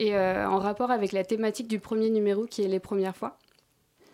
Et 0.00 0.16
en 0.16 0.58
rapport 0.58 0.90
avec 0.90 1.12
la 1.12 1.22
thématique 1.22 1.68
du 1.68 1.78
premier 1.78 2.10
numéro 2.10 2.46
qui 2.46 2.62
est 2.62 2.68
les 2.68 2.80
premières 2.80 3.14
fois. 3.14 3.38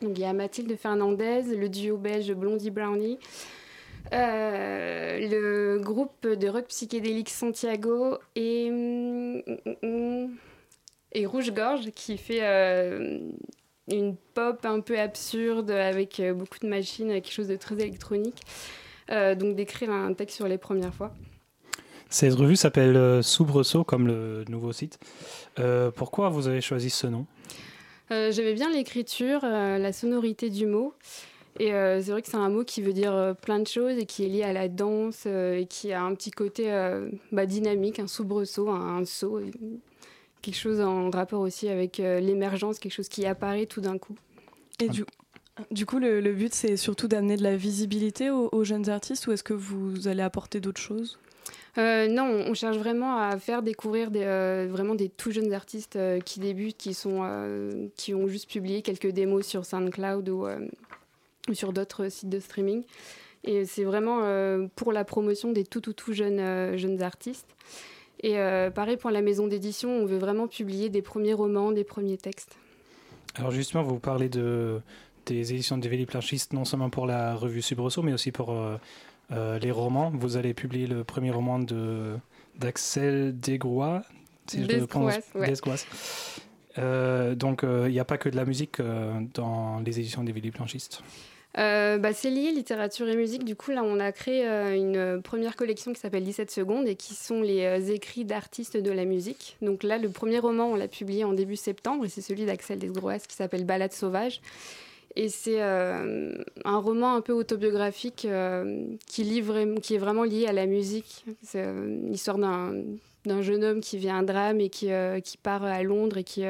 Donc 0.02 0.18
il 0.18 0.20
y 0.20 0.24
a 0.24 0.32
Mathilde 0.32 0.76
Fernandez, 0.76 1.42
le 1.56 1.68
duo 1.68 1.96
belge 1.96 2.32
Blondie 2.32 2.70
Brownie, 2.70 3.18
euh, 4.12 5.18
le 5.18 5.78
groupe 5.80 6.26
de 6.26 6.48
rock 6.48 6.66
psychédélique 6.66 7.30
Santiago 7.30 8.18
et, 8.36 8.70
mm, 8.70 9.42
mm, 9.82 10.28
mm, 11.16 11.26
Rouge 11.26 11.52
Gorge 11.52 11.90
qui 11.92 12.18
fait 12.18 12.42
euh, 12.42 13.18
une 13.90 14.16
pop 14.34 14.64
un 14.64 14.80
peu 14.80 14.98
absurde 14.98 15.70
avec 15.70 16.20
euh, 16.20 16.34
beaucoup 16.34 16.58
de 16.60 16.68
machines, 16.68 17.08
quelque 17.08 17.32
chose 17.32 17.48
de 17.48 17.56
très 17.56 17.76
électronique. 17.76 18.42
donc 19.08 19.56
d'écrire 19.56 19.90
un 19.90 20.12
texte 20.12 20.36
sur 20.36 20.48
les 20.48 20.58
premières 20.58 20.94
fois. 20.94 21.12
Cette 22.10 22.34
revue 22.34 22.56
s'appelle 22.56 23.22
Soubresaut 23.22 23.84
comme 23.84 24.06
le 24.06 24.44
nouveau 24.48 24.72
site. 24.72 24.98
pourquoi 25.96 26.28
vous 26.28 26.46
avez 26.46 26.60
choisi 26.60 26.90
ce 26.90 27.06
nom? 27.06 27.26
J'aimais 28.10 28.54
bien 28.54 28.70
l'écriture, 28.70 29.40
euh, 29.44 29.78
la 29.78 29.92
sonorité 29.92 30.50
du 30.50 30.66
mot. 30.66 30.94
Et 31.60 31.72
euh, 31.72 32.02
c'est 32.02 32.10
vrai 32.10 32.22
que 32.22 32.28
c'est 32.28 32.36
un 32.36 32.48
mot 32.48 32.64
qui 32.64 32.82
veut 32.82 32.92
dire 32.92 33.34
plein 33.42 33.60
de 33.60 33.66
choses 33.66 33.96
et 33.96 34.06
qui 34.06 34.24
est 34.24 34.28
lié 34.28 34.42
à 34.42 34.52
la 34.52 34.68
danse 34.68 35.26
et 35.26 35.66
qui 35.70 35.92
a 35.92 36.02
un 36.02 36.14
petit 36.14 36.32
côté 36.32 36.68
bah, 37.30 37.46
dynamique, 37.46 38.00
un 38.00 38.08
soubresaut, 38.08 38.68
un, 38.70 39.04
saut, 39.04 39.40
quelque 40.42 40.56
chose 40.56 40.80
en 40.80 41.10
rapport 41.10 41.40
aussi 41.40 41.68
avec 41.68 41.98
l'émergence, 41.98 42.80
quelque 42.80 42.92
chose 42.92 43.08
qui 43.08 43.24
apparaît 43.24 43.66
tout 43.66 43.80
d'un 43.80 43.98
coup. 43.98 44.16
Et 44.80 44.88
du 45.70 45.86
coup, 45.86 46.00
le, 46.00 46.32
but, 46.32 46.52
c'est 46.52 46.76
surtout 46.76 47.06
d'amener 47.06 47.36
de 47.36 47.44
la 47.44 47.56
visibilité 47.56 48.30
aux 48.30 48.64
jeunes 48.64 48.90
artistes 48.90 49.28
ou 49.28 49.30
est-ce 49.30 49.44
que 49.44 49.54
vous 49.54 50.08
allez 50.08 50.22
apporter 50.22 50.60
d'autres 50.60 50.80
choses? 50.80 51.20
Euh, 51.76 52.06
non, 52.06 52.24
on 52.24 52.54
cherche 52.54 52.76
vraiment 52.76 53.18
à 53.18 53.36
faire 53.38 53.62
découvrir 53.62 54.10
des, 54.10 54.22
euh, 54.22 54.68
vraiment 54.70 54.94
des 54.94 55.08
tout 55.08 55.32
jeunes 55.32 55.52
artistes 55.52 55.96
euh, 55.96 56.20
qui 56.20 56.38
débutent, 56.38 56.76
qui, 56.76 56.94
sont, 56.94 57.22
qui 57.96 58.14
ont 58.14 58.28
juste 58.28 58.48
publié 58.48 58.82
quelques 58.82 59.10
démos 59.10 59.46
sur 59.46 59.64
SoundCloud 59.64 60.28
ou, 60.28 60.46
sur 61.52 61.72
d'autres 61.72 62.08
sites 62.08 62.28
de 62.28 62.40
streaming. 62.40 62.84
Et 63.42 63.66
c'est 63.66 63.84
vraiment 63.84 64.20
pour 64.74 64.92
la 64.92 65.04
promotion 65.04 65.52
des 65.52 65.64
tout, 65.64 65.80
tout, 65.80 65.92
tout 65.92 66.12
jeunes, 66.12 66.76
jeunes 66.78 67.02
artistes. 67.02 67.48
Et 68.22 68.36
pareil 68.74 68.96
pour 68.96 69.10
la 69.10 69.20
maison 69.20 69.46
d'édition, 69.46 69.90
on 69.90 70.06
veut 70.06 70.16
vraiment 70.16 70.48
publier 70.48 70.88
des 70.88 71.02
premiers 71.02 71.34
romans, 71.34 71.72
des 71.72 71.84
premiers 71.84 72.16
textes. 72.16 72.56
Alors 73.34 73.50
justement, 73.50 73.82
vous 73.82 73.98
parlez 73.98 74.30
de, 74.30 74.80
des 75.26 75.52
éditions 75.52 75.76
de 75.76 76.04
Planchiste, 76.06 76.54
non 76.54 76.64
seulement 76.64 76.88
pour 76.88 77.06
la 77.06 77.34
revue 77.34 77.60
Subrosso, 77.60 78.00
mais 78.00 78.14
aussi 78.14 78.32
pour 78.32 78.54
les 79.30 79.70
romans. 79.70 80.10
Vous 80.14 80.36
allez 80.36 80.54
publier 80.54 80.86
le 80.86 81.04
premier 81.04 81.30
roman 81.30 81.58
de 81.58 82.16
d'Axel 82.58 83.38
Desgrois, 83.38 84.02
si 84.46 84.64
je 84.64 84.68
le 84.78 84.86
prononce. 84.86 85.16
Euh, 86.76 87.34
donc 87.36 87.62
euh, 87.62 87.84
il 87.88 87.92
n'y 87.92 88.00
a 88.00 88.04
pas 88.04 88.18
que 88.18 88.28
de 88.28 88.36
la 88.36 88.44
musique 88.44 88.80
dans 89.34 89.80
les 89.80 90.00
éditions 90.00 90.24
des 90.24 90.32
Villes 90.32 90.52
Planchistes. 90.52 91.02
bah, 91.54 92.12
c'est 92.12 92.30
lié 92.30 92.50
littérature 92.50 93.08
et 93.08 93.16
musique. 93.16 93.44
Du 93.44 93.54
coup, 93.54 93.70
là, 93.70 93.82
on 93.84 94.00
a 94.00 94.10
créé 94.12 94.44
une 94.76 95.20
première 95.22 95.56
collection 95.56 95.92
qui 95.92 96.00
s'appelle 96.00 96.24
17 96.24 96.50
secondes 96.50 96.88
et 96.88 96.96
qui 96.96 97.14
sont 97.14 97.42
les 97.42 97.92
écrits 97.92 98.24
d'artistes 98.24 98.76
de 98.76 98.90
la 98.90 99.04
musique. 99.04 99.56
Donc 99.62 99.82
là, 99.82 99.98
le 99.98 100.08
premier 100.08 100.38
roman, 100.38 100.66
on 100.66 100.74
l'a 100.74 100.88
publié 100.88 101.24
en 101.24 101.32
début 101.32 101.56
septembre 101.56 102.04
et 102.04 102.08
c'est 102.08 102.22
celui 102.22 102.44
d'Axel 102.44 102.78
Desgroas 102.78 103.20
qui 103.20 103.36
s'appelle 103.36 103.64
Balade 103.64 103.92
sauvage. 103.92 104.40
Et 105.16 105.28
c'est 105.28 105.62
euh, 105.62 106.32
un 106.64 106.78
roman 106.78 107.14
un 107.14 107.20
peu 107.20 107.32
autobiographique 107.32 108.24
euh, 108.24 108.84
qui, 109.06 109.38
est 109.38 109.98
vraiment 109.98 110.24
lié 110.24 110.46
à 110.46 110.52
la 110.52 110.66
musique. 110.66 111.24
C'est 111.42 111.64
euh, 111.64 112.00
l'histoire 112.10 112.36
d'un 112.36 113.42
jeune 113.42 113.62
homme 113.62 113.80
qui 113.80 113.96
vit 113.96 114.10
un 114.10 114.24
drame 114.24 114.60
et 114.60 114.70
qui, 114.70 114.88
part 115.42 115.62
à 115.64 115.82
Londres 115.84 116.18
et 116.18 116.24
qui, 116.24 116.42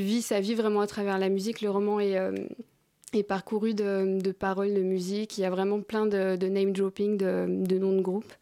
vit 0.00 0.22
sa 0.22 0.40
vie 0.40 0.54
vraiment 0.54 0.80
à 0.80 0.88
travers 0.88 1.18
la 1.18 1.28
musique. 1.28 1.60
Le 1.60 1.70
roman 1.70 2.00
est, 2.00 3.22
parcouru 3.22 3.74
de, 3.74 4.32
paroles 4.32 4.74
de 4.74 4.82
musique. 4.82 5.38
Il 5.38 5.42
y 5.42 5.44
a 5.44 5.50
vraiment 5.50 5.80
plein 5.80 6.06
de, 6.06 6.46
name 6.48 6.72
dropping, 6.72 7.18
de 7.18 7.78
noms 7.78 7.96
de 7.96 8.00
groupes. 8.00 8.32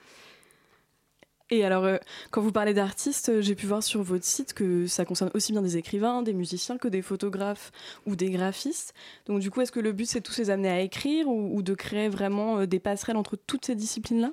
Et 1.53 1.64
alors, 1.64 1.84
euh, 1.84 1.96
quand 2.30 2.40
vous 2.40 2.53
parlez 2.53 2.74
d'artistes, 2.74 3.28
euh, 3.28 3.40
j'ai 3.40 3.57
pu 3.57 3.66
voir 3.66 3.82
sur 3.82 4.03
votre 4.03 4.24
site 4.24 4.55
que 4.55 4.86
ça 4.86 5.05
concerne 5.05 5.30
aussi 5.34 5.51
bien 5.51 5.62
des 5.62 5.76
écrivains, 5.76 6.22
des 6.22 6.32
musiciens 6.32 6.78
que 6.78 6.86
des 6.86 7.03
photographes 7.03 7.72
ou 8.07 8.14
des 8.14 8.30
graphistes. 8.30 8.94
Donc, 9.26 9.40
du 9.40 9.51
coup, 9.51 9.61
est-ce 9.61 9.72
que 9.72 9.80
le 9.80 9.90
but, 9.90 10.07
c'est 10.07 10.20
tous 10.20 10.38
les 10.38 10.51
amener 10.51 10.70
à 10.70 10.80
écrire 10.80 11.26
ou, 11.28 11.62
de 11.62 11.74
créer 11.74 12.09
vraiment 12.09 12.61
euh, 12.61 12.66
des 12.66 12.78
passerelles 12.78 13.16
entre 13.16 13.36
toutes 13.36 13.64
ces 13.64 13.74
disciplines-là? 13.74 14.32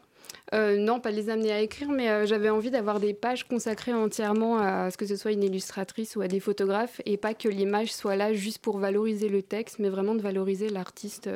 Non, 0.53 0.99
pas 0.99 1.11
les 1.11 1.30
amener 1.30 1.51
à 1.51 1.61
écrire, 1.61 1.89
mais 1.89 2.26
j'avais 2.26 2.49
envie 2.49 2.70
d'avoir 2.70 2.99
des 2.99 3.13
pages 3.13 3.45
consacrées 3.45 3.93
entièrement 3.93 4.57
à 4.57 4.91
ce 4.91 4.97
que 4.97 5.05
ce 5.05 5.15
soit 5.15 5.32
une 5.32 5.43
illustratrice 5.43 6.15
ou 6.15 6.22
à 6.22 6.28
des 6.28 6.39
photographes, 6.39 7.01
et 7.05 7.18
pas 7.18 7.34
que 7.34 7.49
l'image 7.49 7.93
soit 7.93 8.15
là 8.15 8.34
juste 8.34 8.59
pour 8.59 8.78
valoriser 8.78 9.30
le 9.30 9.41
texte, 9.41 9.80
mais 9.80 9.89
vraiment 9.89 10.15
de 10.15 10.22
valoriser 10.22 10.70
l'artiste, 10.70 11.30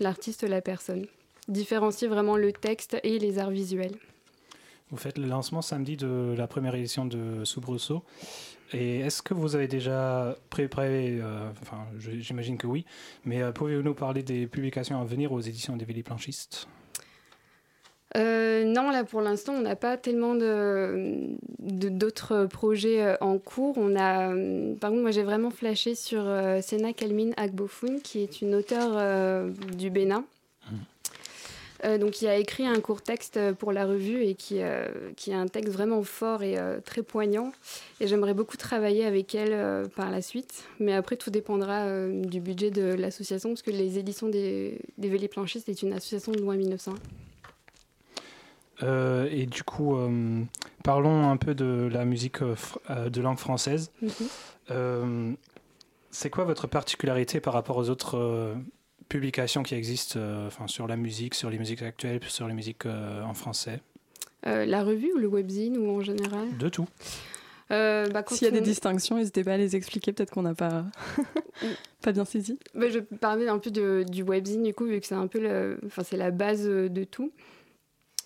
l'artiste, 0.00 0.42
la 0.42 0.60
personne. 0.60 1.06
Différencier 1.48 2.06
vraiment 2.06 2.36
le 2.36 2.52
texte 2.52 2.96
et 3.02 3.18
les 3.18 3.38
arts 3.38 3.50
visuels. 3.50 3.96
Vous 4.90 4.96
faites 4.96 5.18
le 5.18 5.26
lancement 5.26 5.62
samedi 5.62 5.96
de 5.96 6.34
la 6.36 6.46
première 6.46 6.74
édition 6.74 7.04
de 7.04 7.44
Soubresaut. 7.44 8.02
Et 8.72 9.00
est-ce 9.00 9.22
que 9.22 9.34
vous 9.34 9.56
avez 9.56 9.68
déjà 9.68 10.36
préparé, 10.48 11.18
euh, 11.20 11.50
enfin 11.62 11.78
j'imagine 11.98 12.56
que 12.56 12.66
oui, 12.66 12.84
mais 13.24 13.42
euh, 13.42 13.52
pouvez-vous 13.52 13.82
nous 13.82 13.94
parler 13.94 14.22
des 14.22 14.46
publications 14.46 15.00
à 15.00 15.04
venir 15.04 15.32
aux 15.32 15.40
éditions 15.40 15.76
des 15.76 15.84
Villes 15.84 16.04
Planchistes 16.04 16.68
euh, 18.16 18.64
non, 18.64 18.90
là 18.90 19.04
pour 19.04 19.20
l'instant, 19.20 19.52
on 19.52 19.60
n'a 19.60 19.76
pas 19.76 19.96
tellement 19.96 20.34
de, 20.34 21.36
d'autres 21.60 22.46
projets 22.46 23.16
en 23.20 23.38
cours. 23.38 23.78
On 23.78 23.94
a, 23.94 24.34
par 24.80 24.90
contre, 24.90 25.02
moi 25.02 25.12
j'ai 25.12 25.22
vraiment 25.22 25.50
flashé 25.50 25.94
sur 25.94 26.24
Sena 26.60 26.92
Kalmin 26.92 27.30
Agbofoun, 27.36 28.00
qui 28.02 28.24
est 28.24 28.42
une 28.42 28.56
auteure 28.56 29.44
du 29.76 29.90
Bénin. 29.90 30.24
Mmh. 31.84 31.98
donc, 31.98 32.10
qui 32.12 32.26
a 32.28 32.36
écrit 32.36 32.66
un 32.66 32.80
court 32.80 33.02
texte 33.02 33.38
pour 33.54 33.72
la 33.72 33.86
revue 33.86 34.22
et 34.22 34.34
qui, 34.34 34.60
qui 35.16 35.30
est 35.30 35.34
un 35.34 35.46
texte 35.46 35.72
vraiment 35.72 36.02
fort 36.02 36.42
et 36.42 36.56
très 36.84 37.02
poignant. 37.02 37.52
Et 38.00 38.06
j'aimerais 38.06 38.34
beaucoup 38.34 38.56
travailler 38.56 39.04
avec 39.04 39.34
elle 39.34 39.88
par 39.90 40.10
la 40.10 40.22
suite. 40.22 40.64
Mais 40.78 40.92
après, 40.92 41.16
tout 41.16 41.30
dépendra 41.30 41.86
du 42.08 42.40
budget 42.40 42.70
de 42.70 42.94
l'association, 42.94 43.50
parce 43.50 43.62
que 43.62 43.70
les 43.70 43.98
éditions 43.98 44.28
des, 44.28 44.78
des 44.98 45.08
Véliplanchistes 45.08 45.68
est 45.68 45.82
une 45.82 45.92
association 45.92 46.32
de 46.32 46.40
loi 46.40 46.54
1900. 46.56 46.94
Euh, 48.82 49.28
et 49.30 49.46
du 49.46 49.62
coup, 49.62 49.96
euh, 49.96 50.42
parlons 50.82 51.30
un 51.30 51.36
peu 51.36 51.54
de 51.54 51.88
la 51.92 52.04
musique 52.04 52.42
euh, 52.42 53.08
de 53.08 53.20
langue 53.20 53.38
française. 53.38 53.92
Mhm. 54.02 55.36
c'est 56.10 56.30
quoi 56.30 56.44
votre 56.44 56.66
particularité 56.66 57.40
par 57.40 57.54
rapport 57.54 57.76
aux 57.76 57.88
autres 57.88 58.54
publications 59.10 59.62
qui 59.62 59.74
existent 59.74 60.18
enfin, 60.46 60.66
sur 60.66 60.86
la 60.86 60.96
musique, 60.96 61.34
sur 61.34 61.50
les 61.50 61.58
musiques 61.58 61.82
actuelles, 61.82 62.20
sur 62.28 62.48
les 62.48 62.54
musiques 62.54 62.86
en 62.86 63.34
français 63.34 63.80
La 64.44 64.82
revue 64.82 65.12
ou 65.14 65.18
le 65.18 65.26
webzine 65.26 65.76
ou 65.76 65.90
en 65.90 66.00
général? 66.00 66.56
De 66.56 66.70
tout. 66.70 66.86
bah, 67.68 68.24
S'il 68.28 68.46
y 68.46 68.46
a 68.46 68.50
des 68.50 68.62
distinctions, 68.62 69.16
n'hésitez 69.16 69.44
pas 69.44 69.52
à 69.52 69.56
les 69.58 69.76
expliquer, 69.76 70.12
peut-être 70.12 70.30
qu'on 70.30 70.42
n'a 70.42 70.54
pas, 70.54 70.86
pas 72.02 72.12
bien 72.12 72.24
saisi. 72.24 72.58
Bah, 72.74 72.88
je 72.88 73.00
parlais 73.00 73.48
un 73.48 73.58
peu 73.58 73.70
de, 73.70 74.06
du 74.08 74.22
webzine, 74.22 74.62
du 74.62 74.72
coup, 74.72 74.86
vu 74.86 74.98
que 74.98 75.06
c'est 75.06 75.14
un 75.14 75.26
peu 75.26 75.76
enfin, 75.84 76.02
c'est 76.02 76.16
la 76.16 76.30
base 76.30 76.64
de 76.64 77.04
tout. 77.04 77.30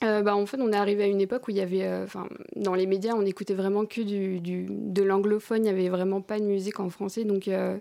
Euh, 0.04 0.22
bah, 0.22 0.36
en 0.36 0.46
fait, 0.46 0.60
on 0.60 0.72
est 0.72 0.76
arrivé 0.76 1.04
à 1.04 1.06
une 1.06 1.20
époque 1.20 1.48
où 1.48 1.50
il 1.50 1.56
y 1.56 1.60
avait, 1.60 1.84
euh, 1.84 2.04
enfin, 2.04 2.28
dans 2.56 2.74
les 2.74 2.86
médias, 2.86 3.14
on 3.14 3.24
écoutait 3.24 3.54
vraiment 3.54 3.86
que 3.86 4.02
du, 4.02 4.40
du 4.40 4.66
de 4.68 5.02
l'anglophone. 5.02 5.58
Il 5.58 5.62
n'y 5.62 5.68
avait 5.70 5.88
vraiment 5.88 6.20
pas 6.20 6.38
de 6.38 6.44
musique 6.44 6.80
en 6.80 6.90
français. 6.90 7.24
Donc, 7.24 7.48
euh, 7.48 7.78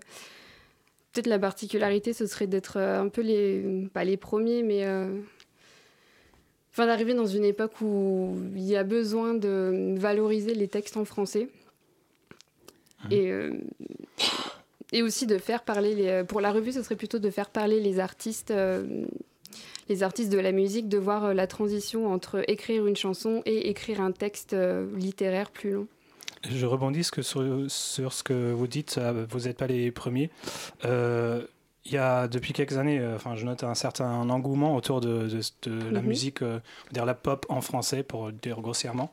peut-être 1.14 1.26
la 1.28 1.38
particularité, 1.38 2.12
ce 2.12 2.26
serait 2.26 2.46
d'être 2.46 2.78
un 2.78 3.08
peu 3.08 3.22
les, 3.22 3.88
pas 3.94 4.04
les 4.04 4.16
premiers, 4.16 4.62
mais 4.62 4.84
enfin, 6.72 6.86
d'arriver 6.86 7.14
dans 7.14 7.26
une 7.26 7.44
époque 7.44 7.80
où 7.80 8.36
il 8.54 8.64
y 8.64 8.76
a 8.76 8.84
besoin 8.84 9.32
de 9.32 9.94
valoriser 9.96 10.54
les 10.54 10.68
textes 10.68 10.96
en 10.96 11.04
français. 11.04 11.48
Mmh. 13.04 13.12
Et, 13.12 13.32
et 14.92 15.02
aussi 15.02 15.26
de 15.26 15.38
faire 15.38 15.62
parler 15.62 15.94
les, 15.94 16.24
pour 16.24 16.40
la 16.40 16.52
revue, 16.52 16.72
ce 16.72 16.82
serait 16.82 16.96
plutôt 16.96 17.18
de 17.18 17.30
faire 17.30 17.48
parler 17.48 17.80
les 17.80 18.00
artistes 18.00 18.52
les 19.88 20.02
artistes 20.02 20.32
de 20.32 20.38
la 20.38 20.52
musique 20.52 20.88
de 20.88 20.98
voir 20.98 21.26
euh, 21.26 21.34
la 21.34 21.46
transition 21.46 22.12
entre 22.12 22.42
écrire 22.48 22.86
une 22.86 22.96
chanson 22.96 23.42
et 23.44 23.68
écrire 23.68 24.00
un 24.00 24.12
texte 24.12 24.52
euh, 24.52 24.86
littéraire 24.96 25.50
plus 25.50 25.72
long. 25.72 25.86
Je 26.50 26.66
rebondis 26.66 27.04
sur, 27.04 27.22
sur 27.68 28.12
ce 28.12 28.22
que 28.22 28.52
vous 28.52 28.66
dites, 28.66 28.98
euh, 28.98 29.26
vous 29.30 29.40
n'êtes 29.40 29.58
pas 29.58 29.66
les 29.66 29.90
premiers. 29.90 30.30
il 30.84 31.92
y 31.92 31.98
a 31.98 32.28
depuis 32.28 32.52
quelques 32.52 32.78
années, 32.78 33.04
enfin, 33.14 33.36
je 33.36 33.44
note 33.44 33.62
un 33.64 33.74
certain 33.74 34.28
engouement 34.30 34.74
autour 34.76 35.00
de, 35.00 35.28
de, 35.62 35.90
la 35.90 36.00
mhm. 36.00 36.08
musique, 36.08 36.44
dire 36.92 37.04
la 37.04 37.14
pop 37.14 37.46
en 37.48 37.60
français, 37.60 38.02
pour 38.02 38.32
dire 38.32 38.60
grossièrement. 38.60 39.12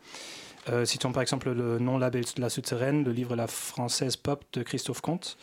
citons 0.85 1.11
par 1.11 1.21
exemple 1.21 1.51
le 1.51 1.79
non-label 1.79 2.23
de 2.35 2.41
la 2.41 2.49
souterraine, 2.49 3.03
le 3.03 3.11
livre 3.11 3.35
La 3.35 3.47
française 3.47 4.15
pop 4.15 4.45
de 4.53 4.63
Christophe 4.63 5.01
Comte 5.01 5.37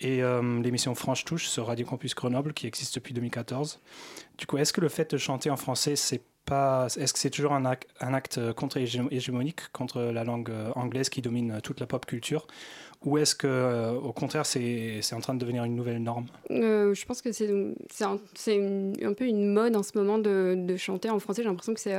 et 0.00 0.22
l'émission 0.62 0.94
Franche 0.94 1.24
Touche 1.24 1.48
sur 1.48 1.66
Radio 1.66 1.84
Campus 1.86 2.14
Grenoble 2.14 2.54
qui 2.54 2.66
existe 2.66 2.94
depuis 2.94 3.12
2014. 3.12 3.80
Du 4.38 4.46
coup, 4.46 4.56
est-ce 4.56 4.72
que 4.72 4.80
le 4.80 4.88
fait 4.88 5.10
de 5.10 5.18
chanter 5.18 5.50
en 5.50 5.56
français, 5.56 5.96
c'est 5.96 6.22
pas, 6.44 6.86
est-ce 6.96 7.12
que 7.12 7.18
c'est 7.18 7.30
toujours 7.30 7.52
un 7.52 7.64
acte, 7.64 7.88
un 8.00 8.14
acte 8.14 8.52
contre-hégémonique 8.52 9.72
contre 9.72 10.00
la 10.00 10.24
langue 10.24 10.50
euh, 10.50 10.70
anglaise 10.74 11.08
qui 11.08 11.22
domine 11.22 11.52
euh, 11.52 11.60
toute 11.60 11.80
la 11.80 11.86
pop 11.86 12.04
culture? 12.06 12.46
Ou 13.04 13.18
est-ce 13.18 13.34
que, 13.34 13.46
euh, 13.46 13.92
au 13.92 14.12
contraire, 14.12 14.46
c'est, 14.46 15.00
en 15.12 15.20
train 15.20 15.34
de 15.34 15.38
devenir 15.38 15.64
une 15.64 15.76
nouvelle 15.76 16.02
norme? 16.02 16.26
Je 16.48 17.04
pense 17.04 17.20
que 17.20 17.32
c'est, 17.32 17.50
un, 17.50 18.14
un, 18.14 19.12
peu 19.12 19.24
une 19.24 19.52
mode 19.52 19.76
en 19.76 19.82
ce 19.82 19.96
moment 19.96 20.18
de, 20.18 20.54
de 20.56 20.76
chanter 20.76 21.10
en 21.10 21.18
français. 21.18 21.42
J'ai 21.42 21.48
l'impression 21.48 21.74
que 21.74 21.80
c'est, 21.80 21.98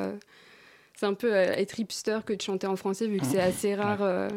c'est 0.96 1.06
un 1.06 1.14
peu 1.14 1.32
être 1.32 1.80
hipster 1.80 2.20
que 2.26 2.34
de 2.34 2.42
chanter 2.42 2.66
en 2.66 2.76
français, 2.76 3.08
vu 3.08 3.20
que 3.20 3.26
c'est 3.26 3.42
assez 3.42 3.76
rare. 3.76 4.30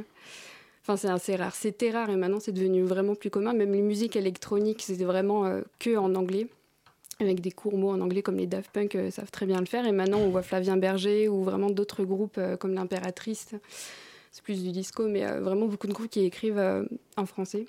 Enfin, 0.83 0.97
c'est 0.97 1.09
assez 1.09 1.37
rare. 1.37 1.55
C'était 1.55 1.91
rare 1.91 2.11
et 2.11 2.17
maintenant 2.17 2.41
c'est 2.41 2.53
devenu 2.53 2.83
vraiment 2.83 3.15
plus 3.15 3.31
commun. 3.31 3.55
Même 3.55 3.73
les 3.73 3.83
musiques 3.83 4.17
électroniques, 4.17 4.83
c'était 4.83 5.05
vraiment 5.05 5.51
que 5.79 5.97
en 5.97 6.15
anglais 6.17 6.49
avec 7.21 7.41
des 7.41 7.51
courts 7.51 7.77
mots 7.77 7.91
en 7.91 8.01
anglais 8.01 8.23
comme 8.23 8.37
les 8.37 8.47
Daft 8.47 8.71
Punk 8.71 8.95
euh, 8.95 9.11
savent 9.11 9.31
très 9.31 9.47
bien 9.47 9.59
le 9.59 9.67
faire. 9.67 9.87
Et 9.87 9.93
maintenant, 9.93 10.19
on 10.19 10.31
voit 10.31 10.43
Flavien 10.43 10.77
Berger 10.77 11.29
ou 11.29 11.43
vraiment 11.43 11.71
d'autres 11.71 12.05
groupes 12.05 12.39
euh, 12.39 12.57
comme 12.57 12.75
l'Impératrice. 12.75 13.55
C'est 14.31 14.43
plus 14.43 14.63
du 14.63 14.71
disco, 14.71 15.09
mais 15.09 15.27
euh, 15.27 15.41
vraiment 15.41 15.67
beaucoup 15.67 15.87
de 15.87 15.93
groupes 15.93 16.11
qui 16.11 16.25
écrivent 16.25 16.87
en 17.17 17.27
français. 17.27 17.67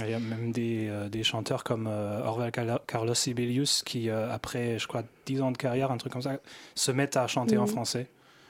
Il 0.00 0.10
y 0.10 0.14
a 0.14 0.18
même 0.18 0.52
des, 0.52 0.90
des 1.10 1.22
chanteurs 1.22 1.64
comme 1.64 1.86
Orval 1.86 2.50
Carlos 2.86 3.14
Sibelius 3.14 3.82
qui, 3.82 4.08
après, 4.08 4.78
je 4.78 4.88
crois, 4.88 5.02
10 5.26 5.42
ans 5.42 5.52
de 5.52 5.58
carrière, 5.58 5.90
un 5.90 5.98
truc 5.98 6.14
comme 6.14 6.22
ça, 6.22 6.40
se 6.74 6.92
mettent 6.92 7.18
à 7.18 7.26
chanter 7.26 7.58
en 7.58 7.66
mhm. 7.66 7.68
français 7.68 8.06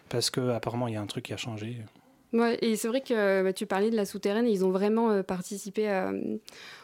parce 0.09 0.31
qu'apparemment, 0.31 0.87
il 0.87 0.95
y 0.95 0.97
a 0.97 1.01
un 1.01 1.07
truc 1.07 1.25
qui 1.25 1.33
a 1.33 1.37
changé. 1.37 1.79
Ouais, 2.33 2.59
et 2.63 2.77
c'est 2.77 2.87
vrai 2.87 3.01
que 3.01 3.43
bah, 3.43 3.53
tu 3.53 3.67
parlais 3.67 3.91
de 3.91 3.97
la 3.97 4.05
souterraine, 4.05 4.47
et 4.47 4.53
ils 4.53 4.65
ont 4.65 4.71
vraiment 4.71 5.21
participé 5.25 5.91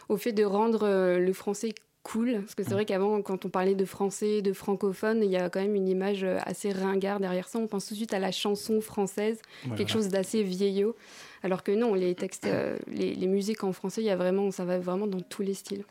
au 0.09 0.17
fait 0.17 0.33
de 0.33 0.43
rendre 0.43 1.17
le 1.17 1.33
français 1.33 1.73
cool. 2.03 2.39
Parce 2.41 2.55
que 2.55 2.63
c'est 2.63 2.71
vrai 2.71 2.85
qu'avant, 2.85 3.21
quand 3.21 3.45
on 3.45 3.49
parlait 3.49 3.75
de 3.75 3.85
français, 3.85 4.41
de 4.41 4.53
francophone, 4.53 5.21
il 5.23 5.29
y 5.29 5.37
a 5.37 5.49
quand 5.49 5.61
même 5.61 5.75
une 5.75 5.87
image 5.87 6.23
euh, 6.23 6.37
assez 6.45 6.71
ringard 6.71 7.19
derrière 7.19 7.47
ça. 7.47 7.59
On 7.59 7.67
pense 7.67 7.87
tout 7.87 7.93
de 7.93 7.97
suite 7.97 8.13
à 8.13 8.19
la 8.19 8.31
chanson 8.31 8.81
française, 8.81 9.41
quelque 9.75 9.91
chose 9.91 10.09
d'assez 10.09 10.43
vieillot. 10.43 10.95
Alors 11.43 11.63
que 11.63 11.71
non, 11.71 11.93
les 11.93 12.15
textes, 12.15 12.45
euh, 12.45 12.77
les, 12.87 13.15
les, 13.15 13.27
musiques 13.27 13.63
en 13.63 13.71
français, 13.71 14.01
il 14.01 14.05
y 14.05 14.09
a 14.09 14.17
vraiment, 14.17 14.51
ça 14.51 14.65
va 14.65 14.77
vraiment 14.77 15.07
dans 15.07 15.21
tous 15.21 15.41
les 15.41 15.53
styles. 15.53 15.83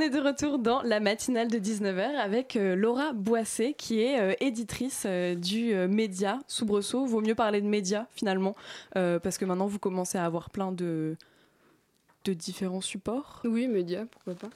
On 0.00 0.02
est 0.02 0.08
de 0.08 0.18
retour 0.18 0.58
dans 0.58 0.80
la 0.80 0.98
matinale 0.98 1.48
de 1.48 1.58
19h 1.58 2.16
avec 2.16 2.56
euh, 2.56 2.74
Laura 2.74 3.12
Boissé 3.12 3.74
qui 3.74 4.00
est 4.00 4.18
euh, 4.18 4.32
éditrice 4.40 5.02
euh, 5.04 5.34
du 5.34 5.74
média 5.88 6.38
Soubresaut. 6.46 7.04
Vaut 7.04 7.20
mieux 7.20 7.34
parler 7.34 7.60
de 7.60 7.66
média 7.66 8.06
finalement 8.14 8.56
parce 8.94 9.36
que 9.36 9.44
maintenant 9.44 9.66
vous 9.66 9.78
commencez 9.78 10.16
à 10.16 10.24
avoir 10.24 10.48
plein 10.48 10.72
de, 10.72 11.18
de 12.24 12.32
différents 12.32 12.80
supports. 12.80 13.42
Oui, 13.44 13.68
média, 13.68 14.06
pourquoi 14.10 14.36
pas. 14.36 14.48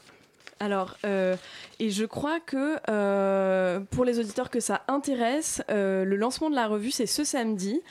Alors, 0.64 0.96
euh, 1.04 1.36
et 1.78 1.90
je 1.90 2.06
crois 2.06 2.40
que 2.40 2.78
euh, 2.88 3.80
pour 3.80 4.06
les 4.06 4.18
auditeurs 4.18 4.48
que 4.48 4.60
ça 4.60 4.80
intéresse, 4.88 5.60
euh, 5.70 6.06
le 6.06 6.16
lancement 6.16 6.48
de 6.48 6.54
la 6.54 6.66
revue, 6.66 6.90
c'est 6.90 7.04
ce 7.04 7.22
samedi 7.22 7.82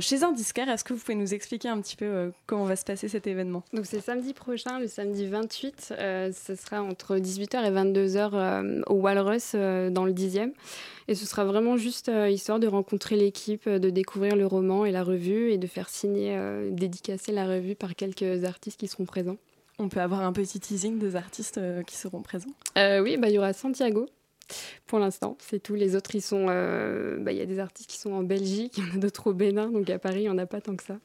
chez 0.00 0.22
Indiscar. 0.22 0.68
Est-ce 0.68 0.84
que 0.84 0.92
vous 0.92 1.00
pouvez 1.00 1.14
nous 1.14 1.32
expliquer 1.32 1.70
un 1.70 1.80
petit 1.80 1.96
peu 1.96 2.30
comment 2.46 2.66
va 2.66 2.76
se 2.76 2.84
passer 2.84 3.08
cet 3.08 3.26
événement? 3.26 3.62
Donc, 3.72 3.86
c'est 3.86 4.00
samedi 4.00 4.34
prochain, 4.34 4.78
le 4.78 4.88
samedi 4.88 5.26
28. 5.26 5.94
ce 5.96 6.54
sera 6.54 6.82
entre 6.82 7.16
18h 7.16 7.64
et 7.64 7.70
22h 7.70 8.82
au 8.88 8.94
Walrus 8.96 9.54
dans 9.54 10.04
le 10.04 10.12
10e. 10.12 10.52
Et 11.08 11.14
ce 11.14 11.24
sera 11.24 11.46
vraiment 11.46 11.78
juste 11.78 12.10
histoire 12.28 12.60
de 12.60 12.66
rencontrer 12.66 13.16
l'équipe, 13.16 13.66
de 13.66 13.88
découvrir 13.88 14.36
le 14.36 14.44
roman 14.44 14.84
et 14.84 14.90
la 14.90 15.02
revue 15.02 15.50
et 15.50 15.56
de 15.56 15.66
faire 15.66 15.88
signer, 15.88 16.38
dédicacer 16.72 17.32
la 17.32 17.46
revue 17.46 17.74
par 17.74 17.94
quelques 17.94 18.44
artistes 18.44 18.78
qui 18.78 18.88
seront 18.88 19.06
présents. 19.06 19.38
On 19.78 19.88
peut 19.88 20.00
avoir 20.00 20.20
un 20.22 20.32
petit 20.32 20.60
teasing 20.60 20.98
des 20.98 21.16
artistes 21.16 21.58
euh, 21.58 21.82
qui 21.82 21.96
seront 21.96 22.22
présents 22.22 22.50
euh, 22.78 23.00
Oui, 23.00 23.16
bah, 23.16 23.28
il 23.28 23.34
y 23.34 23.38
aura 23.38 23.52
Santiago. 23.52 24.06
Pour 24.86 24.98
l'instant, 24.98 25.36
c'est 25.40 25.60
tout. 25.60 25.74
Les 25.74 25.96
autres. 25.96 26.10
Euh, 26.32 27.18
bah, 27.18 27.32
il 27.32 27.38
y 27.38 27.40
a 27.40 27.46
des 27.46 27.58
artistes 27.58 27.88
qui 27.88 27.98
sont 27.98 28.12
en 28.12 28.22
Belgique, 28.22 28.74
il 28.78 28.86
y 28.86 28.90
en 28.90 28.94
a 28.94 28.98
d'autres 28.98 29.30
au 29.30 29.32
Bénin, 29.32 29.70
donc 29.70 29.88
à 29.90 29.98
Paris, 29.98 30.20
il 30.20 30.22
n'y 30.22 30.28
en 30.28 30.38
a 30.38 30.46
pas 30.46 30.60
tant 30.60 30.76
que 30.76 30.84
ça. 30.84 30.98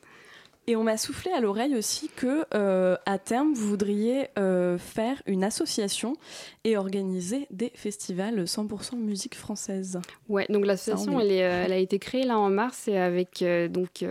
Et 0.70 0.76
on 0.76 0.84
m'a 0.84 0.97
soufflé 0.97 1.32
à 1.32 1.39
l'oreille 1.39 1.78
aussi 1.78 2.09
que 2.13 2.43
euh, 2.53 2.97
à 3.05 3.18
terme 3.20 3.53
vous 3.53 3.70
voudriez 3.70 4.28
euh, 4.38 4.78
faire 4.78 5.22
une 5.26 5.45
association 5.45 6.18
et 6.65 6.76
organiser 6.76 7.47
des 7.51 7.72
festivals 7.74 8.43
100% 8.43 8.97
musique 8.97 9.36
française. 9.36 10.01
Ouais, 10.28 10.45
donc 10.49 10.65
l'association 10.65 11.22
elle, 11.22 11.32
euh, 11.32 11.63
elle, 11.65 11.72
a 11.72 11.78
été 11.78 11.99
créée 11.99 12.26
là 12.26 12.38
en 12.38 12.49
mars 12.49 12.89
et 12.89 12.97
avec 12.97 13.45
donc 13.72 14.03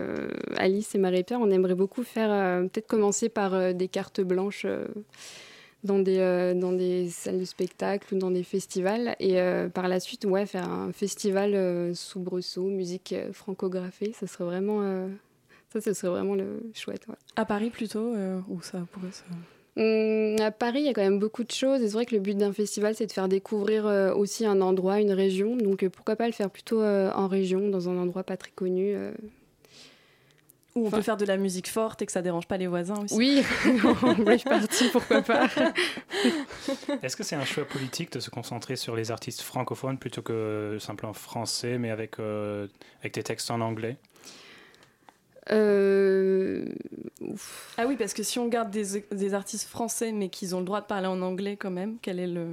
Alice 0.55 0.95
et 0.95 0.97
Marie-Pierre, 0.97 1.39
on 1.39 1.51
aimerait 1.51 1.75
beaucoup 1.75 2.01
faire 2.01 2.63
peut-être 2.63 2.87
commencer 2.87 3.29
par 3.29 3.75
des 3.75 3.87
cartes 3.87 4.21
blanches 4.21 4.65
dans 5.83 5.99
des, 5.99 6.53
dans 6.55 6.71
des 6.71 7.07
salles 7.09 7.39
de 7.39 7.45
spectacle 7.45 8.15
ou 8.15 8.17
dans 8.17 8.31
des 8.31 8.41
festivals. 8.41 9.15
Et 9.19 9.37
par 9.75 9.87
la 9.87 9.99
suite, 9.99 10.25
ouais, 10.25 10.47
faire 10.47 10.67
un 10.67 10.91
festival 10.91 11.93
sous 11.95 12.19
Brusseau, 12.19 12.63
musique 12.63 13.13
francographée, 13.31 14.11
ça 14.13 14.25
serait 14.25 14.45
vraiment 14.45 15.07
ça, 15.73 15.81
ce 15.81 15.93
serait 15.93 16.11
vraiment 16.11 16.35
le 16.35 16.61
chouette. 16.73 17.05
À 17.35 17.45
Paris 17.45 17.69
plutôt, 17.69 18.13
euh, 18.15 18.39
ou 18.47 18.61
ça 18.61 18.79
pourrait 18.91 19.11
se... 19.11 19.23
Hum, 19.79 20.41
à 20.41 20.49
Paris, 20.49 20.79
il 20.79 20.85
y 20.85 20.89
a 20.89 20.93
quand 20.93 21.03
même 21.03 21.19
beaucoup 21.19 21.43
de 21.43 21.51
choses. 21.51 21.81
Et 21.81 21.87
c'est 21.87 21.93
vrai 21.93 22.05
que 22.05 22.15
le 22.15 22.21
but 22.21 22.35
d'un 22.35 22.53
festival, 22.53 22.95
c'est 22.95 23.05
de 23.05 23.11
faire 23.11 23.27
découvrir 23.27 23.85
euh, 23.85 24.13
aussi 24.13 24.45
un 24.45 24.61
endroit, 24.61 24.99
une 24.99 25.11
région. 25.11 25.55
Donc 25.55 25.83
euh, 25.83 25.89
pourquoi 25.89 26.15
pas 26.15 26.25
le 26.25 26.31
faire 26.31 26.49
plutôt 26.49 26.83
en 26.83 27.27
région, 27.27 27.67
dans 27.69 27.89
un 27.89 27.97
endroit 27.97 28.23
pas 28.23 28.37
très 28.37 28.51
connu. 28.51 28.95
Où 30.73 30.87
on 30.87 30.91
peut 30.91 31.01
faire 31.01 31.17
de 31.17 31.25
la 31.25 31.37
musique 31.37 31.67
forte 31.67 32.03
et 32.03 32.05
que 32.05 32.11
ça 32.11 32.21
dérange 32.21 32.47
pas 32.47 32.57
les 32.57 32.67
voisins 32.67 33.03
aussi. 33.03 33.15
Oui, 33.15 33.43
je 33.65 34.37
suis 34.37 34.49
partie, 34.49 34.89
pourquoi 34.89 35.23
pas. 35.23 35.47
Est-ce 37.01 37.15
que 37.15 37.23
c'est 37.23 37.35
un 37.35 37.45
choix 37.45 37.65
politique 37.65 38.11
de 38.11 38.19
se 38.19 38.29
concentrer 38.29 38.75
sur 38.75 38.95
les 38.95 39.11
artistes 39.11 39.41
francophones 39.41 39.97
plutôt 39.97 40.21
que 40.21 40.77
simplement 40.79 41.13
français, 41.13 41.79
mais 41.79 41.89
avec, 41.89 42.19
avec 42.99 43.13
des 43.13 43.23
textes 43.23 43.49
en 43.51 43.61
anglais? 43.61 43.97
Euh, 45.51 46.65
ah 47.77 47.85
oui, 47.87 47.95
parce 47.97 48.13
que 48.13 48.23
si 48.23 48.39
on 48.39 48.47
garde 48.47 48.69
des, 48.69 49.05
des 49.11 49.33
artistes 49.33 49.67
français 49.67 50.11
mais 50.11 50.29
qu'ils 50.29 50.55
ont 50.55 50.59
le 50.59 50.65
droit 50.65 50.81
de 50.81 50.85
parler 50.85 51.07
en 51.07 51.21
anglais 51.21 51.57
quand 51.57 51.71
même, 51.71 51.97
quel 52.01 52.19
est 52.19 52.27
le... 52.27 52.47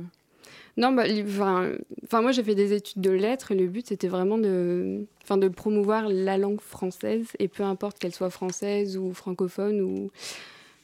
Non, 0.77 0.93
bah, 0.93 1.05
enfin, 1.27 2.21
moi 2.21 2.33
j'ai 2.33 2.43
fait 2.43 2.55
des 2.55 2.73
études 2.73 3.01
de 3.01 3.11
lettres 3.11 3.53
et 3.53 3.55
le 3.55 3.67
but 3.67 3.87
c'était 3.87 4.09
vraiment 4.09 4.39
de, 4.39 5.07
enfin, 5.23 5.37
de 5.37 5.49
promouvoir 5.49 6.09
la 6.09 6.37
langue 6.37 6.61
française 6.61 7.29
et 7.39 7.49
peu 7.49 7.63
importe 7.63 7.99
qu'elle 7.99 8.15
soit 8.15 8.31
française 8.31 8.97
ou 8.97 9.13
francophone 9.13 9.81
ou... 9.81 10.11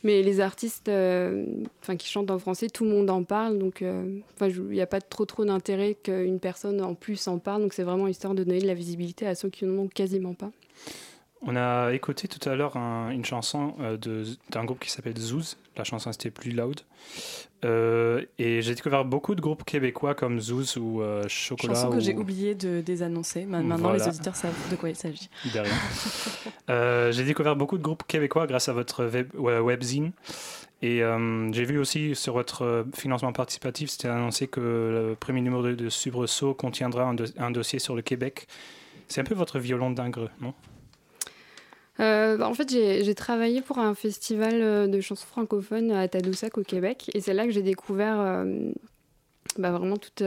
Mais 0.02 0.22
les 0.22 0.40
artistes 0.40 0.88
euh, 0.88 1.44
enfin, 1.82 1.94
qui 1.96 2.08
chantent 2.08 2.30
en 2.30 2.38
français, 2.38 2.68
tout 2.70 2.84
le 2.84 2.90
monde 2.90 3.11
en 3.11 3.22
parle, 3.22 3.58
donc 3.58 3.82
euh, 3.82 4.18
il 4.40 4.62
n'y 4.70 4.80
a 4.80 4.86
pas 4.86 5.02
trop 5.02 5.26
trop 5.26 5.44
d'intérêt 5.44 5.94
qu'une 5.94 6.40
personne 6.40 6.80
en 6.80 6.94
plus 6.94 7.28
en 7.28 7.38
parle, 7.38 7.61
donc 7.61 7.74
c'est 7.74 7.82
vraiment 7.82 8.08
histoire 8.08 8.34
de 8.34 8.42
donner 8.42 8.61
de 8.61 8.66
la 8.66 8.72
visibilité 8.72 9.26
à 9.26 9.34
ceux 9.34 9.50
qui 9.50 9.66
n'en 9.66 9.82
ont 9.82 9.88
quasiment 9.88 10.32
pas. 10.32 10.52
On 11.43 11.57
a 11.57 11.93
écouté 11.93 12.28
tout 12.28 12.49
à 12.49 12.55
l'heure 12.55 12.76
une 12.76 13.24
chanson 13.24 13.74
euh, 13.80 13.97
d'un 14.51 14.64
groupe 14.64 14.80
qui 14.80 14.91
s'appelle 14.91 15.16
Zouz. 15.16 15.57
La 15.76 15.84
chanson 15.84 16.12
c'était 16.12 16.30
Plus 16.30 16.51
Loud. 16.51 16.80
Euh, 17.64 18.24
et 18.38 18.61
j'ai 18.61 18.74
découvert 18.74 19.07
beaucoup 19.07 19.34
de 19.34 19.41
groupes 19.41 19.64
québécois 19.64 20.14
comme 20.14 20.38
Zouz 20.38 20.76
ou 20.76 21.01
euh, 21.01 21.24
Chocolat. 21.28 21.74
Chanson 21.74 21.91
que 21.91 22.01
j'ai 22.01 22.14
oublié 22.14 22.55
de 22.55 22.82
désannoncer. 22.82 23.47
Maintenant 23.47 23.93
les 23.93 24.07
auditeurs 24.07 24.36
savent 24.36 24.70
de 24.70 24.76
quoi 24.76 24.91
il 24.91 24.97
s'agit. 24.97 25.30
Derrière. 25.53 25.74
j'ai 27.12 27.24
découvert 27.24 27.57
beaucoup 27.57 27.78
de 27.78 27.82
groupes 27.82 28.07
québécois 28.07 28.47
grâce 28.47 28.68
à 28.68 28.74
votre 28.74 29.11
webzine. 29.34 30.12
Et 30.82 31.03
j'ai 31.53 31.64
vu 31.64 31.78
aussi 31.78 32.14
sur 32.14 32.34
votre 32.34 32.86
financement 32.95 33.32
participatif, 33.32 33.91
c'était 33.91 34.09
annoncé 34.09 34.47
que 34.47 34.61
le 34.61 35.16
premier 35.18 35.41
numéro 35.41 35.62
de, 35.62 35.72
de 35.72 36.53
contiendra 36.53 37.05
un, 37.05 37.16
un, 37.38 37.51
dossier 37.51 37.78
sur 37.78 37.95
le 37.95 38.03
Québec. 38.03 38.47
C'est 39.09 39.20
un 39.20 39.24
peu 39.24 39.34
votre 39.34 39.59
violon 39.59 39.91
d'ingre, 39.91 40.30
non? 40.41 40.55
Euh, 42.01 42.36
bah, 42.36 42.48
en 42.48 42.55
fait, 42.55 42.70
j'ai 42.70 43.14
travaillé 43.14 43.61
pour 43.61 43.78
un 43.78 43.94
festival 43.94 44.55
euh, 44.55 44.86
de 44.86 45.01
chansons 45.01 45.26
francophones 45.26 45.90
à 45.90 46.09
Tadoussac 46.09 46.57
au 46.57 46.62
Québec. 46.62 47.11
Et 47.14 47.20
c'est 47.20 47.34
là 47.34 47.44
que 47.44 47.51
j'ai 47.51 47.62
découvert 47.62 48.18
euh, 48.18 48.70
bah, 49.59 49.70
vraiment 49.70 49.96
toute, 49.96 50.22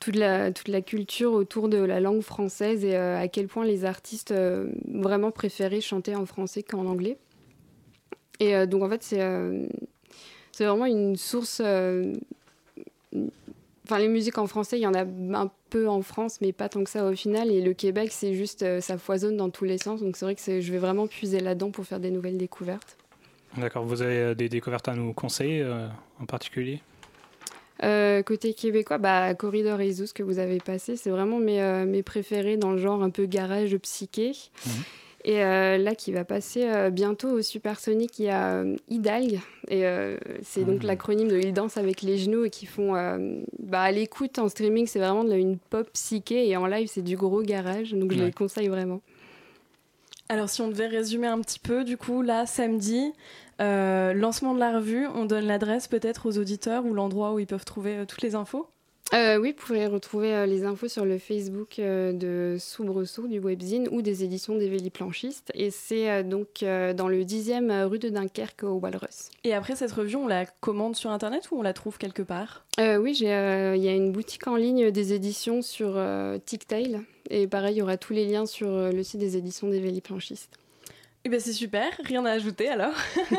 toute, 0.00 0.16
la, 0.16 0.52
toute 0.52 0.68
la 0.68 0.80
culture 0.80 1.32
autour 1.32 1.68
de 1.68 1.78
la 1.78 2.00
langue 2.00 2.22
française 2.22 2.84
et 2.84 2.96
à 2.96 3.26
quel 3.28 3.48
point 3.48 3.64
les 3.64 3.84
artistes 3.84 4.34
vraiment 4.88 5.30
préféraient 5.30 5.80
chanter 5.80 6.14
en 6.14 6.26
français 6.26 6.62
qu'en 6.62 6.86
anglais. 6.86 7.18
Et 8.38 8.66
donc, 8.66 8.82
en 8.82 8.88
fait, 8.88 9.02
c'est 9.02 9.20
c'est 10.52 10.66
vraiment 10.66 10.84
une 10.84 11.16
source 11.16 11.62
Enfin, 13.84 13.98
les 13.98 14.08
musiques 14.08 14.38
en 14.38 14.46
français, 14.46 14.78
il 14.78 14.82
y 14.82 14.86
en 14.86 14.94
a 14.94 15.02
un 15.02 15.50
peu 15.70 15.88
en 15.88 16.02
France, 16.02 16.40
mais 16.40 16.52
pas 16.52 16.68
tant 16.68 16.84
que 16.84 16.90
ça 16.90 17.04
au 17.04 17.14
final. 17.14 17.50
Et 17.50 17.60
le 17.60 17.74
Québec, 17.74 18.10
c'est 18.12 18.34
juste, 18.34 18.62
euh, 18.62 18.80
ça 18.80 18.96
foisonne 18.96 19.36
dans 19.36 19.50
tous 19.50 19.64
les 19.64 19.78
sens. 19.78 20.00
Donc 20.00 20.16
c'est 20.16 20.24
vrai 20.24 20.36
que 20.36 20.60
je 20.60 20.72
vais 20.72 20.78
vraiment 20.78 21.08
puiser 21.08 21.40
là-dedans 21.40 21.70
pour 21.70 21.84
faire 21.84 21.98
des 21.98 22.10
nouvelles 22.10 22.38
découvertes. 22.38 22.96
D'accord. 23.56 23.84
Vous 23.84 24.02
avez 24.02 24.18
euh, 24.18 24.34
des 24.34 24.48
découvertes 24.48 24.88
à 24.88 24.94
nous 24.94 25.12
conseiller 25.12 25.62
euh, 25.62 25.88
en 26.20 26.26
particulier? 26.26 26.80
Côté 28.24 28.54
québécois, 28.54 28.98
bah, 28.98 29.34
Corridor 29.34 29.80
et 29.80 29.90
Zeus 29.90 30.12
que 30.12 30.22
vous 30.22 30.38
avez 30.38 30.58
passé, 30.58 30.94
c'est 30.94 31.10
vraiment 31.10 31.40
mes, 31.40 31.84
mes 31.84 32.04
préférés 32.04 32.56
dans 32.56 32.70
le 32.70 32.78
genre 32.78 33.02
un 33.02 33.10
peu 33.10 33.26
garage 33.26 33.76
psyché. 33.78 34.34
Mmh. 34.64 34.70
Et 35.24 35.44
euh, 35.44 35.78
là, 35.78 35.94
qui 35.94 36.12
va 36.12 36.24
passer 36.24 36.64
euh, 36.68 36.90
bientôt 36.90 37.30
au 37.30 37.42
Supersonic, 37.42 38.18
il 38.18 38.24
y 38.24 38.28
a 38.28 38.54
euh, 38.54 38.76
Hidalgue. 38.88 39.40
Et 39.68 39.84
c'est 40.42 40.64
donc 40.64 40.80
ah. 40.82 40.86
l'acronyme 40.88 41.28
de 41.28 41.38
Ils 41.38 41.52
dansent 41.52 41.76
avec 41.76 42.02
les 42.02 42.18
genoux 42.18 42.44
et 42.44 42.50
qui 42.50 42.66
font. 42.66 42.92
bah, 43.58 43.82
à 43.82 43.92
l'écoute 43.92 44.38
en 44.38 44.48
streaming, 44.48 44.86
c'est 44.86 44.98
vraiment 44.98 45.24
de, 45.24 45.34
une 45.34 45.58
pop 45.58 45.88
psyché 45.92 46.48
et 46.48 46.56
en 46.56 46.66
live, 46.66 46.88
c'est 46.92 47.02
du 47.02 47.16
gros 47.16 47.42
garage. 47.42 47.92
Donc 47.92 48.12
je 48.12 48.18
les 48.18 48.32
conseille 48.32 48.68
vraiment. 48.68 49.00
Alors, 50.28 50.48
si 50.48 50.62
on 50.62 50.68
devait 50.68 50.86
résumer 50.86 51.26
un 51.26 51.40
petit 51.40 51.58
peu, 51.58 51.84
du 51.84 51.96
coup, 51.96 52.22
là, 52.22 52.44
samedi, 52.46 53.12
lancement 53.60 54.54
de 54.54 54.58
la 54.58 54.76
revue, 54.76 55.06
on 55.14 55.24
donne 55.24 55.46
l'adresse 55.46 55.88
peut-être 55.88 56.28
aux 56.28 56.38
auditeurs 56.38 56.84
ou 56.84 56.92
l'endroit 56.92 57.32
où 57.32 57.38
ils 57.38 57.46
peuvent 57.46 57.64
trouver 57.64 58.04
toutes 58.06 58.22
les 58.22 58.34
infos? 58.34 58.66
Euh, 59.14 59.36
oui, 59.36 59.54
vous 59.56 59.66
pouvez 59.66 59.86
retrouver 59.86 60.32
euh, 60.34 60.46
les 60.46 60.64
infos 60.64 60.88
sur 60.88 61.04
le 61.04 61.18
Facebook 61.18 61.78
euh, 61.78 62.12
de 62.12 62.56
Soubresaut, 62.58 63.26
du 63.26 63.40
webzine, 63.40 63.88
ou 63.90 64.00
des 64.00 64.24
éditions 64.24 64.56
des 64.56 64.68
Véliplanchistes. 64.68 65.52
Et 65.54 65.70
c'est 65.70 66.24
donc 66.24 66.60
dans 66.62 67.08
le 67.08 67.22
10e 67.24 67.84
rue 67.84 67.98
de 67.98 68.08
Dunkerque 68.08 68.62
au 68.62 68.74
Walrus. 68.74 69.30
Et 69.44 69.54
après 69.54 69.76
cette 69.76 69.92
revue, 69.92 70.16
on 70.16 70.26
la 70.26 70.46
commande 70.46 70.96
sur 70.96 71.10
Internet 71.10 71.50
ou 71.50 71.58
on 71.58 71.62
la 71.62 71.72
trouve 71.72 71.98
quelque 71.98 72.22
part? 72.22 72.64
Oui, 72.78 73.16
il 73.20 73.26
y 73.26 73.28
a 73.88 73.94
une 73.94 74.12
boutique 74.12 74.46
en 74.46 74.56
ligne 74.56 74.90
des 74.90 75.12
éditions 75.12 75.62
sur 75.62 76.00
TickTail. 76.46 77.00
Et 77.30 77.46
pareil, 77.46 77.76
il 77.76 77.78
y 77.78 77.82
aura 77.82 77.96
tous 77.96 78.12
les 78.12 78.26
liens 78.26 78.46
sur 78.46 78.68
le 78.68 79.02
site 79.02 79.20
des 79.20 79.36
éditions 79.36 79.68
des 79.68 79.80
Véliplanchistes. 79.80 80.58
Eh 81.24 81.28
ben 81.28 81.38
c'est 81.38 81.52
super, 81.52 81.88
rien 82.04 82.24
à 82.24 82.32
ajouter 82.32 82.68
alors. 82.68 82.94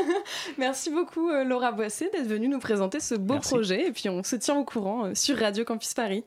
Merci 0.58 0.90
beaucoup 0.90 1.30
euh, 1.30 1.44
Laura 1.44 1.74
Boissé 1.74 2.10
d'être 2.14 2.28
venue 2.28 2.48
nous 2.48 2.60
présenter 2.60 3.02
ce 3.02 3.14
beau 3.14 3.40
projet 3.40 3.88
et 3.88 3.92
puis 3.92 4.08
on 4.08 4.24
se 4.24 4.38
tient 4.38 4.56
au 4.56 4.64
courant 4.64 5.08
euh, 5.08 5.16
sur 5.16 5.38
Radio 5.38 5.66
Campus 5.66 5.94
Paris. 5.94 6.24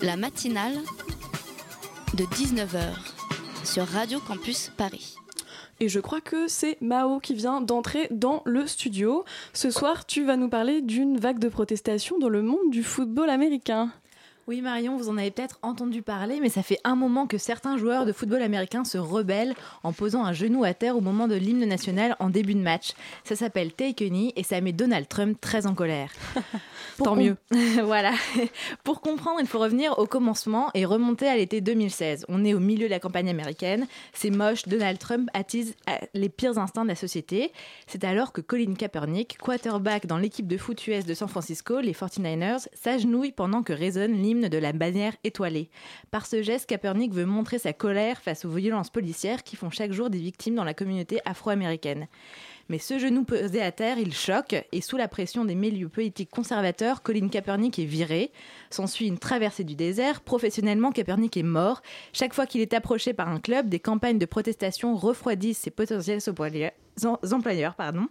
La 0.00 0.16
matinale 0.16 0.78
de 2.14 2.24
19h 2.24 2.78
sur 3.64 3.84
Radio 3.84 4.20
Campus 4.20 4.70
Paris. 4.76 5.16
Et 5.80 5.88
je 5.88 5.98
crois 5.98 6.20
que 6.20 6.46
c'est 6.46 6.80
Mao 6.80 7.18
qui 7.18 7.34
vient 7.34 7.60
d'entrer 7.60 8.06
dans 8.12 8.42
le 8.44 8.66
studio. 8.66 9.24
Ce 9.52 9.70
soir, 9.70 10.06
tu 10.06 10.24
vas 10.24 10.36
nous 10.36 10.48
parler 10.48 10.82
d'une 10.82 11.18
vague 11.18 11.38
de 11.40 11.48
protestation 11.48 12.18
dans 12.18 12.28
le 12.28 12.42
monde 12.42 12.70
du 12.70 12.84
football 12.84 13.28
américain. 13.28 13.92
Oui 14.48 14.62
Marion, 14.62 14.96
vous 14.96 15.10
en 15.10 15.18
avez 15.18 15.30
peut-être 15.30 15.58
entendu 15.60 16.00
parler, 16.00 16.38
mais 16.40 16.48
ça 16.48 16.62
fait 16.62 16.78
un 16.82 16.96
moment 16.96 17.26
que 17.26 17.36
certains 17.36 17.76
joueurs 17.76 18.06
de 18.06 18.12
football 18.12 18.40
américain 18.40 18.82
se 18.82 18.96
rebellent 18.96 19.54
en 19.82 19.92
posant 19.92 20.24
un 20.24 20.32
genou 20.32 20.64
à 20.64 20.72
terre 20.72 20.96
au 20.96 21.02
moment 21.02 21.28
de 21.28 21.34
l'hymne 21.34 21.66
national 21.66 22.16
en 22.18 22.30
début 22.30 22.54
de 22.54 22.62
match. 22.62 22.92
Ça 23.24 23.36
s'appelle 23.36 23.74
Take 23.74 24.06
a 24.06 24.08
knee 24.08 24.32
et 24.36 24.42
ça 24.42 24.58
met 24.62 24.72
Donald 24.72 25.06
Trump 25.06 25.38
très 25.38 25.66
en 25.66 25.74
colère. 25.74 26.10
Tant 27.04 27.14
mieux. 27.14 27.36
voilà. 27.84 28.12
Pour 28.84 29.02
comprendre, 29.02 29.36
il 29.40 29.46
faut 29.46 29.58
revenir 29.58 29.98
au 29.98 30.06
commencement 30.06 30.70
et 30.72 30.86
remonter 30.86 31.28
à 31.28 31.36
l'été 31.36 31.60
2016. 31.60 32.24
On 32.30 32.42
est 32.42 32.54
au 32.54 32.58
milieu 32.58 32.86
de 32.86 32.90
la 32.90 33.00
campagne 33.00 33.28
américaine. 33.28 33.86
C'est 34.14 34.30
moche, 34.30 34.66
Donald 34.66 34.98
Trump 34.98 35.28
attise 35.34 35.74
euh, 35.90 35.92
les 36.14 36.30
pires 36.30 36.56
instincts 36.56 36.84
de 36.84 36.88
la 36.88 36.96
société. 36.96 37.52
C'est 37.86 38.02
alors 38.02 38.32
que 38.32 38.40
Colin 38.40 38.72
Kaepernick, 38.72 39.36
quarterback 39.36 40.06
dans 40.06 40.16
l'équipe 40.16 40.46
de 40.46 40.56
foot 40.56 40.86
US 40.86 41.04
de 41.04 41.12
San 41.12 41.28
Francisco, 41.28 41.80
les 41.80 41.92
49ers, 41.92 42.66
s'agenouille 42.72 43.32
pendant 43.32 43.62
que 43.62 43.74
résonne 43.74 44.14
l'hymne 44.14 44.37
de 44.46 44.58
la 44.58 44.72
bannière 44.72 45.16
étoilée. 45.24 45.70
Par 46.10 46.26
ce 46.26 46.42
geste, 46.42 46.68
Kaepernick 46.68 47.12
veut 47.12 47.24
montrer 47.24 47.58
sa 47.58 47.72
colère 47.72 48.20
face 48.20 48.44
aux 48.44 48.50
violences 48.50 48.90
policières 48.90 49.42
qui 49.42 49.56
font 49.56 49.70
chaque 49.70 49.92
jour 49.92 50.10
des 50.10 50.18
victimes 50.18 50.54
dans 50.54 50.64
la 50.64 50.74
communauté 50.74 51.20
afro-américaine. 51.24 52.06
Mais 52.68 52.78
ce 52.78 52.98
genou 52.98 53.24
posé 53.24 53.62
à 53.62 53.72
terre, 53.72 53.98
il 53.98 54.14
choque, 54.14 54.54
et 54.72 54.80
sous 54.82 54.96
la 54.96 55.08
pression 55.08 55.44
des 55.44 55.54
milieux 55.54 55.88
politiques 55.88 56.30
conservateurs, 56.30 57.02
Colin 57.02 57.28
Kaepernick 57.28 57.78
est 57.78 57.86
viré. 57.86 58.30
S'ensuit 58.70 59.06
une 59.06 59.18
traversée 59.18 59.64
du 59.64 59.74
désert. 59.74 60.20
Professionnellement, 60.20 60.92
Kaepernick 60.92 61.36
est 61.38 61.42
mort. 61.42 61.82
Chaque 62.12 62.34
fois 62.34 62.46
qu'il 62.46 62.60
est 62.60 62.74
approché 62.74 63.14
par 63.14 63.28
un 63.28 63.40
club, 63.40 63.68
des 63.68 63.80
campagnes 63.80 64.18
de 64.18 64.26
protestation 64.26 64.94
refroidissent 64.96 65.58
ses 65.58 65.70
potentiels 65.70 66.20
employeurs. 66.28 67.74
Pardon. 67.74 68.06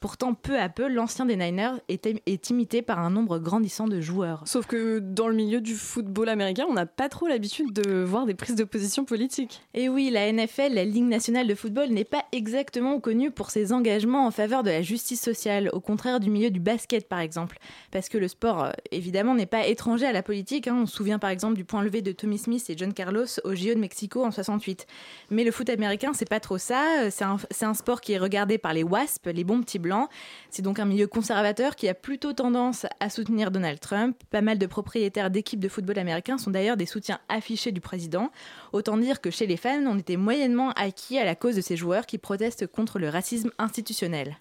Pourtant, 0.00 0.32
peu 0.32 0.56
à 0.56 0.68
peu, 0.68 0.86
l'ancien 0.86 1.26
des 1.26 1.34
Niners 1.34 1.80
est, 1.88 2.50
imité 2.50 2.82
par 2.82 3.00
un 3.00 3.10
nombre 3.10 3.38
grandissant 3.40 3.88
de 3.88 4.00
joueurs. 4.00 4.42
Sauf 4.46 4.66
que 4.66 5.00
dans 5.00 5.26
le 5.26 5.34
milieu 5.34 5.60
du 5.60 5.74
football 5.74 6.28
américain, 6.28 6.66
on 6.68 6.74
n'a 6.74 6.86
pas 6.86 7.08
trop 7.08 7.26
l'habitude 7.26 7.72
de 7.72 8.04
voir 8.04 8.24
des 8.24 8.34
prises 8.34 8.54
de 8.54 8.62
position 8.62 9.04
politiques. 9.04 9.60
Et 9.74 9.88
oui, 9.88 10.10
la 10.10 10.32
NFL, 10.32 10.74
la 10.74 10.84
Ligue 10.84 11.02
nationale 11.02 11.48
de 11.48 11.54
football, 11.56 11.88
n'est 11.88 12.04
pas 12.04 12.22
exactement 12.30 13.00
connue 13.00 13.32
pour 13.32 13.50
ses 13.50 13.72
engagements 13.72 14.24
en 14.24 14.30
faveur 14.30 14.62
de 14.62 14.70
la 14.70 14.82
justice 14.82 15.20
sociale, 15.20 15.68
au 15.72 15.80
contraire 15.80 16.20
du 16.20 16.30
milieu 16.30 16.50
du 16.50 16.60
basket 16.60 17.08
par 17.08 17.18
exemple. 17.18 17.58
Parce 17.90 18.08
que 18.08 18.18
le 18.18 18.28
sport, 18.28 18.66
euh, 18.66 18.70
évidemment, 18.92 19.34
n'est 19.34 19.46
pas 19.46 19.66
étranger 19.66 20.06
à 20.06 20.12
la 20.12 20.22
politique. 20.22 20.68
Hein. 20.68 20.76
On 20.82 20.86
se 20.86 20.94
souvient 20.94 21.18
par 21.18 21.30
exemple 21.30 21.54
du 21.54 21.64
point 21.64 21.82
levé 21.82 22.02
de 22.02 22.12
Tommy 22.12 22.38
Smith 22.38 22.70
et 22.70 22.76
John 22.76 22.94
Carlos 22.94 23.26
au 23.42 23.56
JO 23.56 23.74
de 23.74 23.80
Mexico 23.80 24.24
en 24.24 24.30
68. 24.30 24.86
Mais 25.30 25.42
le 25.42 25.50
foot 25.50 25.68
américain, 25.70 26.12
c'est 26.14 26.28
pas 26.28 26.38
trop 26.40 26.58
ça. 26.58 27.10
C'est 27.10 27.24
un, 27.24 27.38
un 27.62 27.74
sport 27.74 28.00
qui 28.00 28.12
est 28.12 28.18
regardé 28.18 28.58
par 28.58 28.72
les 28.72 28.84
WASP, 28.84 29.26
les 29.26 29.42
bons 29.42 29.60
petits 29.60 29.80
blancs 29.88 30.08
c'est 30.50 30.62
donc 30.62 30.78
un 30.78 30.84
milieu 30.84 31.06
conservateur 31.06 31.76
qui 31.76 31.88
a 31.88 31.94
plutôt 31.94 32.32
tendance 32.32 32.86
à 33.00 33.10
soutenir 33.10 33.50
Donald 33.50 33.80
Trump. 33.80 34.16
Pas 34.30 34.40
mal 34.40 34.58
de 34.58 34.66
propriétaires 34.66 35.30
d'équipes 35.30 35.60
de 35.60 35.68
football 35.68 35.98
américains 35.98 36.38
sont 36.38 36.50
d'ailleurs 36.50 36.76
des 36.76 36.86
soutiens 36.86 37.20
affichés 37.28 37.72
du 37.72 37.80
président. 37.80 38.30
Autant 38.72 38.96
dire 38.96 39.20
que 39.20 39.30
chez 39.30 39.46
les 39.46 39.56
fans, 39.56 39.84
on 39.86 39.98
était 39.98 40.16
moyennement 40.16 40.70
acquis 40.72 41.18
à 41.18 41.24
la 41.24 41.34
cause 41.34 41.56
de 41.56 41.60
ces 41.60 41.76
joueurs 41.76 42.06
qui 42.06 42.18
protestent 42.18 42.66
contre 42.66 42.98
le 42.98 43.08
racisme 43.08 43.50
institutionnel. 43.58 44.38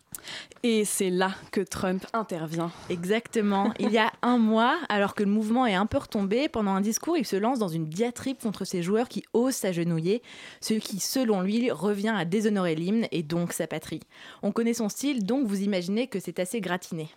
Et 0.63 0.85
c'est 0.85 1.09
là 1.09 1.35
que 1.51 1.61
Trump 1.61 2.05
intervient. 2.13 2.71
Exactement. 2.89 3.71
Il 3.79 3.91
y 3.91 3.97
a 3.97 4.11
un 4.21 4.37
mois, 4.37 4.77
alors 4.89 5.13
que 5.13 5.23
le 5.23 5.29
mouvement 5.29 5.65
est 5.65 5.75
un 5.75 5.85
peu 5.85 5.97
retombé, 5.97 6.49
pendant 6.49 6.71
un 6.71 6.81
discours, 6.81 7.17
il 7.17 7.25
se 7.25 7.35
lance 7.35 7.59
dans 7.59 7.67
une 7.67 7.85
diatribe 7.85 8.37
contre 8.41 8.65
ces 8.65 8.81
joueurs 8.81 9.09
qui 9.09 9.23
osent 9.33 9.55
s'agenouiller, 9.55 10.21
ce 10.61 10.73
qui, 10.73 10.99
selon 10.99 11.41
lui, 11.41 11.69
revient 11.71 12.13
à 12.15 12.25
déshonorer 12.25 12.75
l'hymne 12.75 13.07
et 13.11 13.23
donc 13.23 13.53
sa 13.53 13.67
patrie. 13.67 14.01
On 14.41 14.51
connaît 14.51 14.73
son 14.73 14.89
style, 14.89 15.25
donc 15.25 15.36
vous 15.45 15.61
imaginez 15.61 16.07
que 16.07 16.19
c'est 16.19 16.39
assez 16.39 16.61
gratiné. 16.61 17.09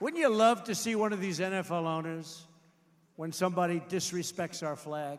Wouldn't 0.00 0.20
you 0.20 0.28
love 0.28 0.64
to 0.64 0.74
see 0.74 0.94
one 0.94 1.12
of 1.12 1.20
these 1.20 1.40
NFL 1.40 1.86
owners, 1.86 2.46
when 3.16 3.32
somebody 3.32 3.80
disrespects 3.90 4.62
our 4.62 4.76
flag, 4.76 5.18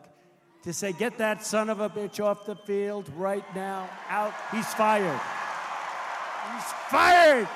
to 0.64 0.72
say, 0.72 0.92
get 0.92 1.18
that 1.18 1.44
son 1.44 1.70
of 1.70 1.80
a 1.80 1.88
bitch 1.88 2.20
off 2.20 2.46
the 2.46 2.56
field 2.56 3.08
right 3.16 3.44
now, 3.54 3.88
out, 4.08 4.32
he's 4.50 4.66
fired. 4.74 5.20
He's 6.52 6.72
fired! 6.90 7.48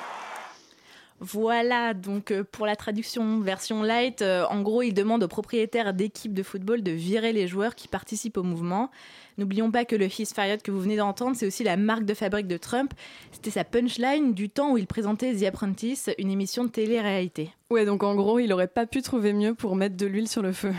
Voilà, 1.19 1.95
donc 1.95 2.31
euh, 2.31 2.43
pour 2.43 2.67
la 2.67 2.75
traduction 2.75 3.39
version 3.39 3.81
light, 3.81 4.21
euh, 4.21 4.45
en 4.49 4.61
gros, 4.61 4.83
il 4.83 4.93
demande 4.93 5.23
aux 5.23 5.27
propriétaires 5.27 5.93
d'équipes 5.93 6.33
de 6.33 6.43
football 6.43 6.83
de 6.83 6.91
virer 6.91 7.33
les 7.33 7.47
joueurs 7.47 7.73
qui 7.73 7.87
participent 7.87 8.37
au 8.37 8.43
mouvement. 8.43 8.91
N'oublions 9.39 9.71
pas 9.71 9.83
que 9.85 9.95
le 9.95 10.05
His 10.05 10.27
Fired 10.33 10.61
que 10.61 10.71
vous 10.71 10.79
venez 10.79 10.95
d'entendre, 10.95 11.35
c'est 11.35 11.47
aussi 11.47 11.63
la 11.63 11.75
marque 11.75 12.05
de 12.05 12.13
fabrique 12.13 12.47
de 12.47 12.57
Trump. 12.57 12.93
C'était 13.31 13.51
sa 13.51 13.63
punchline 13.63 14.33
du 14.33 14.49
temps 14.49 14.71
où 14.71 14.77
il 14.77 14.87
présentait 14.87 15.35
The 15.35 15.43
Apprentice, 15.43 16.09
une 16.19 16.31
émission 16.31 16.63
de 16.63 16.69
télé-réalité. 16.69 17.51
Ouais, 17.71 17.85
donc 17.85 18.03
en 18.03 18.15
gros, 18.15 18.37
il 18.39 18.53
aurait 18.53 18.67
pas 18.67 18.85
pu 18.85 19.01
trouver 19.01 19.33
mieux 19.33 19.55
pour 19.55 19.75
mettre 19.75 19.97
de 19.97 20.05
l'huile 20.05 20.27
sur 20.27 20.43
le 20.43 20.53
feu. 20.53 20.73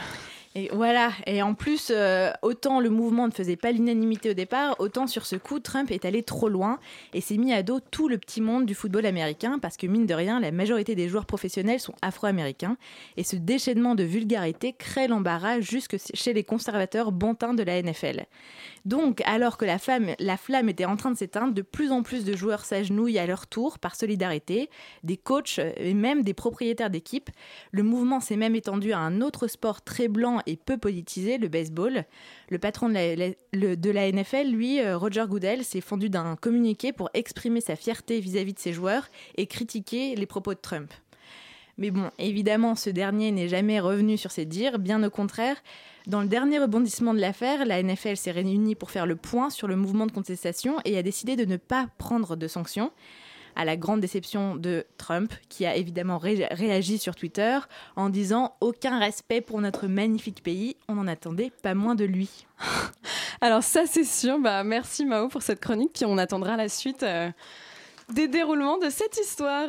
Et 0.55 0.71
voilà. 0.73 1.13
Et 1.27 1.43
en 1.43 1.55
plus, 1.55 1.91
euh, 1.91 2.31
autant 2.43 2.81
le 2.81 2.91
mouvement 2.91 3.27
ne 3.27 3.33
faisait 3.33 3.57
pas 3.57 3.71
l'unanimité 3.71 4.31
au 4.31 4.35
départ, 4.35 4.77
autant 4.79 5.07
sur 5.07 5.27
ce 5.27 5.37
coup, 5.37 5.61
Trump 5.61 5.91
est 5.91 6.05
allé 6.05 6.23
trop 6.23 6.49
loin 6.49 6.79
et 7.15 7.21
s'est 7.21 7.37
mis 7.37 7.53
à 7.53 7.63
dos 7.63 7.81
tout 7.81 8.09
le 8.09 8.19
petit 8.19 8.41
monde 8.41 8.67
du 8.67 8.75
football 8.75 9.07
américain 9.07 9.59
parce 9.61 9.77
que 9.77 9.87
mine 9.87 10.07
de 10.07 10.15
rien, 10.15 10.41
la 10.41 10.51
majorité 10.51 10.95
des 10.95 11.09
joueurs 11.09 11.27
professionnels 11.27 11.81
sont 11.81 11.95
afro-américains 12.03 12.77
et 13.17 13.25
ce 13.25 13.37
déchaînement 13.37 13.95
de 13.95 14.05
vulgarité 14.05 14.73
crée 14.73 15.07
l'embarras 15.07 15.61
jusque 15.61 15.97
chez 16.15 16.33
les 16.33 16.45
conservateurs 16.45 17.13
bontins 17.13 17.55
de 17.55 17.63
la 17.63 17.81
NFL. 17.83 18.25
Donc, 18.85 19.23
alors 19.25 19.59
que 19.59 19.65
la, 19.65 19.79
la 20.19 20.37
flamme 20.37 20.69
était 20.69 20.85
en 20.85 20.97
train 20.97 21.11
de 21.11 21.17
s'éteindre, 21.17 21.55
de 21.55 21.63
plus 21.63 21.93
en 21.93 22.03
plus 22.03 22.25
de 22.25 22.37
joueurs 22.37 22.65
s'agenouillent 22.65 23.19
à 23.19 23.27
leur 23.27 23.47
tour 23.47 23.79
par 23.79 23.95
solidarité, 23.97 24.71
des 25.03 25.17
coachs 25.17 25.61
et 25.77 25.95
même 25.95 26.23
des 26.23 26.35
propriétaires 26.35 26.91
d'équipes. 26.91 27.31
Le 27.73 27.83
mouvement 27.83 28.21
s'est 28.21 28.37
même 28.37 28.55
étendu 28.55 28.93
à 28.93 28.99
un 28.99 29.21
autre 29.21 29.47
sport 29.47 29.83
très 29.83 30.09
blanc 30.09 30.41
et 30.47 30.57
peu 30.57 30.79
politisé, 30.79 31.39
le 31.39 31.49
baseball. 31.49 32.05
Le 32.51 32.59
patron 32.59 32.89
de 32.89 33.91
la, 33.91 34.13
NFL, 34.13 34.49
lui, 34.49 34.81
euh, 34.81 34.97
Roger 34.97 35.25
Goodell, 35.29 35.65
s'est 35.65 35.81
fendu 35.81 36.09
d'un 36.11 36.37
communiqué 36.37 36.93
pour 36.93 37.11
exprimer 37.15 37.61
sa 37.61 37.77
fierté 37.77 38.21
vis-à-vis 38.21 38.55
de 38.55 38.59
ses 38.59 38.73
joueurs 38.73 39.09
et 39.37 39.47
critiquer 39.47 40.15
les 40.15 40.27
propos 40.27 40.55
de 40.55 40.61
Trump. 40.61 40.93
Mais 41.79 41.91
bon, 41.91 42.11
évidemment, 42.19 42.75
ce 42.75 42.91
dernier 42.91 43.31
n'est 43.31 43.49
jamais 43.49 43.81
revenu 43.81 44.17
sur 44.17 44.33
ses 44.33 44.45
dires, 44.45 44.79
bien 44.79 45.03
au 45.03 45.11
contraire. 45.11 45.57
Dans 46.07 46.21
le 46.21 46.29
dernier 46.29 46.59
rebondissement 46.59 47.15
de 47.15 47.21
l'affaire, 47.21 47.65
la 47.65 47.83
NFL 47.83 48.17
s'est 48.17 48.33
réunie 48.33 48.75
pour 48.75 48.91
faire 48.91 49.07
le 49.07 49.15
point 49.15 49.49
sur 49.49 49.69
le 49.69 49.77
mouvement 49.77 50.07
de 50.07 50.13
contestation 50.13 50.79
et 50.85 50.99
a 50.99 51.03
décidé 51.03 51.37
de 51.37 51.45
ne 51.45 51.57
pas 51.57 51.87
prendre 51.99 52.35
de 52.35 52.49
sanctions 52.49 52.91
à 53.59 53.65
la 53.65 53.77
grande 53.77 54.01
déception 54.01 54.55
de 54.57 54.87
Trump, 54.99 55.33
qui 55.49 55.67
a 55.67 55.75
évidemment 55.75 56.19
réagi 56.19 56.99
sur 56.99 57.17
Twitter 57.17 57.59
en 57.97 58.09
disant 58.09 58.55
aucun 58.61 58.99
respect 59.01 59.41
pour 59.41 59.61
notre 59.61 59.89
magnifique 59.89 60.43
pays, 60.45 60.77
on 60.89 60.95
n'en 60.95 61.09
attendait 61.09 61.53
pas 61.63 61.75
moins 61.75 61.97
de 61.97 62.05
lui. 62.05 62.47
Alors 63.41 63.65
ça 63.65 63.85
c'est 63.87 64.05
sûr, 64.05 64.39
bah, 64.39 64.63
merci 64.63 65.05
Mao 65.05 65.29
pour 65.29 65.43
cette 65.43 65.61
chronique, 65.61 65.93
puis 65.93 66.05
on 66.05 66.19
attendra 66.19 66.57
la 66.57 66.69
suite 66.69 67.03
euh, 67.03 67.31
des 68.15 68.29
déroulements 68.29 68.79
de 68.79 68.91
cette 68.91 69.19
histoire. 69.19 69.69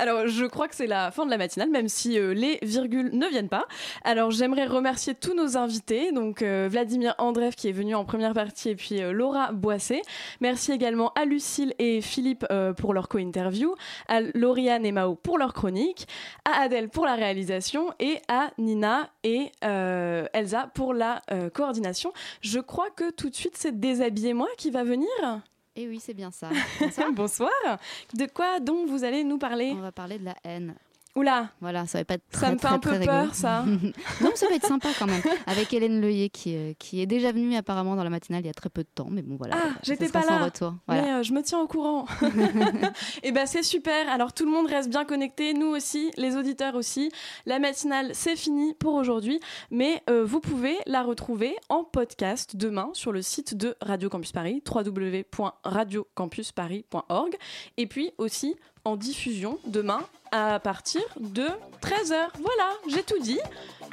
Alors, 0.00 0.28
je 0.28 0.46
crois 0.46 0.66
que 0.66 0.74
c'est 0.74 0.86
la 0.86 1.10
fin 1.10 1.26
de 1.26 1.30
la 1.30 1.36
matinale, 1.36 1.68
même 1.68 1.90
si 1.90 2.18
euh, 2.18 2.32
les 2.32 2.58
virgules 2.62 3.10
ne 3.12 3.26
viennent 3.26 3.50
pas. 3.50 3.66
Alors, 4.02 4.30
j'aimerais 4.30 4.64
remercier 4.64 5.14
tous 5.14 5.34
nos 5.34 5.58
invités, 5.58 6.10
donc 6.10 6.40
euh, 6.40 6.68
Vladimir 6.70 7.14
Andreev 7.18 7.54
qui 7.54 7.68
est 7.68 7.72
venu 7.72 7.94
en 7.94 8.06
première 8.06 8.32
partie, 8.32 8.70
et 8.70 8.76
puis 8.76 9.02
euh, 9.02 9.12
Laura 9.12 9.52
Boissé. 9.52 10.00
Merci 10.40 10.72
également 10.72 11.12
à 11.16 11.26
Lucille 11.26 11.74
et 11.78 12.00
Philippe 12.00 12.46
pour 12.78 12.94
leur 12.94 13.08
co-interview, 13.08 13.74
à 14.08 14.22
Lauriane 14.22 14.86
et 14.86 14.92
Mao 14.92 15.16
pour 15.16 15.36
leur 15.36 15.52
chronique, 15.52 16.08
à 16.50 16.62
Adèle 16.62 16.88
pour 16.88 17.04
la 17.04 17.14
réalisation, 17.14 17.92
et 18.00 18.22
à 18.28 18.52
Nina 18.56 19.10
et 19.22 19.52
Elsa 19.60 20.70
pour 20.72 20.94
la 20.94 21.20
coordination. 21.52 22.14
Je 22.40 22.58
crois 22.58 22.88
que 22.88 23.10
tout 23.10 23.28
de 23.28 23.34
suite, 23.34 23.58
c'est 23.58 23.78
Déshabiller-moi 23.78 24.48
qui 24.56 24.70
va 24.70 24.82
venir. 24.82 25.42
Et 25.80 25.84
eh 25.84 25.88
oui, 25.88 25.98
c'est 25.98 26.12
bien 26.12 26.30
ça. 26.30 26.50
Bonsoir. 26.78 27.12
Bonsoir. 27.12 27.78
De 28.12 28.26
quoi 28.26 28.60
donc 28.60 28.86
vous 28.86 29.02
allez 29.02 29.24
nous 29.24 29.38
parler? 29.38 29.72
On 29.74 29.80
va 29.80 29.90
parler 29.90 30.18
de 30.18 30.26
la 30.26 30.36
haine. 30.44 30.74
Oula 31.16 31.48
Voilà, 31.60 31.86
ça 31.86 31.98
va 31.98 32.04
pas 32.04 32.14
être 32.14 32.28
très, 32.30 32.46
Ça 32.46 32.52
me 32.52 32.58
fait 32.58 32.68
un 32.68 32.78
peu 32.78 32.96
peur, 33.00 33.34
ça. 33.34 33.64
non, 34.20 34.30
ça 34.36 34.46
va 34.48 34.54
être 34.54 34.66
sympa 34.66 34.90
quand 34.96 35.06
même. 35.06 35.20
Avec 35.46 35.72
Hélène 35.72 36.00
Leuillet, 36.00 36.28
qui, 36.28 36.54
euh, 36.54 36.72
qui 36.78 37.02
est 37.02 37.06
déjà 37.06 37.32
venue 37.32 37.56
apparemment 37.56 37.96
dans 37.96 38.04
la 38.04 38.10
matinale 38.10 38.42
il 38.42 38.46
y 38.46 38.50
a 38.50 38.54
très 38.54 38.70
peu 38.70 38.82
de 38.82 38.88
temps. 38.94 39.08
Mais 39.10 39.22
bon, 39.22 39.34
voilà. 39.36 39.56
Ah, 39.58 39.70
j'étais 39.82 40.08
pas 40.08 40.24
là. 40.24 40.44
Retour. 40.44 40.74
Mais 40.88 41.00
euh, 41.00 41.24
je 41.24 41.32
me 41.32 41.42
tiens 41.42 41.58
au 41.58 41.66
courant. 41.66 42.04
Et 42.22 42.28
eh 43.24 43.32
ben, 43.32 43.44
c'est 43.46 43.64
super. 43.64 44.08
Alors, 44.08 44.32
tout 44.32 44.44
le 44.44 44.52
monde 44.52 44.68
reste 44.68 44.88
bien 44.88 45.04
connecté. 45.04 45.52
Nous 45.52 45.66
aussi, 45.66 46.12
les 46.16 46.36
auditeurs 46.36 46.76
aussi. 46.76 47.10
La 47.44 47.58
matinale, 47.58 48.10
c'est 48.12 48.36
fini 48.36 48.72
pour 48.74 48.94
aujourd'hui. 48.94 49.40
Mais 49.72 50.04
euh, 50.08 50.24
vous 50.24 50.38
pouvez 50.38 50.78
la 50.86 51.02
retrouver 51.02 51.56
en 51.68 51.82
podcast 51.82 52.54
demain 52.54 52.90
sur 52.92 53.10
le 53.10 53.22
site 53.22 53.56
de 53.56 53.74
Radio 53.80 54.08
Campus 54.08 54.30
Paris, 54.30 54.62
www.radiocampusparis.org. 54.64 57.36
Et 57.78 57.88
puis 57.88 58.12
aussi 58.18 58.54
diffusion 58.96 59.58
demain 59.66 60.00
à 60.32 60.60
partir 60.60 61.02
de 61.18 61.46
13h. 61.82 62.28
Voilà, 62.38 62.72
j'ai 62.88 63.02
tout 63.02 63.18
dit. 63.18 63.40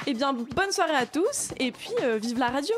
Eh 0.06 0.14
bien, 0.14 0.32
bonne 0.32 0.72
soirée 0.72 0.94
à 0.94 1.06
tous 1.06 1.50
et 1.58 1.72
puis 1.72 1.90
euh, 2.02 2.18
vive 2.18 2.38
la 2.38 2.48
radio. 2.48 2.74